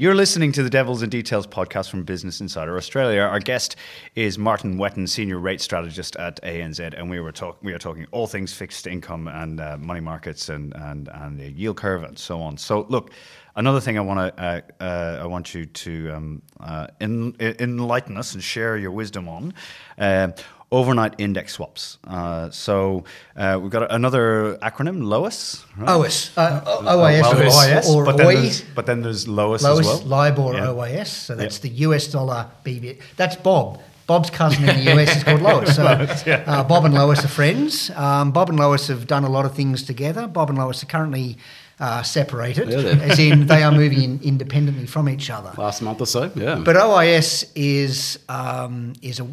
You're 0.01 0.15
listening 0.15 0.51
to 0.53 0.63
the 0.63 0.71
Devils 0.71 1.03
in 1.03 1.11
Details 1.11 1.47
podcast 1.47 1.91
from 1.91 2.05
Business 2.05 2.41
Insider 2.41 2.79
Australia. 2.79 3.21
Our 3.21 3.39
guest 3.39 3.77
is 4.15 4.39
Martin 4.39 4.79
Whetton, 4.79 5.07
senior 5.07 5.39
rate 5.39 5.61
strategist 5.61 6.17
at 6.17 6.43
ANZ, 6.43 6.95
and 6.97 7.11
we 7.11 7.21
were 7.21 7.33
talk- 7.33 7.63
we 7.63 7.75
are 7.75 7.79
talking 7.79 8.07
all 8.11 8.27
things 8.27 8.51
fixed 8.51 8.87
income 8.87 9.29
and 9.29 9.61
uh, 9.61 9.77
money 9.77 10.01
markets 10.01 10.49
and 10.49 10.73
and 10.75 11.11
and 11.13 11.39
the 11.39 11.53
yield 11.53 11.77
curve 11.77 12.03
and 12.03 12.19
so 12.19 12.41
on. 12.41 12.57
So 12.57 12.87
look, 12.89 13.11
another 13.57 13.79
thing 13.79 13.99
I 13.99 14.01
want 14.01 14.35
to 14.35 14.43
uh, 14.43 14.61
uh, 14.83 15.19
I 15.21 15.27
want 15.27 15.55
you 15.55 15.67
to 15.67 16.11
um, 16.13 16.43
uh, 16.61 16.87
in, 16.99 17.37
enlighten 17.39 18.17
us 18.17 18.33
and 18.33 18.43
share 18.43 18.79
your 18.79 18.93
wisdom 18.93 19.29
on 19.29 19.53
uh, 19.99 20.29
overnight 20.73 21.15
index 21.19 21.55
swaps. 21.55 21.99
Uh, 22.07 22.51
so 22.51 23.05
uh, 23.37 23.59
we've 23.61 23.71
got 23.71 23.91
another 23.93 24.59
acronym, 24.63 25.03
LOIS. 25.03 25.65
Right? 25.77 25.89
OIS, 25.89 26.33
uh, 26.37 26.61
OIS, 26.83 27.23
OIS, 27.23 27.89
or, 27.89 28.05
but, 28.05 28.17
then 28.17 28.27
there's, 28.27 28.63
but 28.63 28.87
then 28.87 29.03
there's 29.03 29.29
LOIS, 29.29 29.63
LOIS 29.63 29.81
as 29.81 29.87
well. 29.87 30.01
LIBOR, 30.07 30.55
yeah. 30.55 30.67
OIS. 30.67 31.09
So 31.09 31.35
that's 31.35 31.59
yeah. 31.59 31.71
the 31.71 31.77
US 31.87 32.07
dollar 32.09 32.47
BB. 32.65 33.01
That's 33.17 33.37
Bob. 33.37 33.81
Bob's 34.11 34.29
cousin 34.31 34.69
in 34.69 34.85
the 34.85 34.93
US 34.93 35.19
is 35.19 35.23
called 35.23 35.41
Lois. 35.49 35.77
So 35.77 35.85
uh, 35.87 36.65
Bob 36.65 36.85
and 36.85 36.95
Lois 36.95 37.25
are 37.25 37.29
friends. 37.29 37.91
Um, 37.91 38.33
Bob 38.33 38.49
and 38.49 38.59
Lois 38.59 38.89
have 38.89 39.07
done 39.07 39.23
a 39.23 39.29
lot 39.29 39.45
of 39.45 39.55
things 39.55 39.85
together. 39.85 40.27
Bob 40.27 40.51
and 40.51 40.59
Lois 40.59 40.83
are 40.83 40.87
currently 40.87 41.39
uh, 41.81 42.03
separated, 42.03 42.69
yeah, 42.71 42.79
as 42.79 43.19
in 43.19 43.47
they 43.47 43.63
are 43.63 43.73
moving 43.73 44.03
in 44.03 44.21
independently 44.23 44.87
from 44.87 45.09
each 45.09 45.31
other. 45.31 45.51
Last 45.57 45.81
month 45.81 46.01
or 46.01 46.07
so, 46.07 46.31
yeah. 46.37 46.57
But 46.57 46.77
OIS 46.77 47.51
is 47.55 48.19
um, 48.29 48.93
is 49.01 49.19
a 49.19 49.27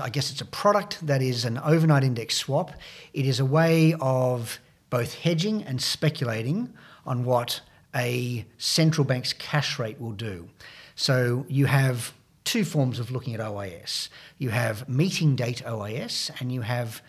I 0.00 0.08
guess 0.08 0.30
it's 0.30 0.40
a 0.40 0.46
product 0.46 1.04
that 1.06 1.20
is 1.20 1.44
an 1.44 1.58
overnight 1.58 2.04
index 2.04 2.36
swap. 2.36 2.70
It 3.12 3.26
is 3.26 3.40
a 3.40 3.44
way 3.44 3.94
of 4.00 4.60
both 4.88 5.14
hedging 5.14 5.64
and 5.64 5.82
speculating 5.82 6.72
on 7.04 7.24
what 7.24 7.60
a 7.94 8.46
central 8.58 9.04
bank's 9.04 9.32
cash 9.32 9.78
rate 9.78 10.00
will 10.00 10.12
do. 10.12 10.48
So 10.94 11.44
you 11.48 11.66
have 11.66 12.12
two 12.44 12.64
forms 12.64 13.00
of 13.00 13.10
looking 13.10 13.34
at 13.34 13.40
OIS. 13.40 14.08
You 14.38 14.50
have 14.50 14.88
meeting 14.88 15.34
date 15.34 15.62
OIS, 15.66 16.30
and 16.40 16.52
you 16.52 16.60
have 16.60 17.02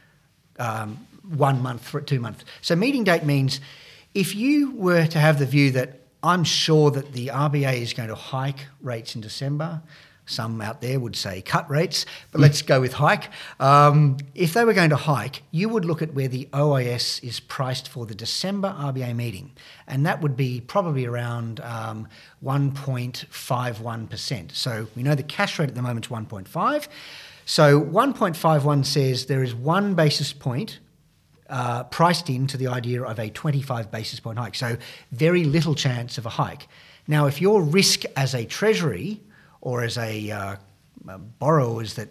um, 0.57 1.07
one 1.23 1.61
month, 1.61 1.95
two 2.07 2.19
month. 2.19 2.43
So 2.61 2.75
meeting 2.75 3.03
date 3.03 3.23
means 3.23 3.59
if 4.13 4.35
you 4.35 4.71
were 4.71 5.07
to 5.07 5.19
have 5.19 5.39
the 5.39 5.45
view 5.45 5.71
that 5.71 6.01
I'm 6.23 6.43
sure 6.43 6.91
that 6.91 7.13
the 7.13 7.27
RBA 7.27 7.81
is 7.81 7.93
going 7.93 8.09
to 8.09 8.15
hike 8.15 8.67
rates 8.81 9.15
in 9.15 9.21
December, 9.21 9.81
some 10.25 10.61
out 10.61 10.81
there 10.81 10.99
would 10.99 11.15
say 11.15 11.41
cut 11.41 11.69
rates, 11.69 12.05
but 12.31 12.39
mm. 12.39 12.41
let's 12.43 12.61
go 12.61 12.79
with 12.79 12.93
hike. 12.93 13.29
Um, 13.59 14.17
if 14.35 14.53
they 14.53 14.63
were 14.65 14.73
going 14.73 14.91
to 14.91 14.95
hike, 14.95 15.41
you 15.51 15.67
would 15.69 15.83
look 15.83 16.01
at 16.01 16.13
where 16.13 16.27
the 16.27 16.47
OIS 16.53 17.23
is 17.23 17.39
priced 17.39 17.89
for 17.89 18.05
the 18.05 18.15
December 18.15 18.75
RBA 18.77 19.15
meeting, 19.15 19.51
and 19.87 20.05
that 20.05 20.21
would 20.21 20.37
be 20.37 20.61
probably 20.61 21.05
around 21.05 21.59
um, 21.61 22.07
1.51%. 22.43 24.51
So 24.51 24.87
we 24.95 25.03
know 25.03 25.15
the 25.15 25.23
cash 25.23 25.59
rate 25.59 25.69
at 25.69 25.75
the 25.75 25.81
moment 25.81 26.05
is 26.05 26.11
1.5. 26.11 26.87
So 27.45 27.81
1.51 27.81 28.85
says 28.85 29.25
there 29.25 29.43
is 29.43 29.55
one 29.55 29.95
basis 29.95 30.33
point 30.33 30.79
uh, 31.51 31.83
priced 31.83 32.29
into 32.29 32.57
the 32.57 32.67
idea 32.67 33.03
of 33.03 33.19
a 33.19 33.29
25 33.29 33.91
basis 33.91 34.19
point 34.19 34.39
hike. 34.39 34.55
So, 34.55 34.77
very 35.11 35.43
little 35.43 35.75
chance 35.75 36.17
of 36.17 36.25
a 36.25 36.29
hike. 36.29 36.67
Now, 37.07 37.27
if 37.27 37.41
your 37.41 37.61
risk 37.61 38.03
as 38.15 38.33
a 38.33 38.45
treasury 38.45 39.19
or 39.59 39.83
as 39.83 39.97
a, 39.97 40.31
uh, 40.31 40.55
a 41.07 41.17
borrower 41.17 41.83
is 41.83 41.95
that, 41.95 42.07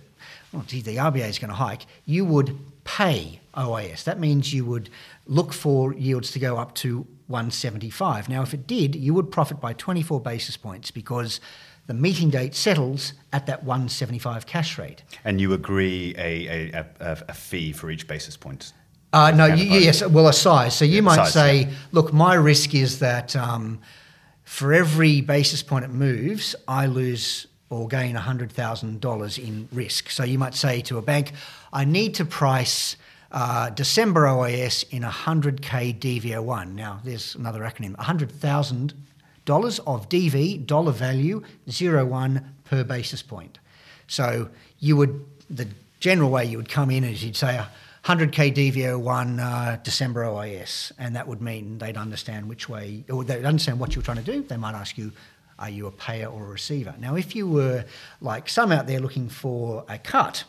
well, 0.53 0.63
gee, 0.67 0.83
the 0.83 0.97
RBA 0.97 1.29
is 1.29 1.39
going 1.39 1.49
to 1.49 1.57
hike, 1.57 1.87
you 2.05 2.25
would 2.25 2.57
pay 2.85 3.41
OIS. 3.57 4.05
That 4.05 4.21
means 4.21 4.53
you 4.53 4.65
would 4.67 4.91
look 5.27 5.53
for 5.53 5.95
yields 5.95 6.33
to 6.33 6.39
go 6.39 6.59
up 6.59 6.75
to 6.77 7.07
175. 7.29 8.29
Now, 8.29 8.43
if 8.43 8.53
it 8.53 8.67
did, 8.67 8.95
you 8.95 9.15
would 9.15 9.31
profit 9.31 9.61
by 9.61 9.73
24 9.73 10.21
basis 10.21 10.57
points 10.57 10.91
because 10.91 11.41
the 11.87 11.95
meeting 11.95 12.31
date 12.31 12.55
settles 12.55 13.15
at 13.33 13.47
that 13.47 13.65
175 13.65 14.47
cash 14.47 14.79
rate. 14.79 15.03
And 15.25 15.41
you 15.41 15.53
agree 15.53 16.15
a, 16.19 16.73
a, 16.75 16.87
a, 17.01 17.19
a 17.29 17.35
fee 17.35 17.73
for 17.73 17.91
each 17.91 18.07
basis 18.07 18.37
point? 18.37 18.73
Uh, 19.13 19.33
no, 19.33 19.47
you, 19.47 19.65
yes, 19.65 20.07
well, 20.07 20.29
a 20.29 20.33
size. 20.33 20.75
So 20.77 20.85
you 20.85 20.97
yeah, 20.97 21.01
might 21.01 21.17
size, 21.17 21.33
say, 21.33 21.59
yeah. 21.63 21.71
look, 21.93 22.13
my 22.13 22.35
risk 22.35 22.75
is 22.75 23.01
that 23.01 23.35
um, 23.35 23.81
for 24.45 24.73
every 24.73 25.21
basis 25.21 25.63
point 25.63 25.85
it 25.85 25.91
moves, 25.91 26.55
I 26.69 26.87
lose 26.87 27.47
or 27.71 27.87
gain 27.87 28.17
$100,000 28.17 29.39
in 29.39 29.69
risk. 29.73 30.11
So 30.11 30.25
you 30.25 30.39
might 30.39 30.55
say 30.55 30.81
to 30.83 30.99
a 30.99 31.03
bank, 31.03 31.33
I 31.73 31.85
need 31.85 32.15
to 32.17 32.25
price 32.25 32.97
uh, 33.31 33.71
December 33.71 34.27
OIS 34.27 34.85
in 34.91 35.03
100K 35.03 35.99
DV01. 35.99 36.75
Now, 36.75 37.01
there's 37.05 37.37
another 37.37 37.61
acronym 37.61 37.95
$100,000 37.97 39.81
of 39.87 40.09
DV, 40.09 40.67
dollar 40.67 40.93
value, 40.93 41.43
01 41.69 42.55
per 42.65 42.83
basis 42.83 43.23
point. 43.23 43.59
So 44.09 44.49
you 44.81 44.97
would, 44.97 45.25
the 45.49 45.69
general 46.01 46.31
way 46.31 46.45
you 46.45 46.57
would 46.57 46.69
come 46.69 46.91
in 46.91 47.05
is 47.05 47.23
you'd 47.23 47.37
say 47.37 47.65
100k 48.05 48.55
DV01 48.55 49.41
uh, 49.41 49.77
December 49.83 50.25
OIS, 50.25 50.93
and 50.99 51.15
that 51.17 51.29
would 51.29 51.43
mean 51.43 51.79
they'd 51.79 51.97
understand 51.99 52.49
which 52.49 52.69
way, 52.69 53.05
or 53.11 53.25
they'd 53.25 53.45
understand 53.45 53.79
what 53.79 53.95
you're 53.95 54.03
trying 54.03 54.17
to 54.17 54.23
do. 54.23 54.43
They 54.43 54.57
might 54.57 54.75
ask 54.75 54.97
you, 54.97 55.13
are 55.59 55.69
you 55.69 55.87
a 55.87 55.93
payer 55.93 56.27
or 56.27 56.47
a 56.47 56.49
receiver? 56.49 56.95
Now, 56.99 57.17
if 57.17 57.37
you 57.37 57.47
were 57.47 57.85
like 58.23 58.49
some 58.49 58.73
out 58.73 58.87
there 58.87 59.01
looking 59.01 59.29
for 59.29 59.85
a 59.89 59.99
cut, 59.99 60.45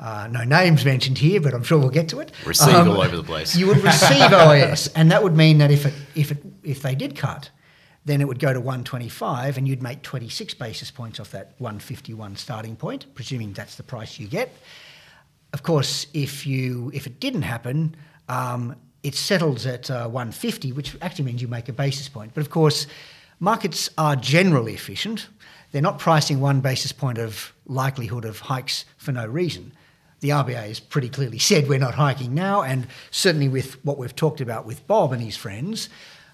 uh, 0.00 0.28
no 0.30 0.44
names 0.44 0.82
mentioned 0.86 1.18
here, 1.18 1.42
but 1.42 1.52
I'm 1.52 1.62
sure 1.62 1.78
we'll 1.78 1.90
get 1.90 2.08
to 2.08 2.20
it. 2.20 2.32
Receive 2.46 2.74
um, 2.74 2.88
all 2.88 3.02
over 3.02 3.16
the 3.16 3.22
place. 3.22 3.54
You 3.54 3.66
would 3.66 3.84
receive 3.84 4.30
OIS, 4.32 4.90
and 4.96 5.12
that 5.12 5.22
would 5.22 5.36
mean 5.36 5.58
that 5.58 5.70
if 5.70 5.84
it, 5.84 5.92
if 6.14 6.30
it, 6.30 6.38
if 6.64 6.80
they 6.80 6.94
did 6.94 7.14
cut, 7.14 7.50
then 8.06 8.22
it 8.22 8.26
would 8.26 8.38
go 8.38 8.54
to 8.54 8.60
125, 8.60 9.58
and 9.58 9.68
you'd 9.68 9.82
make 9.82 10.00
26 10.00 10.54
basis 10.54 10.90
points 10.90 11.20
off 11.20 11.30
that 11.32 11.52
151 11.58 12.36
starting 12.36 12.76
point, 12.76 13.04
presuming 13.14 13.52
that's 13.52 13.74
the 13.74 13.82
price 13.82 14.18
you 14.18 14.26
get. 14.26 14.50
Of 15.52 15.62
course, 15.62 16.06
if 16.14 16.46
you 16.46 16.90
if 16.94 17.06
it 17.06 17.20
didn't 17.20 17.42
happen, 17.42 17.96
um, 18.28 18.76
it 19.02 19.14
settles 19.14 19.66
at 19.66 19.90
uh, 19.90 20.08
150, 20.08 20.72
which 20.72 20.96
actually 21.02 21.24
means 21.24 21.42
you 21.42 21.48
make 21.48 21.68
a 21.68 21.72
basis 21.72 22.08
point. 22.08 22.32
But 22.34 22.42
of 22.42 22.50
course, 22.50 22.86
markets 23.40 23.90
are 23.98 24.16
generally 24.16 24.74
efficient. 24.74 25.28
They're 25.72 25.82
not 25.82 25.98
pricing 25.98 26.40
one 26.40 26.60
basis 26.60 26.92
point 26.92 27.18
of 27.18 27.52
likelihood 27.66 28.24
of 28.24 28.40
hikes 28.40 28.84
for 28.96 29.12
no 29.12 29.26
reason. 29.26 29.72
The 30.20 30.30
RBA 30.30 30.68
has 30.68 30.80
pretty 30.80 31.08
clearly 31.08 31.38
said 31.50 31.68
we're 31.68 31.78
not 31.78 31.94
hiking 31.94 32.34
now, 32.34 32.62
and 32.62 32.86
certainly 33.10 33.48
with 33.48 33.84
what 33.84 33.98
we've 33.98 34.14
talked 34.14 34.40
about 34.40 34.66
with 34.66 34.86
Bob 34.86 35.12
and 35.12 35.22
his 35.22 35.36
friends, 35.36 35.88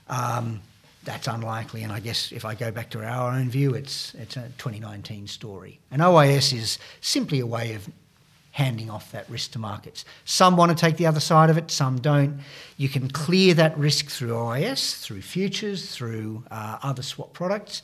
um, 0.08 0.60
that's 1.04 1.28
unlikely. 1.28 1.84
And 1.84 1.92
I 1.92 2.00
guess 2.00 2.32
if 2.32 2.44
I 2.44 2.54
go 2.54 2.72
back 2.72 2.90
to 2.90 3.04
our 3.04 3.30
own 3.32 3.48
view, 3.48 3.74
it's 3.74 4.12
it's 4.14 4.36
a 4.36 4.50
2019 4.58 5.28
story. 5.28 5.78
And 5.90 6.02
OIS 6.02 6.52
is 6.52 6.78
simply 7.00 7.40
a 7.40 7.46
way 7.46 7.74
of 7.74 7.88
handing 8.56 8.88
off 8.88 9.12
that 9.12 9.28
risk 9.28 9.50
to 9.50 9.58
markets. 9.58 10.06
Some 10.24 10.56
want 10.56 10.70
to 10.70 10.74
take 10.74 10.96
the 10.96 11.04
other 11.04 11.20
side 11.20 11.50
of 11.50 11.58
it, 11.58 11.70
some 11.70 12.00
don't. 12.00 12.40
You 12.78 12.88
can 12.88 13.10
clear 13.10 13.52
that 13.52 13.76
risk 13.76 14.06
through 14.06 14.30
OIS, 14.30 14.98
through 14.98 15.20
futures, 15.20 15.94
through 15.94 16.42
uh, 16.50 16.78
other 16.82 17.02
swap 17.02 17.34
products, 17.34 17.82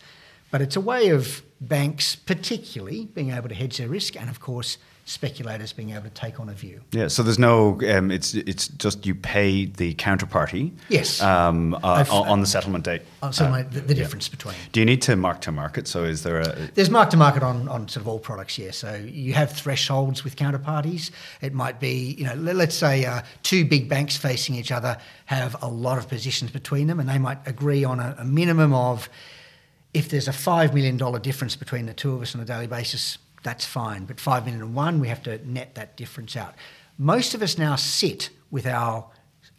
but 0.51 0.63
it's 0.63 0.75
a 0.75 0.81
way 0.81 1.11
of 1.11 1.43
banks, 1.61 2.17
particularly, 2.17 3.05
being 3.05 3.33
able 3.33 3.51
to 3.51 3.55
hedge 3.55 3.77
their 3.77 3.89
risk 3.89 4.17
and, 4.17 4.31
of 4.31 4.41
course, 4.41 4.79
speculators 5.05 5.73
being 5.73 5.91
able 5.91 6.05
to 6.05 6.11
take 6.11 6.39
on 6.39 6.49
a 6.49 6.53
view. 6.53 6.81
Yeah, 6.93 7.09
so 7.09 7.23
there's 7.23 7.39
no, 7.39 7.81
um, 7.91 8.11
it's 8.11 8.35
it's 8.35 8.69
just 8.69 9.05
you 9.05 9.15
pay 9.15 9.67
the 9.67 9.95
counterparty. 9.95 10.73
Yes. 10.89 11.21
Um, 11.21 11.75
uh, 11.83 12.05
on 12.11 12.41
the 12.41 12.47
settlement 12.47 12.85
date. 12.85 13.03
On 13.23 13.33
settlement, 13.33 13.69
uh, 13.69 13.75
the, 13.75 13.81
the, 13.81 13.95
difference 13.95 14.29
yeah. 14.29 14.37
between. 14.37 14.55
Do 14.71 14.81
you 14.81 14.87
need 14.87 15.03
to 15.03 15.17
mark 15.17 15.41
to 15.43 15.53
market? 15.53 15.89
So 15.89 16.05
is 16.05 16.23
there 16.23 16.41
a? 16.41 16.71
There's 16.75 16.91
mark 16.91 17.11
to 17.11 17.17
market 17.17 17.43
on 17.43 17.69
on 17.69 17.89
sort 17.89 18.03
of 18.03 18.09
all 18.09 18.19
products. 18.19 18.59
Yeah. 18.59 18.71
So 18.71 18.95
you 18.95 19.33
have 19.35 19.53
thresholds 19.53 20.23
with 20.23 20.37
counterparties. 20.37 21.11
It 21.41 21.53
might 21.53 21.81
be, 21.81 22.15
you 22.19 22.25
know, 22.25 22.35
let's 22.35 22.77
say 22.77 23.05
uh, 23.05 23.23
two 23.43 23.65
big 23.65 23.89
banks 23.89 24.17
facing 24.17 24.55
each 24.55 24.71
other 24.71 24.99
have 25.27 25.61
a 25.63 25.69
lot 25.69 25.99
of 25.99 26.09
positions 26.09 26.51
between 26.53 26.87
them, 26.87 27.01
and 27.01 27.09
they 27.09 27.19
might 27.19 27.39
agree 27.47 27.85
on 27.85 27.99
a, 28.01 28.15
a 28.19 28.25
minimum 28.25 28.73
of. 28.73 29.09
If 29.95 30.09
there's 30.09 30.27
a 30.27 30.33
$5 30.33 30.73
million 30.73 30.97
difference 31.21 31.55
between 31.55 31.85
the 31.85 31.93
two 31.93 32.15
of 32.15 32.23
us 32.23 32.35
on 32.35 32.41
a 32.41 32.47
daily 32.47 32.67
basis, 32.67 33.19
that's 33.43 33.65
fine. 33.65 34.05
But 34.05 34.21
five 34.21 34.45
million 34.45 34.63
and 34.63 34.75
one, 34.75 35.01
we 35.01 35.09
have 35.09 35.23
to 35.25 35.39
net 35.51 35.75
that 35.75 35.97
difference 35.97 36.37
out. 36.37 36.55
Most 36.99 37.35
of 37.35 37.43
us 37.43 37.59
now 37.59 37.77
sit 37.77 38.31
with 38.51 38.67
our 38.67 39.07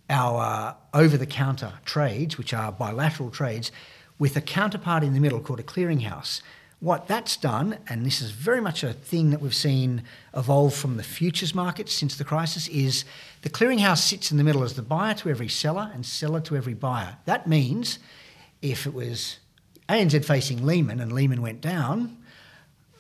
our 0.10 0.42
uh, 0.42 0.74
over-the-counter 0.94 1.74
trades, 1.86 2.38
which 2.38 2.54
are 2.54 2.72
bilateral 2.72 3.32
trades, 3.32 3.72
with 4.20 4.36
a 4.36 4.42
counterpart 4.42 5.02
in 5.02 5.14
the 5.14 5.20
middle 5.20 5.40
called 5.40 5.62
a 5.62 5.64
clearinghouse. 5.64 6.42
What 6.82 7.08
that's 7.08 7.38
done, 7.38 7.78
and 7.88 8.06
this 8.06 8.22
is 8.22 8.32
very 8.32 8.60
much 8.60 8.84
a 8.84 8.92
thing 8.92 9.30
that 9.30 9.42
we've 9.42 9.56
seen 9.56 10.04
evolve 10.36 10.74
from 10.74 10.98
the 10.98 11.04
futures 11.04 11.56
market 11.56 11.88
since 11.88 12.18
the 12.18 12.26
crisis, 12.26 12.68
is 12.68 13.06
the 13.42 13.50
clearinghouse 13.50 14.00
sits 14.00 14.32
in 14.32 14.38
the 14.38 14.44
middle 14.44 14.64
as 14.64 14.74
the 14.74 14.82
buyer 14.82 15.14
to 15.16 15.30
every 15.30 15.48
seller 15.48 15.90
and 15.94 16.06
seller 16.06 16.42
to 16.42 16.58
every 16.58 16.74
buyer. 16.74 17.16
That 17.24 17.48
means 17.48 18.00
if 18.62 18.86
it 18.86 18.94
was 18.94 19.40
ANZ 19.88 20.26
facing 20.26 20.66
Lehman 20.66 21.00
and 21.00 21.14
Lehman 21.14 21.42
went 21.42 21.62
down, 21.62 22.18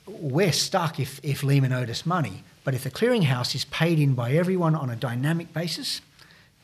we're 0.05 0.51
stuck 0.51 0.99
if, 0.99 1.19
if 1.23 1.43
Lehman 1.43 1.71
owed 1.71 1.89
us 1.89 2.05
money. 2.05 2.43
But 2.63 2.73
if 2.73 2.83
the 2.83 2.91
clearinghouse 2.91 3.55
is 3.55 3.65
paid 3.65 3.99
in 3.99 4.13
by 4.13 4.31
everyone 4.31 4.75
on 4.75 4.89
a 4.89 4.95
dynamic 4.95 5.53
basis, 5.53 6.01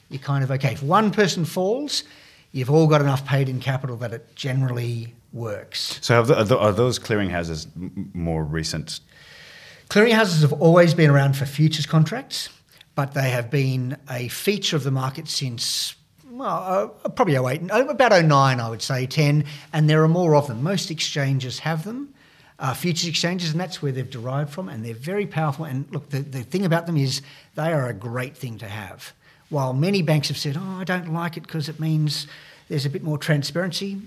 you're 0.10 0.20
kind 0.20 0.44
of 0.44 0.52
okay. 0.52 0.74
If 0.74 0.84
one 0.84 1.12
person 1.12 1.46
falls, 1.46 2.04
you've 2.52 2.70
all 2.70 2.88
got 2.88 3.02
enough 3.02 3.26
paid 3.26 3.50
in 3.50 3.60
capital 3.60 3.98
that 3.98 4.14
it 4.14 4.36
generally 4.36 5.14
works. 5.34 6.00
So, 6.02 6.24
the, 6.24 6.58
are, 6.58 6.72
those 6.72 7.00
clearinghouses 7.00 7.68
more 8.14 8.44
recent? 8.44 9.00
Clearinghouses 9.90 10.42
have 10.42 10.54
always 10.54 10.94
been 10.94 11.10
around 11.10 11.36
for 11.36 11.46
futures 11.46 11.86
contracts, 11.86 12.50
but 12.96 13.14
they 13.14 13.30
have 13.30 13.50
been 13.50 13.98
a 14.10 14.28
feature 14.30 14.76
of 14.76 14.84
the 14.84 14.92
market 14.92 15.28
since 15.28 15.96
well, 16.32 16.94
uh, 17.04 17.10
probably 17.10 17.36
08, 17.36 17.64
about 17.70 18.24
09, 18.24 18.60
I 18.60 18.70
would 18.70 18.82
say, 18.82 19.06
10, 19.06 19.44
and 19.74 19.90
there 19.90 20.02
are 20.04 20.08
more 20.08 20.36
of 20.36 20.48
them. 20.48 20.64
Most 20.64 20.90
exchanges 20.90 21.60
have 21.60 21.84
them 21.84 22.14
uh, 22.60 22.74
futures 22.74 23.07
exchanges, 23.07 23.51
and 23.51 23.60
that's 23.60 23.82
where 23.82 23.91
they've 23.91 24.10
derived 24.10 24.51
from, 24.51 24.70
and 24.70 24.84
they're 24.86 24.93
very 24.93 25.26
powerful. 25.26 25.66
And 25.66 25.89
look, 25.91 26.10
the, 26.10 26.20
the 26.20 26.43
thing 26.43 26.66
about 26.66 26.86
them 26.86 26.97
is 26.97 27.22
they 27.55 27.72
are 27.72 27.88
a 27.88 27.93
great 27.93 28.36
thing 28.36 28.57
to 28.60 28.68
have. 28.68 29.14
While 29.49 29.74
many 29.74 30.01
banks 30.01 30.28
have 30.28 30.38
said, 30.38 30.57
oh, 30.60 30.78
I 30.80 30.84
don't 30.84 31.14
like 31.14 31.38
it 31.38 31.41
because 31.41 31.70
it 31.70 31.80
means 31.80 32.28
there's 32.68 32.86
a 32.86 32.89
bit 32.89 33.01
more 33.01 33.18
transparency, 33.18 34.01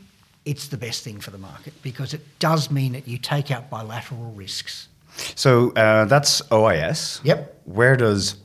it's 0.44 0.68
the 0.68 0.76
best 0.76 1.03
thing 1.03 1.20
for 1.20 1.30
the 1.30 1.38
market 1.38 1.72
because 1.82 2.14
it 2.14 2.20
does 2.38 2.70
mean 2.70 2.92
that 2.92 3.09
you 3.09 3.16
take 3.16 3.50
out 3.50 3.70
bilateral 3.70 4.32
risks. 4.32 4.88
So 5.34 5.70
uh, 5.72 6.05
that's 6.07 6.42
OIS. 6.50 7.20
Yep. 7.24 7.62
Where 7.64 7.96
does 7.96 8.36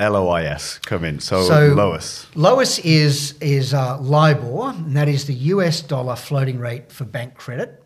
LOIS 0.00 0.78
come 0.78 1.04
in? 1.04 1.20
So, 1.20 1.42
so 1.42 1.74
LOIS. 1.74 2.26
LOIS 2.34 2.78
is 2.80 3.34
is 3.40 3.74
uh, 3.74 3.98
LIBOR, 4.00 4.70
and 4.70 4.96
that 4.96 5.08
is 5.08 5.26
the 5.26 5.34
US 5.34 5.80
dollar 5.80 6.16
floating 6.16 6.58
rate 6.58 6.92
for 6.92 7.04
bank 7.04 7.34
credit. 7.34 7.82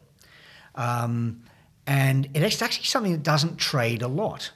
Um, 0.74 1.42
and 1.86 2.28
it's 2.34 2.62
actually 2.62 2.84
something 2.84 3.12
that 3.12 3.22
doesn't 3.22 3.58
trade 3.58 4.02
a 4.02 4.08
lot. 4.08 4.52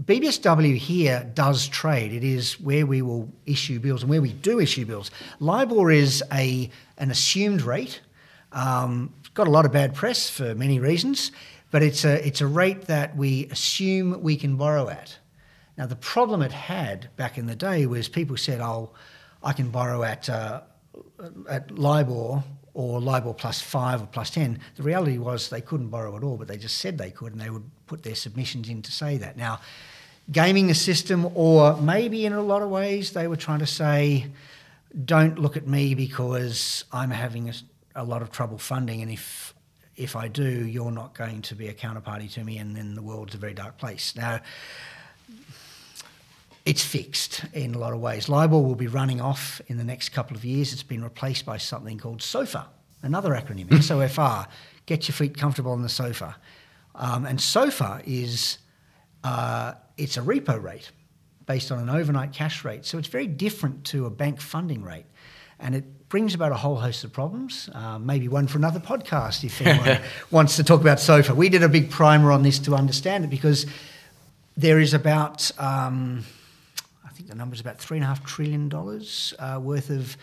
BBSW 0.00 0.76
here 0.76 1.30
does 1.34 1.68
trade. 1.68 2.12
It 2.12 2.24
is 2.24 2.58
where 2.60 2.86
we 2.86 3.02
will 3.02 3.30
issue 3.44 3.78
bills 3.78 4.02
and 4.02 4.10
where 4.10 4.22
we 4.22 4.32
do 4.32 4.58
issue 4.58 4.86
bills. 4.86 5.10
LIBOR 5.38 5.90
is 5.90 6.22
a 6.32 6.70
an 6.96 7.10
assumed 7.10 7.62
rate. 7.62 8.00
Um, 8.52 9.12
got 9.34 9.48
a 9.48 9.50
lot 9.50 9.66
of 9.66 9.72
bad 9.72 9.94
press 9.94 10.30
for 10.30 10.54
many 10.54 10.78
reasons, 10.78 11.32
but 11.70 11.82
it's 11.82 12.04
a 12.04 12.26
it's 12.26 12.40
a 12.40 12.46
rate 12.46 12.82
that 12.82 13.16
we 13.16 13.46
assume 13.46 14.22
we 14.22 14.36
can 14.36 14.56
borrow 14.56 14.88
at. 14.88 15.18
Now 15.76 15.86
the 15.86 15.96
problem 15.96 16.40
it 16.40 16.52
had 16.52 17.14
back 17.16 17.36
in 17.36 17.46
the 17.46 17.56
day 17.56 17.84
was 17.84 18.08
people 18.08 18.38
said, 18.38 18.60
"Oh, 18.62 18.92
I 19.42 19.52
can 19.52 19.70
borrow 19.70 20.02
at 20.02 20.28
uh, 20.30 20.62
at 21.50 21.70
LIBOR 21.70 22.42
or 22.74 23.00
LIBOR 23.00 23.34
plus 23.34 23.60
five 23.60 24.02
or 24.02 24.06
plus 24.06 24.30
10. 24.30 24.58
The 24.76 24.82
reality 24.82 25.18
was 25.18 25.50
they 25.50 25.60
couldn't 25.60 25.88
borrow 25.88 26.16
at 26.16 26.22
all, 26.22 26.36
but 26.36 26.48
they 26.48 26.56
just 26.56 26.78
said 26.78 26.98
they 26.98 27.10
could 27.10 27.32
and 27.32 27.40
they 27.40 27.50
would 27.50 27.68
put 27.86 28.02
their 28.02 28.14
submissions 28.14 28.68
in 28.68 28.82
to 28.82 28.92
say 28.92 29.18
that. 29.18 29.36
Now, 29.36 29.60
gaming 30.30 30.68
the 30.68 30.74
system, 30.74 31.30
or 31.34 31.76
maybe 31.76 32.24
in 32.24 32.32
a 32.32 32.40
lot 32.40 32.62
of 32.62 32.70
ways, 32.70 33.12
they 33.12 33.26
were 33.26 33.36
trying 33.36 33.58
to 33.58 33.66
say, 33.66 34.26
don't 35.04 35.38
look 35.38 35.56
at 35.56 35.66
me 35.66 35.94
because 35.94 36.84
I'm 36.92 37.10
having 37.10 37.48
a, 37.48 37.54
a 37.96 38.04
lot 38.04 38.22
of 38.22 38.30
trouble 38.30 38.58
funding, 38.58 39.02
and 39.02 39.10
if 39.10 39.54
if 39.94 40.16
I 40.16 40.26
do, 40.26 40.66
you're 40.66 40.90
not 40.90 41.14
going 41.14 41.42
to 41.42 41.54
be 41.54 41.68
a 41.68 41.74
counterparty 41.74 42.32
to 42.32 42.44
me, 42.44 42.56
and 42.56 42.74
then 42.74 42.94
the 42.94 43.02
world's 43.02 43.34
a 43.34 43.38
very 43.38 43.52
dark 43.52 43.76
place. 43.76 44.16
Now, 44.16 44.40
it's 46.64 46.84
fixed 46.84 47.44
in 47.52 47.74
a 47.74 47.78
lot 47.78 47.92
of 47.92 48.00
ways. 48.00 48.28
LIBOR 48.28 48.60
will 48.60 48.76
be 48.76 48.86
running 48.86 49.20
off 49.20 49.60
in 49.66 49.78
the 49.78 49.84
next 49.84 50.10
couple 50.10 50.36
of 50.36 50.44
years. 50.44 50.72
It's 50.72 50.82
been 50.82 51.02
replaced 51.02 51.44
by 51.44 51.56
something 51.56 51.98
called 51.98 52.20
SOFR, 52.20 52.66
another 53.02 53.30
acronym, 53.30 53.66
SOFR. 53.66 54.46
Get 54.86 55.08
your 55.08 55.14
feet 55.14 55.36
comfortable 55.36 55.72
on 55.72 55.82
the 55.82 55.88
sofa. 55.88 56.36
Um, 56.94 57.26
and 57.26 57.38
SOFR 57.38 58.02
is 58.06 58.58
uh, 59.24 59.74
it's 59.96 60.16
a 60.16 60.20
repo 60.20 60.62
rate 60.62 60.90
based 61.46 61.72
on 61.72 61.80
an 61.80 61.90
overnight 61.90 62.32
cash 62.32 62.64
rate. 62.64 62.84
So 62.84 62.98
it's 62.98 63.08
very 63.08 63.26
different 63.26 63.84
to 63.86 64.06
a 64.06 64.10
bank 64.10 64.40
funding 64.40 64.82
rate. 64.82 65.06
And 65.58 65.74
it 65.74 66.08
brings 66.08 66.34
about 66.34 66.52
a 66.52 66.56
whole 66.56 66.76
host 66.76 67.02
of 67.04 67.12
problems, 67.12 67.68
uh, 67.74 67.98
maybe 67.98 68.28
one 68.28 68.46
for 68.46 68.58
another 68.58 68.80
podcast 68.80 69.44
if 69.44 69.60
anyone 69.60 70.00
wants 70.30 70.56
to 70.56 70.64
talk 70.64 70.80
about 70.80 70.98
SOFR. 70.98 71.34
We 71.34 71.48
did 71.48 71.62
a 71.62 71.68
big 71.68 71.90
primer 71.90 72.30
on 72.30 72.42
this 72.42 72.58
to 72.60 72.74
understand 72.74 73.24
it 73.24 73.30
because 73.30 73.66
there 74.56 74.78
is 74.78 74.94
about... 74.94 75.50
Um, 75.58 76.24
think 77.22 77.30
the 77.30 77.36
number 77.36 77.54
is 77.54 77.60
about 77.60 77.78
three 77.78 77.98
and 77.98 78.04
a 78.04 78.08
half 78.08 78.24
trillion 78.24 78.68
dollars 78.68 79.32
uh, 79.38 79.60
worth 79.62 79.90
of 79.90 80.16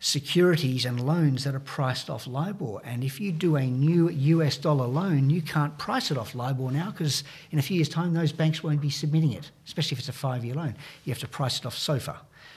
securities 0.00 0.84
and 0.84 1.00
loans 1.06 1.44
that 1.44 1.54
are 1.54 1.60
priced 1.60 2.10
off 2.10 2.26
LIBOR. 2.26 2.80
And 2.84 3.04
if 3.04 3.20
you 3.20 3.30
do 3.30 3.54
a 3.56 3.64
new 3.64 4.10
US 4.10 4.56
dollar 4.56 4.86
loan, 4.86 5.30
you 5.30 5.40
can't 5.40 5.78
price 5.78 6.10
it 6.10 6.18
off 6.18 6.34
LIBOR 6.34 6.72
now 6.72 6.90
because 6.90 7.22
in 7.52 7.58
a 7.60 7.62
few 7.62 7.76
years' 7.76 7.88
time, 7.88 8.12
those 8.12 8.32
banks 8.32 8.62
won't 8.62 8.80
be 8.80 8.90
submitting 8.90 9.32
it, 9.32 9.50
especially 9.66 9.94
if 9.94 10.00
it's 10.00 10.08
a 10.08 10.12
five 10.12 10.44
year 10.44 10.54
loan. 10.54 10.74
You 11.04 11.12
have 11.12 11.20
to 11.20 11.28
price 11.28 11.60
it 11.60 11.66
off 11.66 11.76
SOFR. 11.76 12.16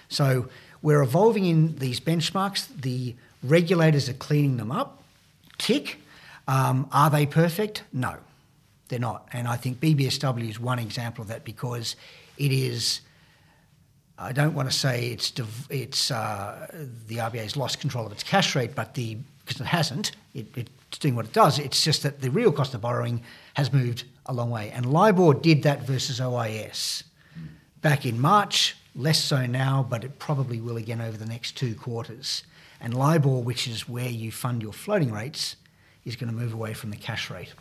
So 0.09 0.49
we're 0.82 1.03
evolving 1.03 1.45
in 1.45 1.78
these 1.78 1.99
benchmarks. 1.99 2.67
The 2.82 3.15
regulators 3.43 4.09
are 4.09 4.13
cleaning 4.13 4.57
them 4.57 4.72
up. 4.72 5.03
Tick. 5.59 5.99
Um, 6.47 6.89
are 6.91 7.11
they 7.11 7.28
perfect? 7.28 7.84
No, 7.93 8.17
they're 8.88 8.97
not. 8.97 9.28
And 9.32 9.47
I 9.47 9.55
think 9.57 9.80
BBSW 9.80 10.49
is 10.49 10.59
one 10.59 10.80
example 10.80 11.22
of 11.22 11.28
that 11.28 11.43
because 11.43 11.95
it 12.38 12.51
is 12.51 13.01
I 14.22 14.34
don't 14.34 14.53
want 14.53 14.70
to 14.70 14.78
say 14.78 15.07
it's 15.11 15.32
it's 15.70 16.11
uh, 16.11 16.67
the 17.07 17.17
RBA's 17.17 17.55
lost 17.55 17.80
control 17.80 18.05
of 18.05 18.11
its 18.11 18.24
cash 18.24 18.53
rate, 18.53 18.76
but 18.76 18.93
the 18.93 19.17
because 19.45 19.61
it 19.61 19.67
hasn't, 19.67 20.11
it, 20.36 20.45
it's 20.55 20.99
doing 20.99 21.15
what 21.15 21.26
it 21.26 21.34
does. 21.34 21.57
It's 21.57 21.84
just 21.84 22.03
that 22.03 22.22
the 22.22 22.30
real 22.30 22.51
cost 22.51 22.74
of 22.76 22.82
borrowing 22.82 23.24
has 23.55 23.72
moved 23.74 24.03
a 24.26 24.34
long 24.34 24.51
way, 24.51 24.72
and 24.72 24.86
LIBOR 24.86 25.36
did 25.36 25.63
that 25.63 25.84
versus 25.84 26.20
OIS 26.20 27.03
back 27.82 28.05
in 28.05 28.20
March. 28.20 28.76
Less 28.95 29.24
so 29.24 29.45
now, 29.45 29.86
but 29.89 30.03
it 30.03 30.20
probably 30.20 30.59
will 30.59 30.76
again 30.76 30.99
over 30.99 31.17
the 31.17 31.26
next 31.26 31.55
two 31.55 31.74
quarters. 31.74 32.43
And 32.82 32.93
LIBOR, 32.93 33.41
which 33.41 33.67
is 33.67 33.88
where 33.88 34.09
you 34.09 34.32
fund 34.32 34.61
your 34.61 34.74
floating 34.74 35.11
rates, 35.11 35.55
is 36.05 36.15
going 36.15 36.32
to 36.32 36.36
move 36.36 36.53
away 36.53 36.74
from 36.74 36.89
the 36.91 36.97
cash 36.97 37.30
rate. 37.30 37.53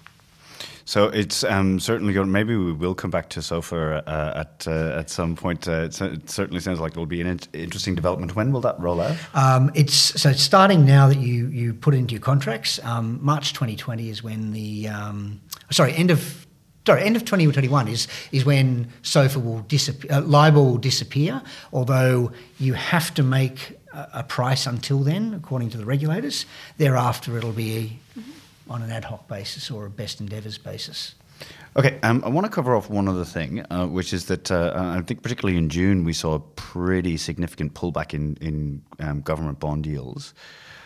So 0.84 1.08
it's 1.08 1.44
um, 1.44 1.80
certainly 1.80 2.12
going. 2.12 2.32
Maybe 2.32 2.56
we 2.56 2.72
will 2.72 2.94
come 2.94 3.10
back 3.10 3.28
to 3.30 3.40
SOFR 3.40 4.02
uh, 4.06 4.32
at 4.36 4.66
uh, 4.66 4.98
at 4.98 5.10
some 5.10 5.36
point. 5.36 5.68
Uh, 5.68 5.88
it 5.90 5.94
certainly 5.94 6.60
sounds 6.60 6.80
like 6.80 6.92
it 6.92 6.98
will 6.98 7.06
be 7.06 7.20
an 7.20 7.26
in- 7.26 7.40
interesting 7.52 7.94
development. 7.94 8.34
When 8.34 8.52
will 8.52 8.62
that 8.62 8.80
roll 8.80 9.00
out? 9.00 9.16
Um, 9.34 9.70
it's 9.74 9.94
so 9.94 10.30
it's 10.30 10.42
starting 10.42 10.86
now 10.86 11.08
that 11.08 11.18
you 11.18 11.48
you 11.48 11.74
put 11.74 11.94
it 11.94 11.98
into 11.98 12.12
your 12.14 12.22
contracts. 12.22 12.82
Um, 12.84 13.18
March 13.22 13.52
2020 13.52 14.08
is 14.08 14.22
when 14.22 14.52
the 14.52 14.88
um, 14.88 15.40
sorry 15.70 15.94
end 15.94 16.10
of 16.10 16.46
sorry, 16.86 17.02
end 17.02 17.16
of 17.16 17.24
2021 17.26 17.86
is 17.88 18.08
is 18.32 18.46
when 18.46 18.88
SOFR 19.02 19.44
will 19.44 19.60
disappear, 19.60 20.10
uh, 20.10 20.22
LIBOR 20.22 20.62
will 20.62 20.78
disappear. 20.78 21.42
Although 21.70 22.32
you 22.58 22.72
have 22.72 23.12
to 23.14 23.22
make 23.22 23.78
a, 23.92 24.08
a, 24.14 24.22
price 24.22 24.66
until 24.66 25.00
then, 25.00 25.34
according 25.34 25.70
to 25.70 25.78
the 25.78 25.84
regulators. 25.84 26.46
Thereafter, 26.78 27.36
it'll 27.36 27.52
be 27.52 27.98
on 28.68 28.82
an 28.82 28.90
ad 28.90 29.04
hoc 29.04 29.28
basis 29.28 29.70
or 29.70 29.86
a 29.86 29.90
best 29.90 30.20
endeavours 30.20 30.58
basis. 30.58 31.14
Okay, 31.76 31.98
um, 32.02 32.22
I 32.24 32.28
want 32.28 32.44
to 32.46 32.50
cover 32.50 32.74
off 32.74 32.90
one 32.90 33.06
other 33.06 33.24
thing, 33.24 33.64
uh, 33.70 33.86
which 33.86 34.12
is 34.12 34.26
that 34.26 34.50
uh, 34.50 34.72
I 34.74 35.00
think 35.02 35.22
particularly 35.22 35.56
in 35.56 35.68
June 35.68 36.02
we 36.02 36.12
saw 36.12 36.34
a 36.34 36.40
pretty 36.40 37.16
significant 37.16 37.74
pullback 37.74 38.14
in 38.14 38.36
in 38.40 38.82
um, 38.98 39.20
government 39.20 39.60
bond 39.60 39.86
yields, 39.86 40.34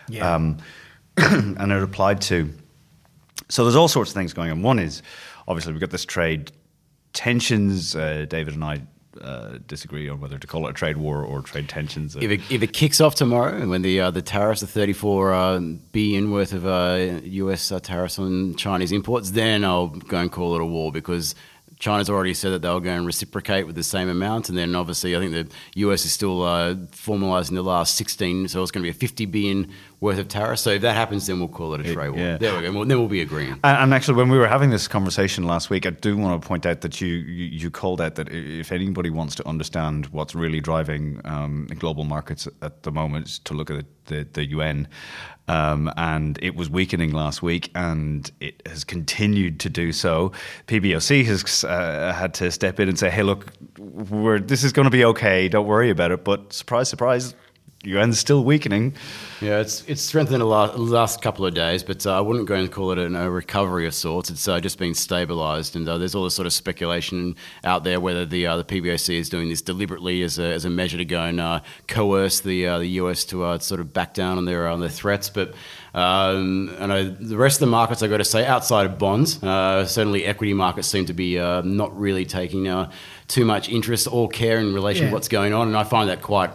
yeah. 0.08 0.34
um, 0.34 0.58
and 1.16 1.72
it 1.72 1.82
applied 1.82 2.20
to. 2.22 2.52
So 3.48 3.64
there's 3.64 3.76
all 3.76 3.88
sorts 3.88 4.10
of 4.10 4.14
things 4.14 4.32
going 4.32 4.50
on. 4.50 4.62
One 4.62 4.78
is 4.78 5.02
obviously 5.48 5.72
we've 5.72 5.80
got 5.80 5.90
this 5.90 6.04
trade 6.04 6.52
tensions. 7.14 7.96
Uh, 7.96 8.26
David 8.28 8.54
and 8.54 8.64
I 8.64 8.82
uh, 9.20 9.58
disagree 9.66 10.08
on 10.08 10.20
whether 10.20 10.38
to 10.38 10.46
call 10.46 10.66
it 10.66 10.70
a 10.70 10.72
trade 10.72 10.96
war 10.96 11.22
or 11.22 11.42
trade 11.42 11.68
tensions. 11.68 12.16
If 12.16 12.30
it, 12.30 12.40
if 12.50 12.62
it 12.62 12.72
kicks 12.72 13.00
off 13.00 13.14
tomorrow, 13.14 13.66
when 13.66 13.82
the 13.82 14.00
uh, 14.00 14.10
the 14.10 14.22
tariffs, 14.22 14.60
the 14.60 14.66
34 14.66 15.32
uh, 15.32 15.58
billion 15.92 16.30
worth 16.30 16.52
of 16.52 16.64
US 17.24 17.70
uh, 17.70 17.76
uh, 17.76 17.80
tariffs 17.80 18.18
on 18.18 18.54
Chinese 18.56 18.92
imports, 18.92 19.32
then 19.32 19.64
I'll 19.64 19.88
go 19.88 20.18
and 20.18 20.30
call 20.30 20.54
it 20.54 20.60
a 20.60 20.64
war 20.64 20.92
because 20.92 21.34
China's 21.78 22.08
already 22.08 22.32
said 22.32 22.52
that 22.52 22.62
they'll 22.62 22.80
go 22.80 22.90
and 22.90 23.06
reciprocate 23.06 23.66
with 23.66 23.74
the 23.74 23.82
same 23.82 24.08
amount, 24.08 24.48
and 24.48 24.56
then 24.56 24.74
obviously 24.74 25.16
I 25.16 25.18
think 25.18 25.32
the 25.32 25.48
US 25.74 26.04
is 26.04 26.12
still 26.12 26.38
formalising 26.38 27.54
the 27.54 27.62
last 27.62 27.96
16, 27.96 28.48
so 28.48 28.62
it's 28.62 28.70
going 28.70 28.82
to 28.82 28.86
be 28.86 28.96
a 28.96 28.98
50 28.98 29.26
billion 29.26 29.72
worth 30.02 30.18
of 30.18 30.26
tariffs. 30.26 30.62
So 30.62 30.70
if 30.70 30.82
that 30.82 30.96
happens, 30.96 31.28
then 31.28 31.38
we'll 31.38 31.48
call 31.48 31.74
it 31.74 31.80
a 31.80 31.94
trade 31.94 32.10
war. 32.10 32.18
Yeah. 32.18 32.36
There 32.36 32.56
we 32.56 32.62
go. 32.62 32.72
Well, 32.72 32.84
then 32.84 32.98
we'll 32.98 33.08
be 33.08 33.22
agreeing. 33.22 33.52
And, 33.52 33.78
and, 33.78 33.94
actually, 33.94 34.16
when 34.16 34.28
we 34.28 34.36
were 34.36 34.48
having 34.48 34.70
this 34.70 34.88
conversation 34.88 35.44
last 35.44 35.70
week, 35.70 35.86
I 35.86 35.90
do 35.90 36.16
want 36.16 36.42
to 36.42 36.46
point 36.46 36.66
out 36.66 36.80
that 36.80 37.00
you 37.00 37.06
you, 37.06 37.44
you 37.44 37.70
called 37.70 38.00
out 38.00 38.16
that 38.16 38.28
if 38.28 38.72
anybody 38.72 39.10
wants 39.10 39.36
to 39.36 39.48
understand 39.48 40.06
what's 40.06 40.34
really 40.34 40.60
driving 40.60 41.20
um, 41.24 41.68
global 41.78 42.02
markets 42.02 42.48
at 42.62 42.82
the 42.82 42.90
moment, 42.90 43.28
to 43.44 43.54
look 43.54 43.70
at 43.70 43.84
the, 44.06 44.26
the 44.32 44.44
yuan. 44.44 44.88
Um, 45.48 45.90
and 45.96 46.38
it 46.42 46.56
was 46.56 46.68
weakening 46.68 47.12
last 47.12 47.42
week, 47.42 47.70
and 47.74 48.30
it 48.40 48.60
has 48.66 48.84
continued 48.84 49.60
to 49.60 49.68
do 49.68 49.92
so. 49.92 50.32
PBOC 50.66 51.24
has 51.26 51.64
uh, 51.64 52.12
had 52.12 52.34
to 52.34 52.50
step 52.50 52.80
in 52.80 52.88
and 52.88 52.98
say, 52.98 53.08
"Hey, 53.08 53.22
look, 53.22 53.52
this 53.76 54.64
is 54.64 54.72
going 54.72 54.86
to 54.86 54.90
be 54.90 55.04
okay. 55.04 55.48
Don't 55.48 55.66
worry 55.66 55.90
about 55.90 56.10
it." 56.10 56.24
But 56.24 56.52
surprise, 56.52 56.88
surprise, 56.88 57.34
yuan's 57.84 58.18
still 58.18 58.44
weakening. 58.44 58.94
Yeah, 59.40 59.58
it's 59.58 59.82
it's 59.88 60.02
strengthened 60.02 60.36
in 60.36 60.40
the 60.40 60.46
last, 60.46 60.76
last 60.78 61.22
couple 61.22 61.44
of 61.44 61.54
days, 61.54 61.82
but 61.82 62.06
uh, 62.06 62.16
I 62.16 62.20
wouldn't 62.20 62.46
go 62.46 62.54
and 62.54 62.70
call 62.70 62.92
it 62.92 62.98
an, 62.98 63.16
a 63.16 63.30
recovery 63.30 63.86
of 63.86 63.94
sorts. 63.94 64.30
It's 64.30 64.46
uh, 64.46 64.60
just 64.60 64.78
been 64.78 64.92
stabilised, 64.92 65.74
and 65.74 65.88
uh, 65.88 65.98
there's 65.98 66.14
all 66.14 66.24
this 66.24 66.34
sort 66.34 66.46
of 66.46 66.52
speculation 66.52 67.34
out 67.64 67.82
there 67.82 67.98
whether 67.98 68.24
the 68.24 68.46
uh, 68.46 68.56
the 68.56 68.64
PBOC 68.64 69.16
is 69.16 69.28
doing 69.28 69.48
this 69.48 69.62
deliberately 69.62 70.22
as 70.22 70.38
a, 70.38 70.44
as 70.44 70.64
a 70.64 70.70
measure 70.70 70.98
to 70.98 71.04
go 71.04 71.22
and 71.22 71.40
uh, 71.40 71.60
coerce 71.88 72.40
the 72.40 72.66
uh, 72.66 72.78
the 72.78 72.86
US 72.86 73.24
to 73.26 73.58
sort 73.60 73.80
of 73.80 73.92
back 73.92 74.14
down 74.14 74.38
on 74.38 74.44
their 74.44 74.68
on 74.68 74.80
their 74.80 74.88
threats, 74.88 75.28
but. 75.28 75.54
Um, 75.94 76.74
and 76.78 76.90
I, 76.90 77.02
the 77.02 77.36
rest 77.36 77.56
of 77.56 77.60
the 77.60 77.70
markets, 77.70 78.02
I've 78.02 78.08
got 78.08 78.16
to 78.16 78.24
say, 78.24 78.46
outside 78.46 78.86
of 78.86 78.98
bonds, 78.98 79.38
certainly 79.40 80.24
equity 80.24 80.54
markets 80.54 80.88
seem 80.88 81.04
to 81.04 81.12
be 81.12 81.36
not 81.36 81.94
really 82.00 82.24
taking 82.24 82.86
too 83.28 83.44
much 83.44 83.68
interest 83.68 84.08
or 84.10 84.26
care 84.30 84.58
in 84.58 84.72
relation 84.72 85.02
yeah. 85.02 85.10
to 85.10 85.14
what's 85.14 85.28
going 85.28 85.52
on, 85.52 85.68
and 85.68 85.76
I 85.76 85.84
find 85.84 86.08
that 86.08 86.22
quite 86.22 86.50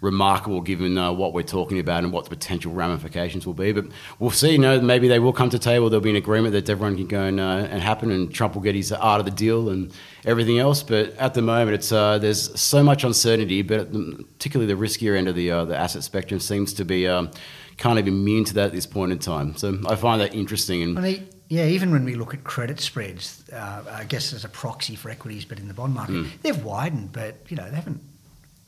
remarkable 0.00 0.60
given 0.60 0.96
uh, 0.96 1.12
what 1.12 1.32
we're 1.32 1.42
talking 1.42 1.78
about 1.78 2.04
and 2.04 2.12
what 2.12 2.24
the 2.24 2.30
potential 2.30 2.72
ramifications 2.72 3.46
will 3.46 3.54
be. 3.54 3.72
But 3.72 3.86
we'll 4.18 4.30
see. 4.30 4.52
You 4.52 4.58
know, 4.58 4.80
maybe 4.80 5.08
they 5.08 5.18
will 5.18 5.32
come 5.32 5.50
to 5.50 5.58
table. 5.58 5.90
There'll 5.90 6.02
be 6.02 6.10
an 6.10 6.16
agreement 6.16 6.52
that 6.52 6.68
everyone 6.68 6.96
can 6.96 7.06
go 7.06 7.22
and, 7.24 7.40
uh, 7.40 7.66
and 7.70 7.82
happen, 7.82 8.10
and 8.10 8.32
Trump 8.32 8.54
will 8.54 8.62
get 8.62 8.74
his 8.74 8.92
art 8.92 9.20
of 9.20 9.24
the 9.24 9.32
deal 9.32 9.68
and 9.68 9.92
everything 10.24 10.58
else. 10.58 10.82
But 10.82 11.14
at 11.16 11.34
the 11.34 11.42
moment, 11.42 11.74
it's 11.74 11.92
uh, 11.92 12.18
there's 12.18 12.58
so 12.60 12.82
much 12.82 13.04
uncertainty. 13.04 13.62
But 13.62 13.92
particularly 13.92 14.72
the 14.72 14.80
riskier 14.80 15.16
end 15.16 15.28
of 15.28 15.34
the 15.34 15.50
uh, 15.50 15.64
the 15.64 15.76
asset 15.76 16.02
spectrum 16.02 16.40
seems 16.40 16.72
to 16.74 16.84
be 16.84 17.08
um, 17.08 17.30
kind 17.76 17.98
of 17.98 18.06
immune 18.06 18.44
to 18.44 18.54
that 18.54 18.66
at 18.66 18.72
this 18.72 18.86
point 18.86 19.12
in 19.12 19.18
time. 19.18 19.56
So 19.56 19.78
I 19.86 19.96
find 19.96 20.20
that 20.20 20.34
interesting. 20.34 20.82
And 20.82 21.28
yeah, 21.48 21.64
even 21.64 21.90
when 21.90 22.04
we 22.04 22.14
look 22.14 22.34
at 22.34 22.44
credit 22.44 22.78
spreads, 22.78 23.48
uh, 23.50 23.82
I 23.90 24.04
guess 24.04 24.34
as 24.34 24.44
a 24.44 24.48
proxy 24.50 24.96
for 24.96 25.08
equities, 25.08 25.46
but 25.46 25.58
in 25.58 25.66
the 25.66 25.74
bond 25.74 25.94
market, 25.94 26.14
mm. 26.14 26.28
they've 26.42 26.62
widened, 26.62 27.12
but 27.12 27.36
you 27.48 27.56
know 27.56 27.68
they 27.70 27.76
haven't 27.76 28.02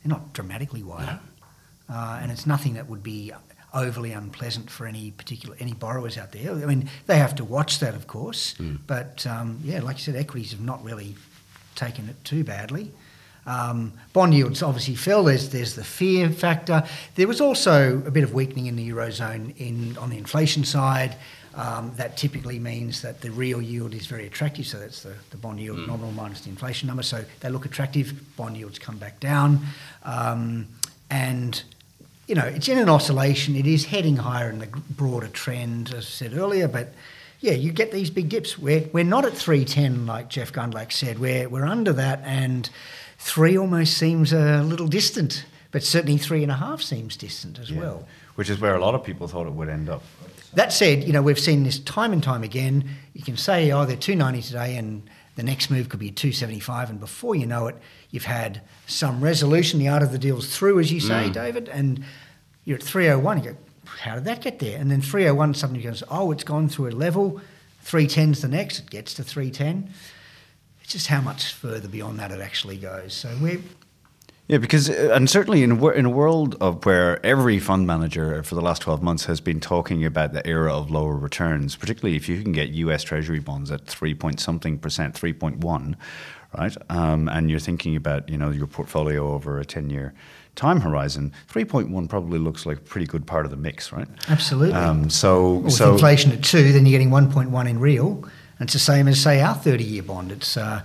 they're 0.03 0.11
not 0.11 0.33
dramatically 0.33 0.83
wider, 0.83 1.21
no. 1.89 1.95
uh, 1.95 2.19
and 2.23 2.31
it's 2.31 2.47
nothing 2.47 2.75
that 2.75 2.89
would 2.89 3.03
be 3.03 3.33
overly 3.73 4.13
unpleasant 4.13 4.71
for 4.71 4.87
any 4.87 5.13
particular 5.13 5.57
any 5.61 5.73
borrowers 5.73 6.19
out 6.19 6.33
there. 6.33 6.53
I 6.53 6.67
mean, 6.67 6.89
they 7.07 7.19
have 7.19 7.35
to 7.37 7.45
watch 7.45 7.79
that, 7.81 7.95
of 7.95 8.07
course, 8.07 8.55
mm. 8.55 8.79
but 8.87 9.27
um, 9.27 9.59
yeah, 9.63 9.81
like 9.81 9.97
you 9.97 10.03
said, 10.03 10.17
equities 10.17 10.53
have 10.53 10.61
not 10.61 10.83
really 10.85 11.17
taken 11.75 12.09
it 12.09 12.23
too 12.25 12.45
badly. 12.45 12.93
Um, 13.47 13.93
bond 14.13 14.35
yields 14.35 14.63
obviously 14.63 14.95
fell. 14.95 15.25
There's 15.25 15.49
there's 15.51 15.75
the 15.75 15.85
fear 15.85 16.31
factor. 16.31 16.85
There 17.15 17.27
was 17.27 17.41
also 17.41 18.03
a 18.07 18.11
bit 18.11 18.23
of 18.23 18.35
weakening 18.35 18.67
in 18.67 18.77
the 18.77 18.89
eurozone 18.89 19.57
in 19.57 19.97
on 19.99 20.11
the 20.11 20.19
inflation 20.19 20.65
side. 20.65 21.17
Um, 21.55 21.93
that 21.97 22.17
typically 22.17 22.59
means 22.59 23.03
that 23.03 23.21
the 23.23 23.31
real 23.31 23.61
yield 23.61 23.93
is 23.93 24.07
very 24.07 24.27
attractive. 24.27 24.67
So 24.67 24.79
that's 24.79 25.03
the, 25.03 25.15
the 25.31 25.37
bond 25.37 25.59
yield 25.59 25.79
mm. 25.79 25.89
nominal 25.89 26.13
minus 26.13 26.43
the 26.43 26.51
inflation 26.51 26.87
number. 26.87 27.03
So 27.03 27.25
they 27.41 27.49
look 27.49 27.65
attractive. 27.65 28.37
Bond 28.37 28.57
yields 28.57 28.79
come 28.79 28.99
back 28.99 29.19
down. 29.19 29.61
Um, 30.05 30.69
and, 31.11 31.61
you 32.29 32.37
know, 32.37 32.45
it's 32.45 32.69
in 32.69 32.79
an 32.79 32.89
oscillation. 32.89 33.57
It 33.57 33.67
is 33.67 33.87
heading 33.87 34.17
higher 34.17 34.49
in 34.49 34.61
the 34.61 34.67
broader 34.67 35.27
trend, 35.29 35.89
as 35.89 36.07
I 36.07 36.09
said 36.09 36.35
earlier. 36.35 36.69
But 36.69 36.93
yeah, 37.41 37.53
you 37.53 37.73
get 37.73 37.91
these 37.91 38.11
big 38.11 38.29
dips. 38.29 38.57
We're, 38.57 38.89
we're 38.93 39.03
not 39.03 39.25
at 39.25 39.33
310, 39.33 40.07
like 40.07 40.29
Jeff 40.29 40.53
Gundlach 40.53 40.93
said. 40.93 41.19
We're, 41.19 41.49
we're 41.49 41.67
under 41.67 41.93
that. 41.95 42.21
And 42.25 42.71
three 43.19 43.59
almost 43.59 43.97
seems 43.97 44.33
a 44.33 44.63
little 44.63 44.87
distant. 44.87 45.45
But 45.73 45.83
certainly 45.83 46.19
three 46.19 46.43
and 46.43 46.53
a 46.53 46.57
half 46.57 46.81
seems 46.81 47.17
distant 47.17 47.59
as 47.59 47.71
yeah. 47.71 47.81
well. 47.81 48.09
Which 48.35 48.51
is 48.51 48.61
where 48.61 48.75
a 48.75 48.81
lot 48.81 48.95
of 48.95 49.05
people 49.05 49.29
thought 49.29 49.47
it 49.47 49.53
would 49.53 49.69
end 49.69 49.89
up. 49.89 50.03
That 50.55 50.73
said, 50.73 51.05
you 51.05 51.13
know, 51.13 51.23
we've 51.23 51.39
seen 51.39 51.63
this 51.63 51.79
time 51.79 52.13
and 52.13 52.23
time 52.23 52.43
again. 52.43 52.89
You 53.15 53.23
can 53.23 53.37
say, 53.37 53.71
oh, 53.71 53.85
they're 53.85 53.97
290 53.97 54.47
today 54.47 54.77
and 54.77 55.09
the 55.37 55.43
next 55.43 55.71
move 55.71 55.89
could 55.89 56.01
be 56.01 56.11
275 56.11 56.91
and 56.91 57.01
before 57.01 57.37
you 57.37 57.47
know 57.47 57.69
it, 57.69 57.77
you've 58.11 58.25
had 58.25 58.61
some 58.87 59.21
resolution, 59.21 59.79
the 59.79 59.89
art 59.89 60.03
of 60.03 60.13
the 60.13 60.19
deal's 60.19 60.55
through, 60.55 60.81
as 60.81 60.93
you 60.93 61.01
say, 61.01 61.29
mm. 61.29 61.33
David, 61.33 61.69
and 61.69 62.05
you're 62.65 62.79
at 62.79 62.83
301. 62.83 63.39
You 63.39 63.51
go, 63.51 63.57
how 63.87 64.17
did 64.17 64.25
that 64.25 64.41
get 64.41 64.59
there? 64.59 64.79
And 64.79 64.91
then 64.91 65.01
301 65.01 65.55
suddenly 65.55 65.83
goes, 65.83 66.03
oh, 66.11 66.33
it's 66.33 66.45
gone 66.45 66.69
through 66.69 66.89
a 66.89 66.91
level. 66.91 67.41
310's 67.85 68.43
the 68.43 68.49
next, 68.49 68.81
it 68.81 68.91
gets 68.91 69.15
to 69.15 69.23
310. 69.23 69.93
It's 70.83 70.93
just 70.93 71.07
how 71.07 71.21
much 71.21 71.53
further 71.55 71.89
beyond 71.89 72.19
that 72.19 72.33
it 72.33 72.41
actually 72.41 72.77
goes. 72.77 73.15
So 73.15 73.35
we're 73.41 73.61
yeah, 74.51 74.59
because 74.59 74.91
uh, 74.91 75.13
and 75.15 75.31
certainly 75.31 75.63
in 75.63 75.71
a, 75.71 75.89
in 75.91 76.07
a 76.07 76.11
world 76.11 76.57
of 76.61 76.85
where 76.85 77.25
every 77.25 77.61
fund 77.61 77.87
manager 77.87 78.43
for 78.43 78.57
the 78.57 78.61
last 78.61 78.83
twelve 78.83 79.01
months 79.01 79.27
has 79.27 79.41
been 79.41 79.61
talking 79.61 80.05
about 80.05 80.33
the 80.33 80.45
era 80.45 80.75
of 80.77 80.91
lower 80.91 81.15
returns, 81.15 81.77
particularly 81.77 82.17
if 82.17 82.29
you 82.29 82.43
can 82.43 82.51
get 82.51 82.71
U.S. 82.71 83.05
Treasury 83.05 83.39
bonds 83.39 83.71
at 83.71 83.87
three 83.87 84.13
point 84.13 84.41
something 84.41 84.77
percent, 84.77 85.15
three 85.15 85.33
point 85.33 85.59
one, 85.59 85.97
right? 86.59 86.77
Um, 86.89 87.29
and 87.29 87.49
you're 87.49 87.61
thinking 87.61 87.95
about 87.95 88.29
you 88.29 88.37
know 88.37 88.51
your 88.51 88.67
portfolio 88.67 89.33
over 89.33 89.61
a 89.61 89.65
ten 89.65 89.89
year 89.89 90.15
time 90.57 90.81
horizon, 90.81 91.33
3.1 91.49 92.09
probably 92.09 92.39
looks 92.39 92.67
like 92.67 92.79
a 92.79 92.81
pretty 92.81 93.07
good 93.07 93.25
part 93.25 93.45
of 93.45 93.53
the 93.53 93.57
mix, 93.57 93.93
right? 93.93 94.09
Absolutely. 94.29 94.75
Um, 94.75 95.09
so, 95.09 95.55
With 95.55 95.73
so 95.73 95.93
inflation 95.93 96.33
at 96.33 96.43
two, 96.43 96.73
then 96.73 96.85
you're 96.85 96.99
getting 96.99 97.11
1.1 97.11 97.71
in 97.71 97.79
real. 97.79 98.25
And 98.59 98.67
it's 98.67 98.73
the 98.73 98.81
same 98.81 99.07
as, 99.07 99.23
say, 99.23 99.41
our 99.41 99.55
30 99.55 99.85
year 99.85 100.03
bond. 100.03 100.33
It's, 100.33 100.57
uh, 100.57 100.83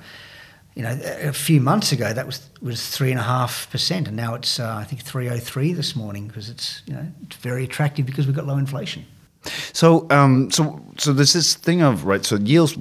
you 0.76 0.84
know, 0.84 1.00
a 1.22 1.32
few 1.32 1.62
months 1.62 1.92
ago 1.92 2.14
that 2.14 2.26
was 2.26 2.50
was 2.62 2.88
three 2.90 3.10
and 3.10 3.20
a 3.20 3.24
half 3.24 3.70
percent, 3.72 4.08
and 4.08 4.18
now 4.18 4.36
it's 4.36 4.60
uh, 4.60 4.76
I 4.76 4.84
think 4.84 5.02
303 5.02 5.74
this 5.74 5.96
morning 5.96 6.28
because 6.28 6.50
it's 6.50 6.84
you 6.86 6.94
know 6.94 7.08
it's 7.24 7.38
very 7.38 7.64
attractive 7.64 8.06
because 8.06 8.28
we've 8.28 8.36
got 8.36 8.46
low 8.46 8.58
inflation. 8.58 9.06
So, 9.74 10.08
um, 10.10 10.50
so, 10.52 10.84
so 10.98 11.14
there's 11.14 11.34
this 11.34 11.56
thing 11.56 11.82
of 11.82 12.06
right. 12.06 12.26
So 12.26 12.36
yields 12.36 12.78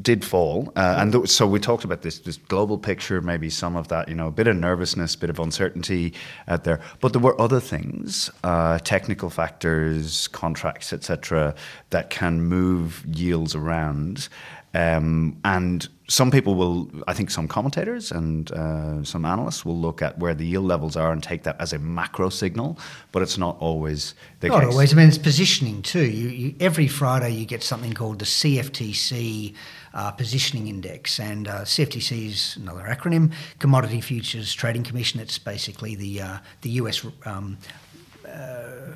did 0.00 0.24
fall, 0.24 0.72
uh, 0.76 0.96
and 0.98 1.12
th- 1.12 1.28
so 1.28 1.46
we 1.46 1.58
talked 1.58 1.84
about 1.84 2.02
this 2.02 2.20
this 2.20 2.36
global 2.36 2.78
picture, 2.78 3.20
maybe 3.20 3.50
some 3.50 3.76
of 3.76 3.88
that, 3.88 4.08
you 4.08 4.14
know, 4.14 4.28
a 4.28 4.30
bit 4.30 4.46
of 4.46 4.56
nervousness, 4.56 5.14
a 5.14 5.18
bit 5.18 5.30
of 5.30 5.38
uncertainty 5.38 6.14
out 6.46 6.64
there. 6.64 6.80
But 7.00 7.12
there 7.12 7.22
were 7.22 7.40
other 7.40 7.60
things, 7.60 8.30
uh, 8.44 8.78
technical 8.80 9.30
factors, 9.30 10.28
contracts, 10.28 10.92
etc., 10.92 11.54
that 11.90 12.10
can 12.10 12.42
move 12.42 13.04
yields 13.06 13.54
around. 13.54 14.28
Um, 14.74 15.38
and 15.44 15.88
some 16.08 16.30
people 16.30 16.54
will, 16.54 16.90
I 17.06 17.12
think 17.12 17.30
some 17.30 17.48
commentators 17.48 18.10
and 18.12 18.50
uh, 18.52 19.02
some 19.04 19.24
analysts 19.24 19.64
will 19.64 19.76
look 19.78 20.00
at 20.00 20.18
where 20.18 20.34
the 20.34 20.46
yield 20.46 20.64
levels 20.64 20.96
are 20.96 21.12
and 21.12 21.22
take 21.22 21.42
that 21.42 21.60
as 21.60 21.72
a 21.72 21.78
macro 21.78 22.28
signal, 22.28 22.78
but 23.12 23.22
it's 23.22 23.36
not 23.36 23.58
always 23.60 24.14
the 24.40 24.48
Not 24.48 24.62
case. 24.62 24.72
always. 24.72 24.92
I 24.92 24.96
mean, 24.96 25.08
it's 25.08 25.18
positioning 25.18 25.82
too. 25.82 26.04
You, 26.06 26.28
you, 26.28 26.54
every 26.60 26.88
Friday 26.88 27.30
you 27.30 27.44
get 27.44 27.62
something 27.62 27.92
called 27.92 28.18
the 28.18 28.24
CFTC 28.24 29.54
uh, 29.94 30.10
Positioning 30.12 30.68
Index, 30.68 31.18
and 31.20 31.46
uh, 31.48 31.60
CFTC 31.62 32.26
is 32.28 32.56
another 32.56 32.84
acronym, 32.84 33.32
Commodity 33.58 34.00
Futures 34.00 34.52
Trading 34.54 34.84
Commission. 34.84 35.20
It's 35.20 35.38
basically 35.38 35.94
the 35.94 36.22
uh, 36.22 36.38
the 36.62 36.70
US. 36.70 37.04
Um, 37.24 37.58
uh, 38.26 38.94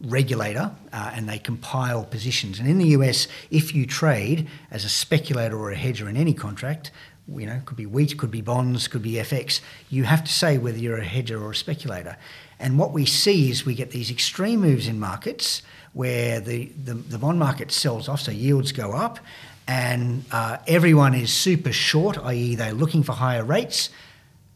regulator 0.00 0.72
uh, 0.92 1.10
and 1.14 1.28
they 1.28 1.38
compile 1.38 2.04
positions. 2.04 2.58
And 2.58 2.68
in 2.68 2.78
the 2.78 2.88
US, 2.88 3.28
if 3.50 3.74
you 3.74 3.86
trade 3.86 4.48
as 4.70 4.84
a 4.84 4.88
speculator 4.88 5.58
or 5.58 5.70
a 5.70 5.76
hedger 5.76 6.08
in 6.08 6.16
any 6.16 6.34
contract, 6.34 6.90
you 7.28 7.46
know, 7.46 7.60
could 7.64 7.76
be 7.76 7.86
wheat, 7.86 8.18
could 8.18 8.30
be 8.30 8.40
bonds, 8.40 8.88
could 8.88 9.02
be 9.02 9.12
FX, 9.12 9.60
you 9.90 10.04
have 10.04 10.22
to 10.24 10.32
say 10.32 10.58
whether 10.58 10.78
you're 10.78 10.98
a 10.98 11.04
hedger 11.04 11.42
or 11.42 11.50
a 11.50 11.54
speculator. 11.54 12.16
And 12.58 12.78
what 12.78 12.92
we 12.92 13.04
see 13.04 13.50
is 13.50 13.66
we 13.66 13.74
get 13.74 13.90
these 13.90 14.10
extreme 14.10 14.60
moves 14.60 14.86
in 14.86 15.00
markets 15.00 15.62
where 15.92 16.40
the, 16.40 16.66
the, 16.84 16.94
the 16.94 17.18
bond 17.18 17.38
market 17.38 17.72
sells 17.72 18.08
off, 18.08 18.20
so 18.20 18.30
yields 18.30 18.70
go 18.70 18.92
up, 18.92 19.18
and 19.66 20.24
uh, 20.30 20.58
everyone 20.66 21.14
is 21.14 21.32
super 21.32 21.72
short, 21.72 22.18
i.e., 22.18 22.54
they're 22.54 22.72
looking 22.72 23.02
for 23.02 23.12
higher 23.12 23.44
rates, 23.44 23.90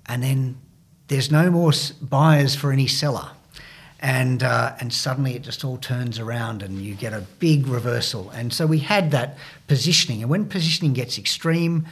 and 0.06 0.22
then 0.22 0.56
there's 1.08 1.30
no 1.30 1.50
more 1.50 1.72
buyers 2.00 2.54
for 2.54 2.72
any 2.72 2.86
seller 2.86 3.30
and 4.00 4.42
uh, 4.42 4.74
and 4.80 4.92
suddenly 4.92 5.34
it 5.34 5.42
just 5.42 5.64
all 5.64 5.76
turns 5.76 6.18
around 6.18 6.62
and 6.62 6.80
you 6.80 6.94
get 6.94 7.12
a 7.12 7.20
big 7.38 7.66
reversal. 7.66 8.30
And 8.30 8.52
so 8.52 8.66
we 8.66 8.78
had 8.78 9.10
that 9.10 9.36
positioning, 9.68 10.22
and 10.22 10.30
when 10.30 10.48
positioning 10.48 10.92
gets 10.92 11.18
extreme. 11.18 11.86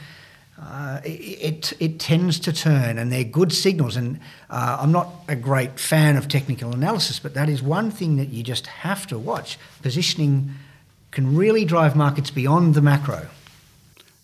Uh, 0.61 0.99
it, 1.05 1.71
it, 1.79 2.01
tends 2.01 2.37
to 2.37 2.51
turn, 2.51 2.97
and 2.97 3.13
they're 3.13 3.23
good 3.23 3.53
signals. 3.53 3.95
And 3.95 4.19
uh, 4.49 4.79
I'm 4.81 4.91
not 4.91 5.07
a 5.29 5.35
great 5.37 5.79
fan 5.79 6.17
of 6.17 6.27
technical 6.27 6.73
analysis, 6.73 7.17
but 7.17 7.33
that 7.33 7.47
is 7.47 7.61
one 7.61 7.91
thing 7.91 8.17
that 8.17 8.27
you 8.27 8.43
just 8.43 8.67
have 8.67 9.07
to 9.07 9.17
watch. 9.17 9.57
Positioning 9.81 10.51
can 11.11 11.33
really 11.33 11.63
drive 11.63 11.95
markets 11.95 12.29
beyond 12.29 12.75
the 12.75 12.81
macro. 12.81 13.29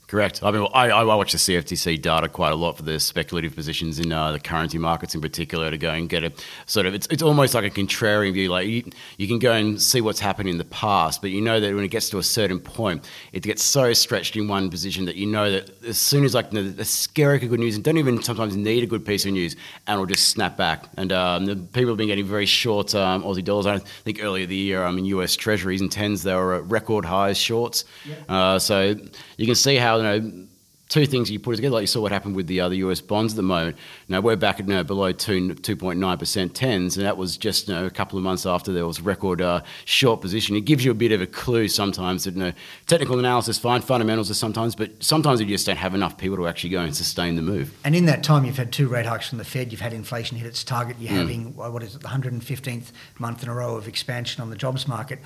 Correct. 0.07 0.43
I 0.43 0.51
mean, 0.51 0.67
I, 0.71 0.89
I 0.89 1.03
watch 1.03 1.31
the 1.31 1.39
CFTC 1.39 1.99
data 1.99 2.29
quite 2.29 2.51
a 2.51 2.55
lot 2.55 2.77
for 2.77 2.83
the 2.83 2.99
speculative 2.99 3.55
positions 3.55 3.99
in 3.99 4.11
uh, 4.11 4.33
the 4.33 4.39
currency 4.39 4.77
markets 4.77 5.15
in 5.15 5.21
particular 5.21 5.71
to 5.71 5.79
go 5.79 5.89
and 5.89 6.07
get 6.07 6.23
a 6.23 6.31
sort 6.67 6.85
of, 6.85 6.93
it's, 6.93 7.07
it's 7.07 7.23
almost 7.23 7.55
like 7.55 7.65
a 7.65 7.71
contrarian 7.71 8.33
view. 8.33 8.49
Like 8.49 8.67
you, 8.67 8.83
you 9.17 9.27
can 9.27 9.39
go 9.39 9.51
and 9.51 9.81
see 9.81 10.01
what's 10.01 10.19
happened 10.19 10.47
in 10.47 10.59
the 10.59 10.65
past, 10.65 11.21
but 11.21 11.31
you 11.31 11.41
know 11.41 11.59
that 11.59 11.73
when 11.73 11.83
it 11.83 11.87
gets 11.87 12.09
to 12.11 12.19
a 12.19 12.23
certain 12.23 12.59
point, 12.59 13.09
it 13.33 13.41
gets 13.41 13.63
so 13.63 13.93
stretched 13.93 14.35
in 14.35 14.47
one 14.47 14.69
position 14.69 15.05
that 15.05 15.15
you 15.15 15.25
know 15.25 15.49
that 15.49 15.83
as 15.83 15.97
soon 15.97 16.23
as 16.23 16.35
like 16.35 16.51
the, 16.51 16.61
the 16.61 16.85
scary 16.85 17.39
good 17.39 17.59
news, 17.59 17.75
and 17.75 17.83
don't 17.83 17.97
even 17.97 18.21
sometimes 18.21 18.55
need 18.55 18.83
a 18.83 18.87
good 18.87 19.05
piece 19.05 19.25
of 19.25 19.31
news, 19.31 19.55
and 19.87 19.95
it'll 19.95 20.05
just 20.05 20.29
snap 20.29 20.55
back. 20.55 20.85
And 20.97 21.11
um, 21.11 21.45
the 21.45 21.55
people 21.55 21.89
have 21.89 21.97
been 21.97 22.07
getting 22.07 22.25
very 22.25 22.45
short 22.45 22.93
um, 22.93 23.23
Aussie 23.23 23.43
dollars. 23.43 23.65
I 23.65 23.79
think 23.79 24.23
earlier 24.23 24.45
the 24.45 24.55
year, 24.55 24.83
um, 24.83 24.99
in 24.99 25.05
US 25.05 25.35
Treasuries 25.35 25.81
and 25.81 25.91
tens, 25.91 26.21
they 26.21 26.35
were 26.35 26.55
at 26.55 26.69
record 26.69 27.05
highs 27.05 27.39
shorts. 27.39 27.85
Uh, 28.29 28.59
so 28.59 28.95
you 29.37 29.45
can 29.47 29.55
see 29.55 29.77
how 29.77 29.94
you 29.97 30.03
know 30.03 30.47
two 30.87 31.07
things 31.07 31.31
you 31.31 31.39
put 31.39 31.55
together, 31.55 31.73
like 31.73 31.81
you 31.81 31.87
saw 31.87 31.99
what 31.99 32.11
happened 32.11 32.35
with 32.35 32.45
the 32.45 32.61
other 32.61 32.75
US 32.75 33.01
bonds 33.01 33.33
at 33.33 33.37
the 33.37 33.41
moment. 33.41 33.75
Now 34.07 34.21
we're 34.21 34.35
back 34.35 34.59
at 34.59 34.67
you 34.67 34.73
know, 34.75 34.83
below 34.83 35.11
two 35.11 35.55
two 35.55 35.75
point 35.75 35.99
nine 35.99 36.19
percent 36.19 36.53
tens, 36.53 36.95
and 36.95 37.05
that 37.07 37.17
was 37.17 37.37
just 37.37 37.67
you 37.67 37.73
know, 37.73 37.87
a 37.87 37.89
couple 37.89 38.19
of 38.19 38.23
months 38.23 38.45
after 38.45 38.71
there 38.71 38.85
was 38.85 39.01
record 39.01 39.41
uh, 39.41 39.61
short 39.85 40.21
position. 40.21 40.55
It 40.55 40.61
gives 40.61 40.85
you 40.85 40.91
a 40.91 40.93
bit 40.95 41.11
of 41.11 41.21
a 41.21 41.25
clue 41.25 41.67
sometimes 41.69 42.25
that 42.25 42.35
you 42.35 42.39
know, 42.39 42.53
technical 42.85 43.17
analysis 43.17 43.57
fine, 43.57 43.81
fundamentals 43.81 44.29
are 44.29 44.35
sometimes, 44.35 44.75
but 44.75 44.91
sometimes 45.03 45.39
you 45.41 45.47
just 45.47 45.65
don't 45.65 45.75
have 45.77 45.95
enough 45.95 46.19
people 46.19 46.37
to 46.37 46.47
actually 46.47 46.69
go 46.69 46.81
and 46.81 46.95
sustain 46.95 47.35
the 47.35 47.41
move. 47.41 47.75
And 47.83 47.95
in 47.95 48.05
that 48.05 48.23
time, 48.23 48.45
you've 48.45 48.57
had 48.57 48.71
two 48.71 48.87
rate 48.87 49.07
hikes 49.07 49.27
from 49.29 49.39
the 49.39 49.43
Fed. 49.43 49.71
You've 49.71 49.81
had 49.81 49.91
inflation 49.93 50.37
hit 50.37 50.45
its 50.45 50.63
target. 50.63 50.97
You're 50.99 51.13
having 51.13 51.55
what 51.55 51.81
is 51.81 51.95
it, 51.95 52.01
the 52.03 52.09
115th 52.09 52.91
month 53.17 53.41
in 53.41 53.49
a 53.49 53.55
row 53.55 53.75
of 53.75 53.87
expansion 53.87 54.43
on 54.43 54.51
the 54.51 54.55
jobs 54.55 54.87
market. 54.87 55.17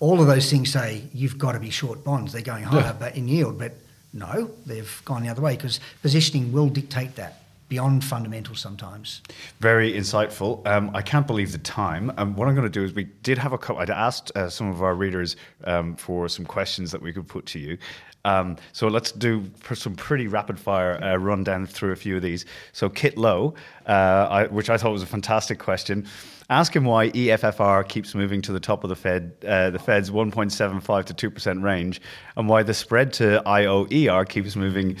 All 0.00 0.20
of 0.20 0.26
those 0.26 0.50
things 0.50 0.70
say 0.70 1.04
you've 1.14 1.38
got 1.38 1.52
to 1.52 1.60
be 1.60 1.70
short 1.70 2.04
bonds. 2.04 2.34
They're 2.34 2.42
going 2.42 2.64
higher, 2.64 2.82
Yeah. 2.82 2.92
but 2.92 3.16
in 3.16 3.26
yield. 3.26 3.58
But 3.58 3.72
no, 4.12 4.50
they've 4.66 5.02
gone 5.04 5.22
the 5.22 5.28
other 5.28 5.42
way 5.42 5.56
because 5.56 5.80
positioning 6.02 6.52
will 6.52 6.68
dictate 6.68 7.16
that 7.16 7.42
beyond 7.68 8.02
fundamentals 8.02 8.60
sometimes. 8.60 9.20
Very 9.60 9.92
insightful. 9.92 10.66
Um, 10.66 10.90
I 10.94 11.02
can't 11.02 11.26
believe 11.26 11.52
the 11.52 11.58
time. 11.58 12.12
Um, 12.16 12.34
what 12.34 12.48
I'm 12.48 12.54
going 12.54 12.70
to 12.70 12.70
do 12.70 12.82
is 12.82 12.94
we 12.94 13.04
did 13.22 13.38
have 13.38 13.52
a 13.52 13.58
couple. 13.58 13.82
I'd 13.82 13.90
asked 13.90 14.34
uh, 14.36 14.48
some 14.48 14.70
of 14.70 14.82
our 14.82 14.94
readers 14.94 15.36
um, 15.64 15.94
for 15.96 16.28
some 16.28 16.46
questions 16.46 16.90
that 16.92 17.02
we 17.02 17.12
could 17.12 17.28
put 17.28 17.44
to 17.46 17.58
you. 17.58 17.76
Um, 18.24 18.56
so 18.72 18.88
let's 18.88 19.12
do 19.12 19.50
some 19.74 19.94
pretty 19.94 20.26
rapid 20.26 20.58
fire 20.58 21.02
uh, 21.02 21.16
run 21.16 21.44
down 21.44 21.66
through 21.66 21.92
a 21.92 21.96
few 21.96 22.16
of 22.16 22.22
these. 22.22 22.46
So 22.72 22.88
Kit 22.88 23.16
Lowe, 23.16 23.54
uh, 23.86 24.26
I, 24.30 24.46
which 24.46 24.70
I 24.70 24.76
thought 24.76 24.92
was 24.92 25.02
a 25.02 25.06
fantastic 25.06 25.58
question. 25.58 26.06
Ask 26.50 26.74
him 26.74 26.84
why 26.84 27.10
EFFR 27.10 27.86
keeps 27.86 28.14
moving 28.14 28.40
to 28.42 28.52
the 28.52 28.60
top 28.60 28.82
of 28.82 28.88
the 28.88 28.96
Fed, 28.96 29.32
uh, 29.46 29.68
the 29.68 29.78
Fed's 29.78 30.10
1.75 30.10 31.04
to 31.04 31.14
2 31.14 31.30
percent 31.30 31.62
range, 31.62 32.00
and 32.36 32.48
why 32.48 32.62
the 32.62 32.72
spread 32.72 33.12
to 33.14 33.42
IOER 33.44 34.26
keeps 34.28 34.56
moving 34.56 34.96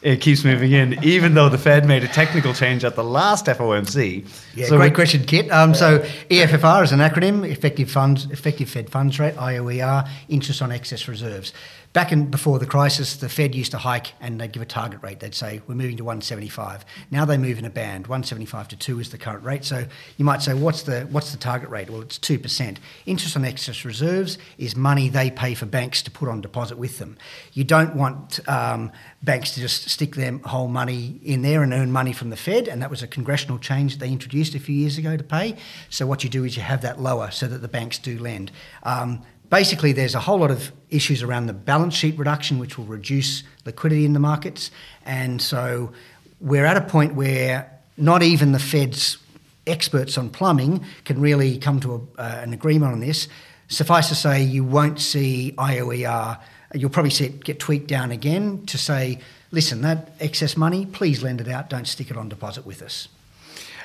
it 0.00 0.20
keeps 0.20 0.44
moving 0.44 0.70
in, 0.70 1.02
even 1.02 1.34
though 1.34 1.48
the 1.48 1.58
Fed 1.58 1.84
made 1.86 2.04
a 2.04 2.08
technical 2.08 2.54
change 2.54 2.84
at 2.84 2.94
the 2.94 3.02
last 3.02 3.46
FOMC. 3.46 4.24
Yeah, 4.54 4.66
So 4.66 4.76
great 4.76 4.92
we- 4.92 4.94
question, 4.94 5.24
Kit. 5.24 5.50
Um, 5.50 5.74
so 5.74 5.98
EFFR 6.30 6.84
is 6.84 6.92
an 6.92 7.00
acronym, 7.00 7.44
effective 7.44 7.90
funds, 7.90 8.26
effective 8.30 8.70
Fed 8.70 8.88
funds 8.90 9.18
rate, 9.18 9.34
IOER, 9.34 10.08
interest 10.28 10.62
on 10.62 10.70
excess 10.70 11.08
reserves. 11.08 11.52
Back 11.94 12.12
in 12.12 12.30
before 12.30 12.58
the 12.58 12.66
crisis, 12.66 13.16
the 13.16 13.30
Fed 13.30 13.54
used 13.54 13.70
to 13.70 13.78
hike 13.78 14.12
and 14.20 14.38
they'd 14.38 14.52
give 14.52 14.62
a 14.62 14.66
target 14.66 15.02
rate. 15.02 15.20
They'd 15.20 15.34
say 15.34 15.62
we're 15.66 15.74
moving 15.74 15.96
to 15.96 16.04
175. 16.04 16.84
Now 17.10 17.24
they 17.24 17.38
move 17.38 17.58
in 17.58 17.64
a 17.64 17.70
band. 17.70 18.06
175 18.06 18.68
to 18.68 18.76
two 18.76 19.00
is 19.00 19.10
the 19.10 19.16
current 19.16 19.42
rate. 19.42 19.64
So 19.64 19.86
you 20.18 20.24
might 20.24 20.42
say, 20.42 20.52
what's 20.52 20.82
the 20.82 21.02
what's 21.10 21.32
the 21.32 21.38
target 21.38 21.70
rate? 21.70 21.88
Well, 21.88 22.02
it's 22.02 22.18
two 22.18 22.38
percent. 22.38 22.78
Interest 23.06 23.36
on 23.36 23.44
excess 23.44 23.86
reserves 23.86 24.36
is 24.58 24.76
money 24.76 25.08
they 25.08 25.30
pay 25.30 25.54
for 25.54 25.64
banks 25.64 26.02
to 26.02 26.10
put 26.10 26.28
on 26.28 26.42
deposit 26.42 26.76
with 26.76 26.98
them. 26.98 27.16
You 27.54 27.64
don't 27.64 27.96
want 27.96 28.46
um, 28.48 28.92
banks 29.22 29.54
to 29.54 29.60
just 29.60 29.88
stick 29.88 30.14
their 30.14 30.36
whole 30.44 30.68
money 30.68 31.18
in 31.24 31.40
there 31.40 31.62
and 31.62 31.72
earn 31.72 31.90
money 31.90 32.12
from 32.12 32.28
the 32.28 32.36
Fed, 32.36 32.68
and 32.68 32.82
that 32.82 32.90
was 32.90 33.02
a 33.02 33.06
congressional 33.06 33.58
change 33.58 33.94
that 33.94 34.00
they 34.00 34.12
introduced 34.12 34.54
a 34.54 34.60
few 34.60 34.74
years 34.74 34.98
ago 34.98 35.16
to 35.16 35.24
pay. 35.24 35.56
So 35.88 36.06
what 36.06 36.22
you 36.22 36.28
do 36.28 36.44
is 36.44 36.54
you 36.54 36.62
have 36.62 36.82
that 36.82 37.00
lower 37.00 37.30
so 37.30 37.46
that 37.46 37.58
the 37.58 37.68
banks 37.68 37.98
do 37.98 38.18
lend. 38.18 38.52
Um, 38.82 39.22
basically, 39.50 39.92
there's 39.92 40.14
a 40.14 40.20
whole 40.20 40.38
lot 40.38 40.50
of 40.50 40.72
issues 40.90 41.22
around 41.22 41.46
the 41.46 41.52
balance 41.52 41.94
sheet 41.94 42.18
reduction, 42.18 42.58
which 42.58 42.78
will 42.78 42.86
reduce 42.86 43.42
liquidity 43.64 44.04
in 44.04 44.12
the 44.12 44.20
markets, 44.20 44.70
and 45.04 45.40
so 45.40 45.92
we're 46.40 46.66
at 46.66 46.76
a 46.76 46.82
point 46.82 47.14
where 47.14 47.70
not 47.96 48.22
even 48.22 48.52
the 48.52 48.58
Fed's 48.58 49.18
experts 49.66 50.16
on 50.16 50.30
plumbing 50.30 50.84
can 51.04 51.20
really 51.20 51.58
come 51.58 51.80
to 51.80 51.94
a, 51.94 52.20
uh, 52.20 52.40
an 52.42 52.52
agreement 52.52 52.92
on 52.92 53.00
this. 53.00 53.28
Suffice 53.68 54.08
to 54.08 54.14
say, 54.14 54.42
you 54.42 54.64
won't 54.64 54.98
see 54.98 55.52
IOER. 55.58 56.38
You'll 56.74 56.90
probably 56.90 57.10
see 57.10 57.26
it 57.26 57.44
get 57.44 57.58
tweaked 57.58 57.86
down 57.86 58.10
again 58.10 58.64
to 58.66 58.78
say, 58.78 59.18
listen, 59.50 59.82
that 59.82 60.12
excess 60.20 60.56
money, 60.56 60.86
please 60.86 61.22
lend 61.22 61.40
it 61.40 61.48
out. 61.48 61.68
Don't 61.68 61.86
stick 61.86 62.10
it 62.10 62.16
on 62.16 62.28
deposit 62.28 62.64
with 62.64 62.82
us. 62.82 63.08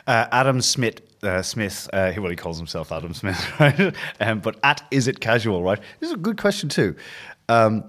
Uh, 0.06 0.28
Adam 0.32 0.62
Smith, 0.62 1.01
uh, 1.24 1.41
Smith, 1.41 1.89
uh, 1.93 2.12
well, 2.18 2.30
he 2.30 2.36
calls 2.36 2.58
himself 2.58 2.91
Adam 2.91 3.14
Smith, 3.14 3.41
right? 3.60 3.95
Um, 4.20 4.39
but 4.39 4.58
at 4.64 4.86
is 4.91 5.08
it 5.08 5.20
casual, 5.20 5.64
right? 5.64 5.80
This 5.99 6.10
is 6.10 6.14
a 6.14 6.18
good 6.18 6.38
question 6.38 6.70
too. 6.70 6.95
Um, 7.47 7.86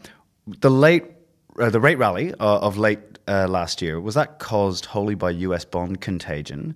the 0.47 0.71
late, 0.71 1.05
uh, 1.59 1.71
the 1.71 1.81
rate 1.81 1.99
rally 1.99 2.33
uh, 2.35 2.59
of 2.61 2.79
late 2.79 3.01
uh, 3.27 3.49
last 3.49 3.83
year 3.83 4.01
was 4.01 4.15
that 4.15 4.39
caused 4.39 4.87
wholly 4.87 5.15
by 5.15 5.31
U.S. 5.31 5.65
bond 5.65 6.01
contagion, 6.01 6.75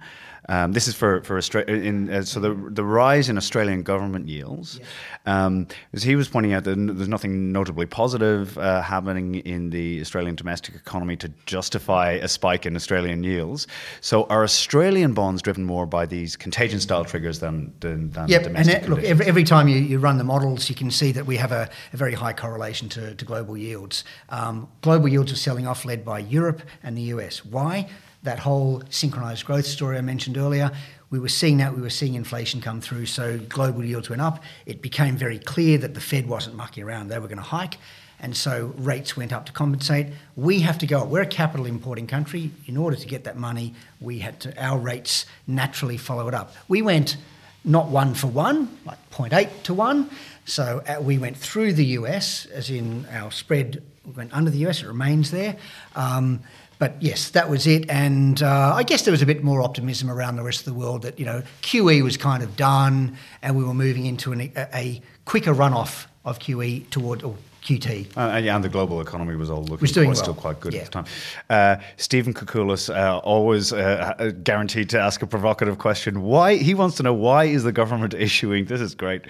Um, 0.49 0.73
this 0.73 0.89
is 0.89 0.95
for 0.95 1.23
for 1.23 1.37
Australia. 1.37 1.75
In, 1.75 2.11
uh, 2.11 2.23
so 2.23 2.41
the 2.41 2.55
the 2.71 2.85
rise 2.85 3.29
in 3.29 3.37
Australian 3.37 3.83
government 3.83 4.29
yields. 4.29 4.81
Um, 5.27 5.67
as 5.93 6.03
he 6.03 6.17
was 6.17 6.29
pointing 6.29 6.55
out 6.55 6.65
that 6.65 6.77
there's 6.77 7.09
nothing 7.09 7.53
notably 7.53 7.85
positive 7.87 8.57
uh, 8.57 8.81
happening 8.81 9.35
in 9.37 9.71
the 9.71 10.01
Australian 10.01 10.37
domestic 10.37 10.75
economy 10.75 11.17
to 11.17 11.29
justify 11.47 12.13
a 12.13 12.29
spike 12.29 12.65
in 12.65 12.77
Australian 12.77 13.25
yields. 13.25 13.67
So 14.01 14.25
are 14.25 14.43
Australian 14.43 15.13
bonds 15.13 15.43
driven 15.43 15.65
more 15.65 15.87
by 15.87 16.07
these 16.07 16.37
contagion 16.37 16.81
style 16.81 17.05
triggers 17.05 17.41
than 17.41 17.75
than, 17.81 18.11
than 18.11 18.29
Yep, 18.29 18.47
and 18.47 18.55
domestic? 18.55 18.81
that, 18.83 18.89
look, 18.91 19.03
every, 19.05 19.27
every 19.27 19.45
time 19.45 19.69
you, 19.69 19.79
you 19.79 19.99
run 19.99 20.19
the 20.19 20.25
models, 20.25 20.69
you 20.71 20.75
can 20.75 20.91
see 20.91 21.13
that 21.13 21.27
we 21.27 21.37
have 21.37 21.53
a, 21.53 21.69
a 21.93 21.97
very 21.97 22.15
high 22.15 22.33
correlation 22.33 22.89
to, 22.91 23.15
to 23.15 23.25
global 23.25 23.57
yields. 23.57 24.05
Um, 24.31 24.69
global 24.81 25.09
yields 25.09 25.33
are 25.33 25.37
selling 25.37 25.67
off, 25.67 25.85
led 25.85 26.05
by 26.05 26.21
Europe 26.21 26.63
and 26.83 26.97
the 26.97 27.03
US. 27.15 27.45
Why? 27.45 27.89
That 28.23 28.39
whole 28.39 28.83
synchronized 28.91 29.45
growth 29.45 29.67
story 29.67 29.97
I 29.97 30.01
mentioned 30.01 30.37
earlier. 30.37 30.73
We 31.11 31.19
were 31.19 31.29
seeing 31.29 31.59
that, 31.59 31.75
we 31.75 31.81
were 31.81 31.91
seeing 31.91 32.15
inflation 32.15 32.61
come 32.61 32.81
through, 32.81 33.07
so 33.07 33.39
global 33.39 33.85
yields 33.85 34.11
went 34.11 34.21
up. 34.21 34.43
It 34.67 34.83
became 34.83 35.17
very 35.17 35.39
clear 35.39 35.79
that 35.79 35.95
the 35.95 36.01
Fed 36.01 36.29
wasn't 36.29 36.57
mucking 36.57 36.85
around, 36.85 37.09
they 37.09 37.19
were 37.19 37.29
going 37.29 37.39
to 37.39 37.45
hike. 37.45 37.79
And 38.21 38.37
so 38.37 38.75
rates 38.77 39.17
went 39.17 39.33
up 39.33 39.47
to 39.47 39.53
compensate. 39.53 40.09
We 40.35 40.61
have 40.61 40.79
to 40.79 40.87
go. 40.87 41.03
up. 41.03 41.09
We're 41.09 41.23
a 41.23 41.27
capital 41.27 41.67
importing 41.67 42.09
country. 42.09 42.51
In 42.67 42.77
order 42.77 42.97
to 42.97 43.07
get 43.07 43.25
that 43.25 43.37
money, 43.37 43.75
we 44.01 44.19
had 44.19 44.41
to. 44.41 44.63
Our 44.63 44.77
rates 44.77 45.25
naturally 45.47 45.97
follow 45.97 46.27
it 46.27 46.35
up. 46.35 46.53
We 46.67 46.83
went 46.83 47.17
not 47.65 47.89
one 47.89 48.15
for 48.15 48.27
one, 48.27 48.77
like 48.85 48.99
0.8 49.11 49.63
to 49.65 49.75
one. 49.75 50.11
So 50.47 50.83
uh, 50.89 51.01
we 51.01 51.19
went 51.19 51.37
through 51.37 51.75
the 51.75 51.85
US, 51.85 52.47
as 52.47 52.71
in 52.71 53.07
our 53.13 53.31
spread 53.31 53.83
went 54.17 54.33
under 54.33 54.51
the 54.51 54.67
US. 54.67 54.83
It 54.83 54.87
remains 54.87 55.31
there. 55.31 55.57
Um, 55.95 56.41
but 56.79 56.95
yes, 57.01 57.31
that 57.31 57.49
was 57.51 57.67
it. 57.67 57.89
And 57.91 58.43
uh, 58.43 58.73
I 58.75 58.83
guess 58.83 59.03
there 59.03 59.13
was 59.13 59.23
a 59.23 59.27
bit 59.27 59.43
more 59.43 59.63
optimism 59.63 60.11
around 60.11 60.37
the 60.37 60.43
rest 60.43 60.61
of 60.61 60.65
the 60.67 60.75
world 60.75 61.03
that, 61.03 61.19
you 61.19 61.25
know, 61.27 61.43
QE 61.63 62.03
was 62.03 62.17
kind 62.17 62.43
of 62.43 62.57
done 62.57 63.17
and 63.43 63.57
we 63.57 63.65
were 63.65 63.75
moving 63.75 64.07
into 64.07 64.33
an, 64.33 64.41
a, 64.57 64.69
a 64.75 65.03
quicker 65.25 65.53
runoff 65.55 66.07
of 66.25 66.39
QE 66.39 66.89
toward 66.91 67.23
or 67.23 67.35
QT. 67.65 68.17
Uh, 68.17 68.21
and, 68.21 68.47
yeah, 68.47 68.55
and 68.55 68.65
the 68.65 68.69
global 68.69 69.01
economy 69.01 69.35
was 69.37 69.51
all 69.51 69.63
looking 69.63 69.79
Was 69.81 69.93
doing 69.93 70.07
quite, 70.07 70.15
well. 70.17 70.23
still 70.25 70.35
quite 70.35 70.61
good 70.61 70.73
Yeah. 70.73 70.81
at 70.81 70.85
the 70.87 70.91
time. 70.93 71.05
Uh, 71.51 71.77
Stephen 71.97 72.33
Koukoulas, 72.33 72.89
uh, 72.95 73.19
always 73.19 73.73
uh, 73.73 74.15
uh, 74.19 74.31
guaranteed 74.43 74.89
to 74.91 75.01
ask 75.01 75.21
a 75.23 75.27
provocative 75.27 75.79
question. 75.79 76.23
Why 76.23 76.57
he 76.57 76.75
wants 76.75 76.97
to 76.99 77.03
know 77.03 77.13
why 77.13 77.45
is 77.45 77.65
the 77.65 77.73
government 77.73 78.15
issuing? 78.19 78.67
This 78.67 78.81
is 78.81 78.95
great 78.95 79.27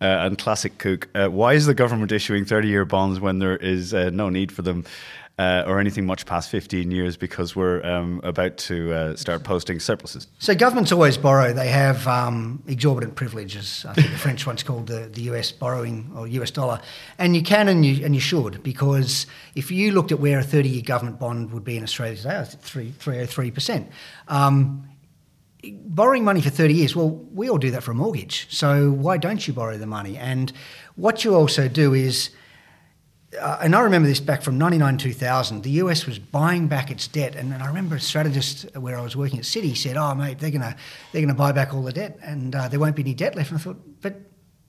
uh, 0.00 0.04
and 0.04 0.36
classic 0.38 0.78
kook. 0.78 1.08
Uh, 1.14 1.28
why 1.28 1.54
is 1.54 1.66
the 1.66 1.74
government 1.74 2.12
issuing 2.12 2.44
thirty-year 2.44 2.84
bonds 2.84 3.18
when 3.20 3.38
there 3.38 3.56
is 3.56 3.94
uh, 3.94 4.10
no 4.12 4.28
need 4.28 4.52
for 4.52 4.62
them? 4.62 4.84
Uh, 5.38 5.64
or 5.66 5.80
anything 5.80 6.04
much 6.04 6.26
past 6.26 6.50
15 6.50 6.90
years 6.90 7.16
because 7.16 7.56
we're 7.56 7.82
um, 7.86 8.20
about 8.22 8.58
to 8.58 8.92
uh, 8.92 9.16
start 9.16 9.42
posting 9.42 9.80
surpluses. 9.80 10.26
So 10.38 10.54
governments 10.54 10.92
always 10.92 11.16
borrow. 11.16 11.54
They 11.54 11.68
have 11.68 12.06
um, 12.06 12.62
exorbitant 12.68 13.14
privileges. 13.14 13.86
I 13.88 13.94
think 13.94 14.10
the 14.10 14.18
French 14.18 14.46
one's 14.46 14.62
called 14.62 14.88
the, 14.88 15.08
the 15.10 15.22
US 15.32 15.50
borrowing 15.50 16.12
or 16.14 16.28
US 16.28 16.50
dollar, 16.50 16.82
and 17.16 17.34
you 17.34 17.42
can 17.42 17.68
and 17.68 17.84
you 17.84 18.04
and 18.04 18.14
you 18.14 18.20
should 18.20 18.62
because 18.62 19.26
if 19.54 19.70
you 19.70 19.92
looked 19.92 20.12
at 20.12 20.20
where 20.20 20.38
a 20.38 20.44
thirty-year 20.44 20.82
government 20.82 21.18
bond 21.18 21.50
would 21.52 21.64
be 21.64 21.78
in 21.78 21.82
Australia 21.82 22.16
today, 22.16 22.36
it's 22.36 22.54
three 22.56 22.90
three 22.90 23.20
oh 23.20 23.26
three 23.26 23.50
percent. 23.50 23.90
Um, 24.28 24.86
borrowing 25.64 26.24
money 26.24 26.40
for 26.40 26.50
30 26.50 26.74
years, 26.74 26.96
well, 26.96 27.10
we 27.32 27.48
all 27.48 27.58
do 27.58 27.70
that 27.70 27.82
for 27.82 27.92
a 27.92 27.94
mortgage. 27.94 28.46
So 28.50 28.90
why 28.90 29.16
don't 29.16 29.46
you 29.46 29.54
borrow 29.54 29.78
the 29.78 29.86
money? 29.86 30.16
And 30.16 30.52
what 30.96 31.24
you 31.24 31.34
also 31.34 31.68
do 31.68 31.94
is, 31.94 32.30
uh, 33.40 33.58
and 33.62 33.74
I 33.74 33.80
remember 33.80 34.08
this 34.08 34.20
back 34.20 34.42
from 34.42 34.58
99 34.58 34.98
2000, 34.98 35.62
the 35.62 35.70
US 35.70 36.06
was 36.06 36.18
buying 36.18 36.68
back 36.68 36.90
its 36.90 37.08
debt. 37.08 37.34
And, 37.34 37.54
I 37.54 37.66
remember 37.66 37.96
a 37.96 38.00
strategist 38.00 38.66
where 38.76 38.98
I 38.98 39.02
was 39.02 39.16
working 39.16 39.38
at 39.38 39.44
Citi 39.44 39.76
said, 39.76 39.96
Oh, 39.96 40.14
mate, 40.14 40.38
they're 40.38 40.50
going 40.50 40.62
to 40.62 40.76
they're 41.12 41.22
gonna 41.22 41.34
buy 41.34 41.52
back 41.52 41.72
all 41.72 41.82
the 41.82 41.92
debt 41.92 42.18
and 42.22 42.54
uh, 42.54 42.68
there 42.68 42.78
won't 42.80 42.96
be 42.96 43.02
any 43.02 43.14
debt 43.14 43.34
left. 43.34 43.50
And 43.50 43.58
I 43.58 43.62
thought, 43.62 44.00
but 44.02 44.20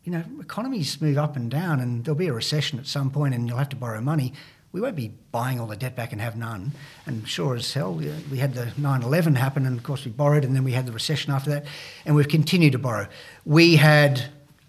you 0.04 0.12
know, 0.12 0.24
economies 0.40 1.02
move 1.02 1.18
up 1.18 1.36
and 1.36 1.50
down, 1.50 1.80
and 1.80 2.04
there'll 2.04 2.18
be 2.18 2.28
a 2.28 2.34
recession 2.34 2.78
at 2.78 2.88
some 2.88 3.10
point, 3.10 3.34
and 3.34 3.48
you'll 3.48 3.58
have 3.58 3.70
to 3.70 3.76
borrow 3.76 4.02
money. 4.02 4.34
We 4.74 4.82
won't 4.82 4.96
be 4.96 5.14
buying 5.32 5.60
all 5.60 5.68
the 5.68 5.78
debt 5.78 5.96
back 5.96 6.12
and 6.12 6.20
have 6.20 6.36
none. 6.36 6.74
And 7.06 7.28
sure 7.28 7.56
as 7.56 7.72
hell, 7.72 7.94
we- 7.94 8.12
we 8.30 8.40
had 8.40 8.54
the 8.54 8.74
9 8.78 9.02
11 9.02 9.36
happen, 9.36 9.66
and 9.66 9.78
of 9.78 9.84
course 9.84 10.04
we 10.04 10.12
borrowed, 10.12 10.44
and 10.44 10.56
then 10.56 10.64
we 10.66 10.74
had 10.74 10.86
the 10.88 10.92
recession 10.92 11.32
after 11.32 11.52
that, 11.52 11.66
and 12.06 12.16
we've 12.16 12.28
continued 12.28 12.74
to 12.74 12.80
borrow. 12.80 13.08
We 13.46 13.78
had 13.78 14.26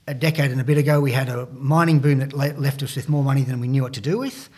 a 0.07 0.14
decade 0.14 0.50
and 0.50 0.61
a 0.61 0.64
bit 0.64 0.78
ago, 0.78 1.00
we 1.00 1.12
had 1.12 1.28
a 1.28 1.46
mining 1.52 1.98
boom 1.98 2.18
that 2.18 2.32
le- 2.32 2.59
left 2.59 2.82
us 2.82 2.96
with 2.96 3.09
more 3.09 3.24
money 3.24 3.42
than 3.42 3.61
we 3.61 3.68
knew 3.68 3.82
what 3.82 3.94
to 3.94 4.00
do 4.00 4.18
with 4.18 4.50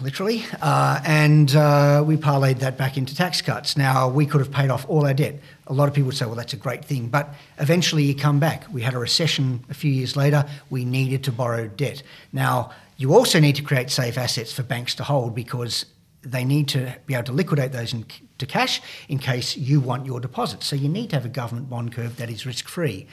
literally, 0.00 0.44
uh, 0.60 1.00
and 1.04 1.54
uh, 1.54 2.02
we 2.06 2.16
parlayed 2.16 2.58
that 2.58 2.76
back 2.76 2.96
into 2.96 3.14
tax 3.14 3.40
cuts. 3.40 3.76
Now, 3.76 4.08
we 4.08 4.26
could 4.26 4.40
have 4.40 4.50
paid 4.50 4.70
off 4.70 4.88
all 4.88 5.06
our 5.06 5.14
debt. 5.14 5.40
A 5.66 5.72
lot 5.72 5.88
of 5.88 5.94
people 5.94 6.06
would 6.06 6.16
say, 6.16 6.26
well, 6.26 6.34
that's 6.34 6.52
a 6.52 6.58
great 6.58 6.84
thing, 6.84 7.08
but 7.08 7.34
eventually 7.58 8.04
you 8.04 8.14
come 8.14 8.38
back. 8.38 8.64
We 8.72 8.82
had 8.82 8.94
a 8.94 8.98
recession 8.98 9.64
a 9.70 9.74
few 9.74 9.90
years 9.90 10.16
later, 10.16 10.44
we 10.70 10.84
needed 10.84 11.24
to 11.24 11.32
borrow 11.32 11.68
debt. 11.68 12.02
Now, 12.32 12.72
you 12.96 13.14
also 13.14 13.40
need 13.40 13.56
to 13.56 13.62
create 13.62 13.90
safe 13.90 14.18
assets 14.18 14.52
for 14.52 14.62
banks 14.62 14.94
to 14.96 15.04
hold 15.04 15.34
because 15.34 15.86
they 16.22 16.44
need 16.44 16.68
to 16.68 16.94
be 17.06 17.14
able 17.14 17.24
to 17.24 17.32
liquidate 17.32 17.72
those 17.72 17.92
into 17.92 18.46
cash 18.46 18.80
in 19.08 19.18
case 19.18 19.56
you 19.56 19.80
want 19.80 20.06
your 20.06 20.18
deposits. 20.18 20.66
So 20.66 20.74
you 20.74 20.88
need 20.88 21.10
to 21.10 21.16
have 21.16 21.24
a 21.24 21.28
government 21.30 21.70
bond 21.70 21.92
curve 21.92 22.16
that 22.16 22.30
is 22.30 22.44
risk 22.44 22.68
free. 22.68 23.06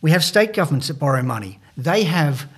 We 0.00 0.10
have 0.12 0.24
state 0.24 0.54
governments 0.54 0.88
that 0.88 0.98
borrow 0.98 1.22
money. 1.22 1.58
They 1.76 2.04
have 2.04 2.48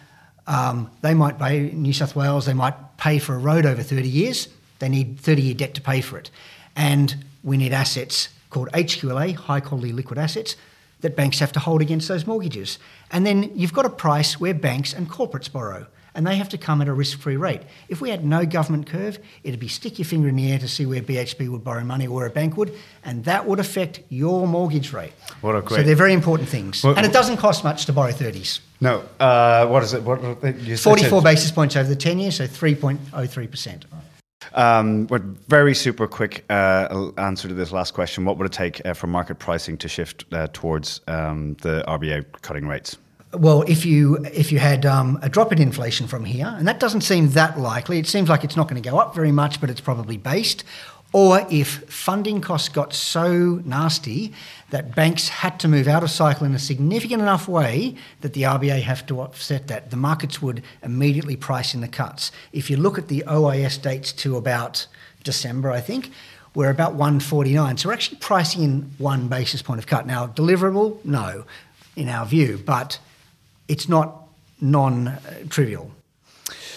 um, 0.47 0.91
they 1.03 1.15
might 1.15 1.39
pay 1.39 1.71
New 1.71 1.93
South 1.93 2.17
Wales. 2.17 2.47
They 2.47 2.55
might 2.55 2.75
pay 2.97 3.19
for 3.19 3.35
a 3.35 3.39
road 3.39 3.65
over 3.65 3.83
30 3.83 4.09
years. 4.09 4.49
They 4.81 4.89
need 4.89 5.19
30-year 5.19 5.55
debt 5.55 5.75
to 5.75 5.81
pay 5.81 6.01
for 6.01 6.19
it, 6.19 6.31
and 6.75 7.25
we 7.45 7.57
need 7.57 7.73
assets 7.73 8.29
called 8.51 8.69
HQLA, 8.73 9.35
high 9.35 9.61
quality 9.61 9.93
liquid 9.93 10.19
assets, 10.19 10.57
that 11.01 11.17
banks 11.17 11.39
have 11.39 11.53
to 11.53 11.61
hold 11.61 11.81
against 11.81 12.09
those 12.09 12.27
mortgages. 12.27 12.79
And 13.11 13.25
then 13.27 13.51
you've 13.55 13.73
got 13.73 13.87
a 13.87 13.91
price 13.91 14.39
where 14.39 14.55
banks 14.55 14.93
and 14.93 15.09
corporates 15.09 15.51
borrow, 15.51 15.87
and 16.15 16.27
they 16.27 16.37
have 16.37 16.49
to 16.51 16.59
come 16.59 16.83
at 16.83 16.89
a 16.89 16.93
risk-free 16.93 17.37
rate. 17.37 17.63
If 17.89 18.01
we 18.01 18.11
had 18.11 18.25
no 18.25 18.45
government 18.45 18.87
curve, 18.87 19.19
it'd 19.45 19.61
be 19.61 19.69
stick 19.69 19.99
your 19.99 20.07
finger 20.07 20.29
in 20.29 20.37
the 20.37 20.53
air 20.53 20.59
to 20.59 20.69
see 20.69 20.87
where 20.87 21.01
BHP 21.01 21.49
would 21.49 21.65
borrow 21.65 21.85
money 21.85 22.07
or 22.07 22.27
a 22.27 22.31
bank 22.31 22.57
would, 22.57 22.75
and 23.05 23.25
that 23.25 23.47
would 23.47 23.61
affect 23.61 24.01
your 24.09 24.47
mortgage 24.47 24.93
rate. 24.93 25.13
What 25.41 25.57
a 25.57 25.63
great. 25.63 25.79
So 25.79 25.83
they're 25.83 25.97
very 25.97 26.13
important 26.13 26.49
things, 26.49 26.85
and 26.85 27.05
it 27.07 27.13
doesn't 27.13 27.39
cost 27.39 27.65
much 27.65 27.87
to 27.87 27.93
borrow 27.93 28.13
30s. 28.13 28.61
No, 28.81 29.05
uh, 29.21 29.67
what 29.67 29.83
is 29.83 29.95
it? 29.95 30.03
What 30.03 30.21
you 30.61 30.77
said- 30.77 30.83
44 30.83 31.23
basis 31.23 31.51
points 31.51 31.77
over 31.77 31.89
the 31.89 31.97
10 31.97 32.19
years, 32.19 32.37
so 32.37 32.47
3.03%. 32.47 33.85
Um, 34.55 35.07
but 35.07 35.23
very 35.23 35.75
super 35.75 36.07
quick 36.07 36.45
uh, 36.51 37.11
answer 37.17 37.49
to 37.49 37.55
this 37.55 37.73
last 37.73 37.95
question. 37.95 38.25
What 38.25 38.39
would 38.39 38.47
it 38.47 38.53
take 38.53 38.85
uh, 38.85 38.93
for 38.93 39.07
market 39.07 39.39
pricing 39.39 39.79
to 39.79 39.89
shift 39.89 40.25
uh, 40.33 40.49
towards 40.53 41.01
um, 41.07 41.55
the 41.63 41.85
RBA 41.87 42.25
cutting 42.43 42.67
rates? 42.67 42.97
Well, 43.35 43.63
if 43.63 43.87
you 43.87 44.17
if 44.27 44.53
you 44.53 44.59
had 44.59 44.85
um, 44.85 45.19
a 45.23 45.29
drop 45.29 45.53
in 45.53 45.61
inflation 45.61 46.07
from 46.07 46.27
here, 46.27 46.55
and 46.59 46.69
that 46.69 46.79
doesn't 46.79 47.01
seem 47.01 47.31
that 47.31 47.59
likely, 47.59 47.99
it 47.99 48.07
seems 48.07 48.29
like 48.29 48.45
it's 48.45 48.57
not 48.57 48.69
going 48.69 48.83
to 48.83 48.89
go 48.89 48.99
up 48.99 49.15
very 49.15 49.33
much, 49.33 49.59
but 49.59 49.71
it's 49.71 49.81
probably 49.81 50.19
based. 50.19 50.65
Or 51.15 51.47
if 51.51 51.85
funding 51.91 52.41
costs 52.41 52.69
got 52.71 52.95
so 52.95 53.61
nasty 53.65 54.33
that 54.71 54.95
banks 54.95 55.29
had 55.29 55.61
to 55.61 55.69
move 55.69 55.87
out 55.87 56.03
of 56.03 56.11
cycle 56.11 56.47
in 56.47 56.55
a 56.55 56.59
significant 56.59 57.21
enough 57.21 57.49
way 57.49 57.97
that 58.23 58.33
the 58.33 58.43
RBA 58.43 58.83
have 58.83 59.05
to 59.07 59.21
offset 59.21 59.69
that, 59.69 59.91
the 59.91 59.97
markets 59.97 60.41
would 60.41 60.63
immediately 60.83 61.37
price 61.37 61.75
in 61.75 61.83
the 61.83 61.89
cuts. 61.89 62.33
If 62.53 62.71
you 62.71 62.79
look 62.79 62.97
at 62.97 63.09
the 63.09 63.25
OIS 63.27 63.81
dates 63.81 64.13
to 64.15 64.37
about 64.37 64.87
December, 65.23 65.71
I 65.71 65.81
think, 65.81 66.11
we're 66.55 66.71
about 66.71 66.95
149. 66.95 67.77
So 67.77 67.89
we're 67.89 67.95
actually 67.95 68.19
pricing 68.19 68.63
in 68.63 68.91
one 68.97 69.29
basis 69.29 69.61
point 69.61 69.79
of 69.79 69.87
cut. 69.87 70.07
Now, 70.07 70.27
deliverable, 70.27 71.03
no, 71.05 71.45
in 71.95 72.09
our 72.09 72.25
view, 72.25 72.63
but 72.65 72.99
it's 73.73 73.89
not 73.89 74.09
non-trivial. 74.61 75.91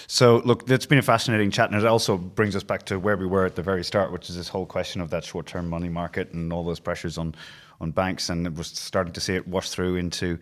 So, 0.08 0.42
look, 0.46 0.70
it's 0.70 0.86
been 0.86 1.00
a 1.00 1.02
fascinating 1.14 1.52
chat, 1.52 1.72
and 1.72 1.80
it 1.82 1.86
also 1.86 2.16
brings 2.18 2.56
us 2.56 2.64
back 2.64 2.86
to 2.86 3.00
where 3.00 3.18
we 3.18 3.26
were 3.26 3.46
at 3.46 3.56
the 3.56 3.64
very 3.64 3.84
start, 3.84 4.12
which 4.12 4.30
is 4.30 4.36
this 4.38 4.48
whole 4.48 4.66
question 4.66 5.02
of 5.02 5.10
that 5.10 5.24
short-term 5.24 5.68
money 5.68 5.90
market 5.90 6.32
and 6.32 6.54
all 6.54 6.64
those 6.64 6.80
pressures 6.80 7.18
on, 7.18 7.34
on 7.82 7.92
banks, 7.92 8.30
and 8.30 8.56
we're 8.56 8.64
starting 8.64 9.14
to 9.14 9.20
see 9.20 9.36
it 9.36 9.48
wash 9.48 9.70
through 9.72 9.96
into, 9.96 10.38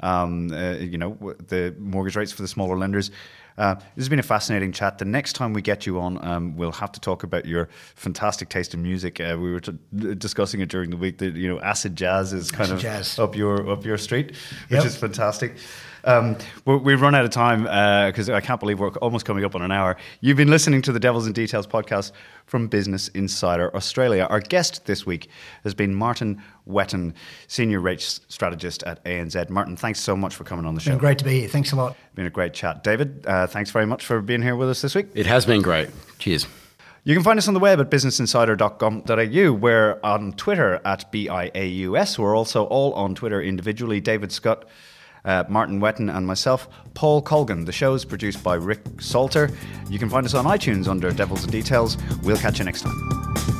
um, 0.00 0.52
uh, 0.52 0.72
you 0.72 0.98
know, 0.98 1.16
the 1.48 1.74
mortgage 1.78 2.16
rates 2.16 2.32
for 2.32 2.42
the 2.42 2.48
smaller 2.48 2.76
lenders. 2.76 3.10
Uh, 3.56 3.74
this 3.76 3.82
has 4.04 4.08
been 4.08 4.18
a 4.18 4.22
fascinating 4.24 4.72
chat. 4.72 4.98
The 4.98 5.04
next 5.04 5.34
time 5.34 5.52
we 5.52 5.62
get 5.62 5.86
you 5.86 6.00
on, 6.00 6.22
um, 6.26 6.56
we'll 6.56 6.72
have 6.72 6.90
to 6.92 7.00
talk 7.00 7.22
about 7.22 7.46
your 7.46 7.68
fantastic 7.94 8.48
taste 8.48 8.74
in 8.74 8.82
music. 8.82 9.20
Uh, 9.20 9.36
we 9.40 9.52
were 9.52 9.60
t- 9.60 9.78
discussing 10.18 10.60
it 10.60 10.68
during 10.68 10.90
the 10.90 10.96
week 10.96 11.18
that 11.18 11.34
you 11.36 11.46
know 11.48 11.60
acid 11.60 11.94
jazz 11.94 12.32
is 12.32 12.50
kind 12.50 12.62
Acid 12.64 12.74
of 12.76 12.82
jazz. 12.82 13.18
up 13.20 13.36
your 13.36 13.70
up 13.70 13.84
your 13.84 13.96
street, 13.96 14.30
which 14.68 14.78
Yep. 14.78 14.84
is 14.86 14.96
fantastic. 14.96 15.54
Um, 16.04 16.36
we- 16.64 16.76
we've 16.76 17.00
run 17.00 17.14
out 17.14 17.24
of 17.24 17.30
time 17.30 17.62
because 18.08 18.28
I 18.30 18.40
can't 18.40 18.60
believe 18.60 18.78
we're 18.78 18.90
almost 18.96 19.24
coming 19.24 19.44
up 19.44 19.54
on 19.54 19.62
an 19.62 19.72
hour. 19.72 19.96
You've 20.20 20.36
been 20.36 20.50
listening 20.50 20.82
to 20.82 20.92
the 20.92 21.00
Devils 21.00 21.26
in 21.26 21.32
Details 21.32 21.66
podcast 21.66 22.12
from 22.46 22.66
Business 22.68 23.08
Insider 23.08 23.74
Australia. 23.74 24.26
Our 24.30 24.40
guest 24.40 24.86
this 24.86 25.06
week 25.06 25.28
has 25.64 25.74
been 25.74 25.94
Martin 25.94 26.42
Whetton, 26.66 27.14
Senior 27.48 27.80
Rates 27.80 28.20
Strategist 28.28 28.82
at 28.84 29.02
ANZ. 29.04 29.48
Martin, 29.50 29.76
thanks 29.76 30.00
so 30.00 30.16
much 30.16 30.34
for 30.34 30.44
coming 30.44 30.66
on 30.66 30.74
the 30.74 30.80
show. 30.80 30.90
been 30.90 30.98
great 30.98 31.18
to 31.18 31.24
be 31.24 31.40
here. 31.40 31.48
Thanks 31.48 31.72
a 31.72 31.76
lot. 31.76 31.96
Been 32.14 32.26
a 32.26 32.30
great 32.30 32.52
chat. 32.54 32.84
David, 32.84 33.24
uh, 33.26 33.46
thanks 33.46 33.70
very 33.70 33.86
much 33.86 34.04
for 34.04 34.20
being 34.20 34.42
here 34.42 34.56
with 34.56 34.68
us 34.70 34.82
this 34.82 34.94
week. 34.94 35.06
It 35.14 35.26
has 35.26 35.46
been 35.46 35.62
great. 35.62 35.88
Cheers. 36.18 36.46
You 37.06 37.14
can 37.14 37.22
find 37.22 37.38
us 37.38 37.48
on 37.48 37.54
the 37.54 37.60
web 37.60 37.80
at 37.80 37.90
businessinsider.com.au. 37.90 39.52
We're 39.52 39.98
on 40.02 40.32
Twitter 40.32 40.80
at 40.84 41.12
BIAUS. 41.12 42.18
We're 42.18 42.36
also 42.36 42.64
all 42.64 42.92
on 42.94 43.14
Twitter 43.14 43.42
individually. 43.42 44.00
David 44.00 44.32
Scott, 44.32 44.64
uh, 45.24 45.44
Martin 45.48 45.80
Whetton, 45.80 46.10
and 46.10 46.26
myself, 46.26 46.68
Paul 46.94 47.22
Colgan. 47.22 47.64
The 47.64 47.72
show 47.72 47.94
is 47.94 48.04
produced 48.04 48.42
by 48.42 48.54
Rick 48.54 48.82
Salter. 49.00 49.50
You 49.88 49.98
can 49.98 50.08
find 50.10 50.26
us 50.26 50.34
on 50.34 50.44
iTunes 50.44 50.88
under 50.88 51.10
Devils 51.10 51.44
and 51.44 51.52
Details. 51.52 51.96
We'll 52.22 52.36
catch 52.36 52.58
you 52.58 52.64
next 52.64 52.82
time. 52.82 53.53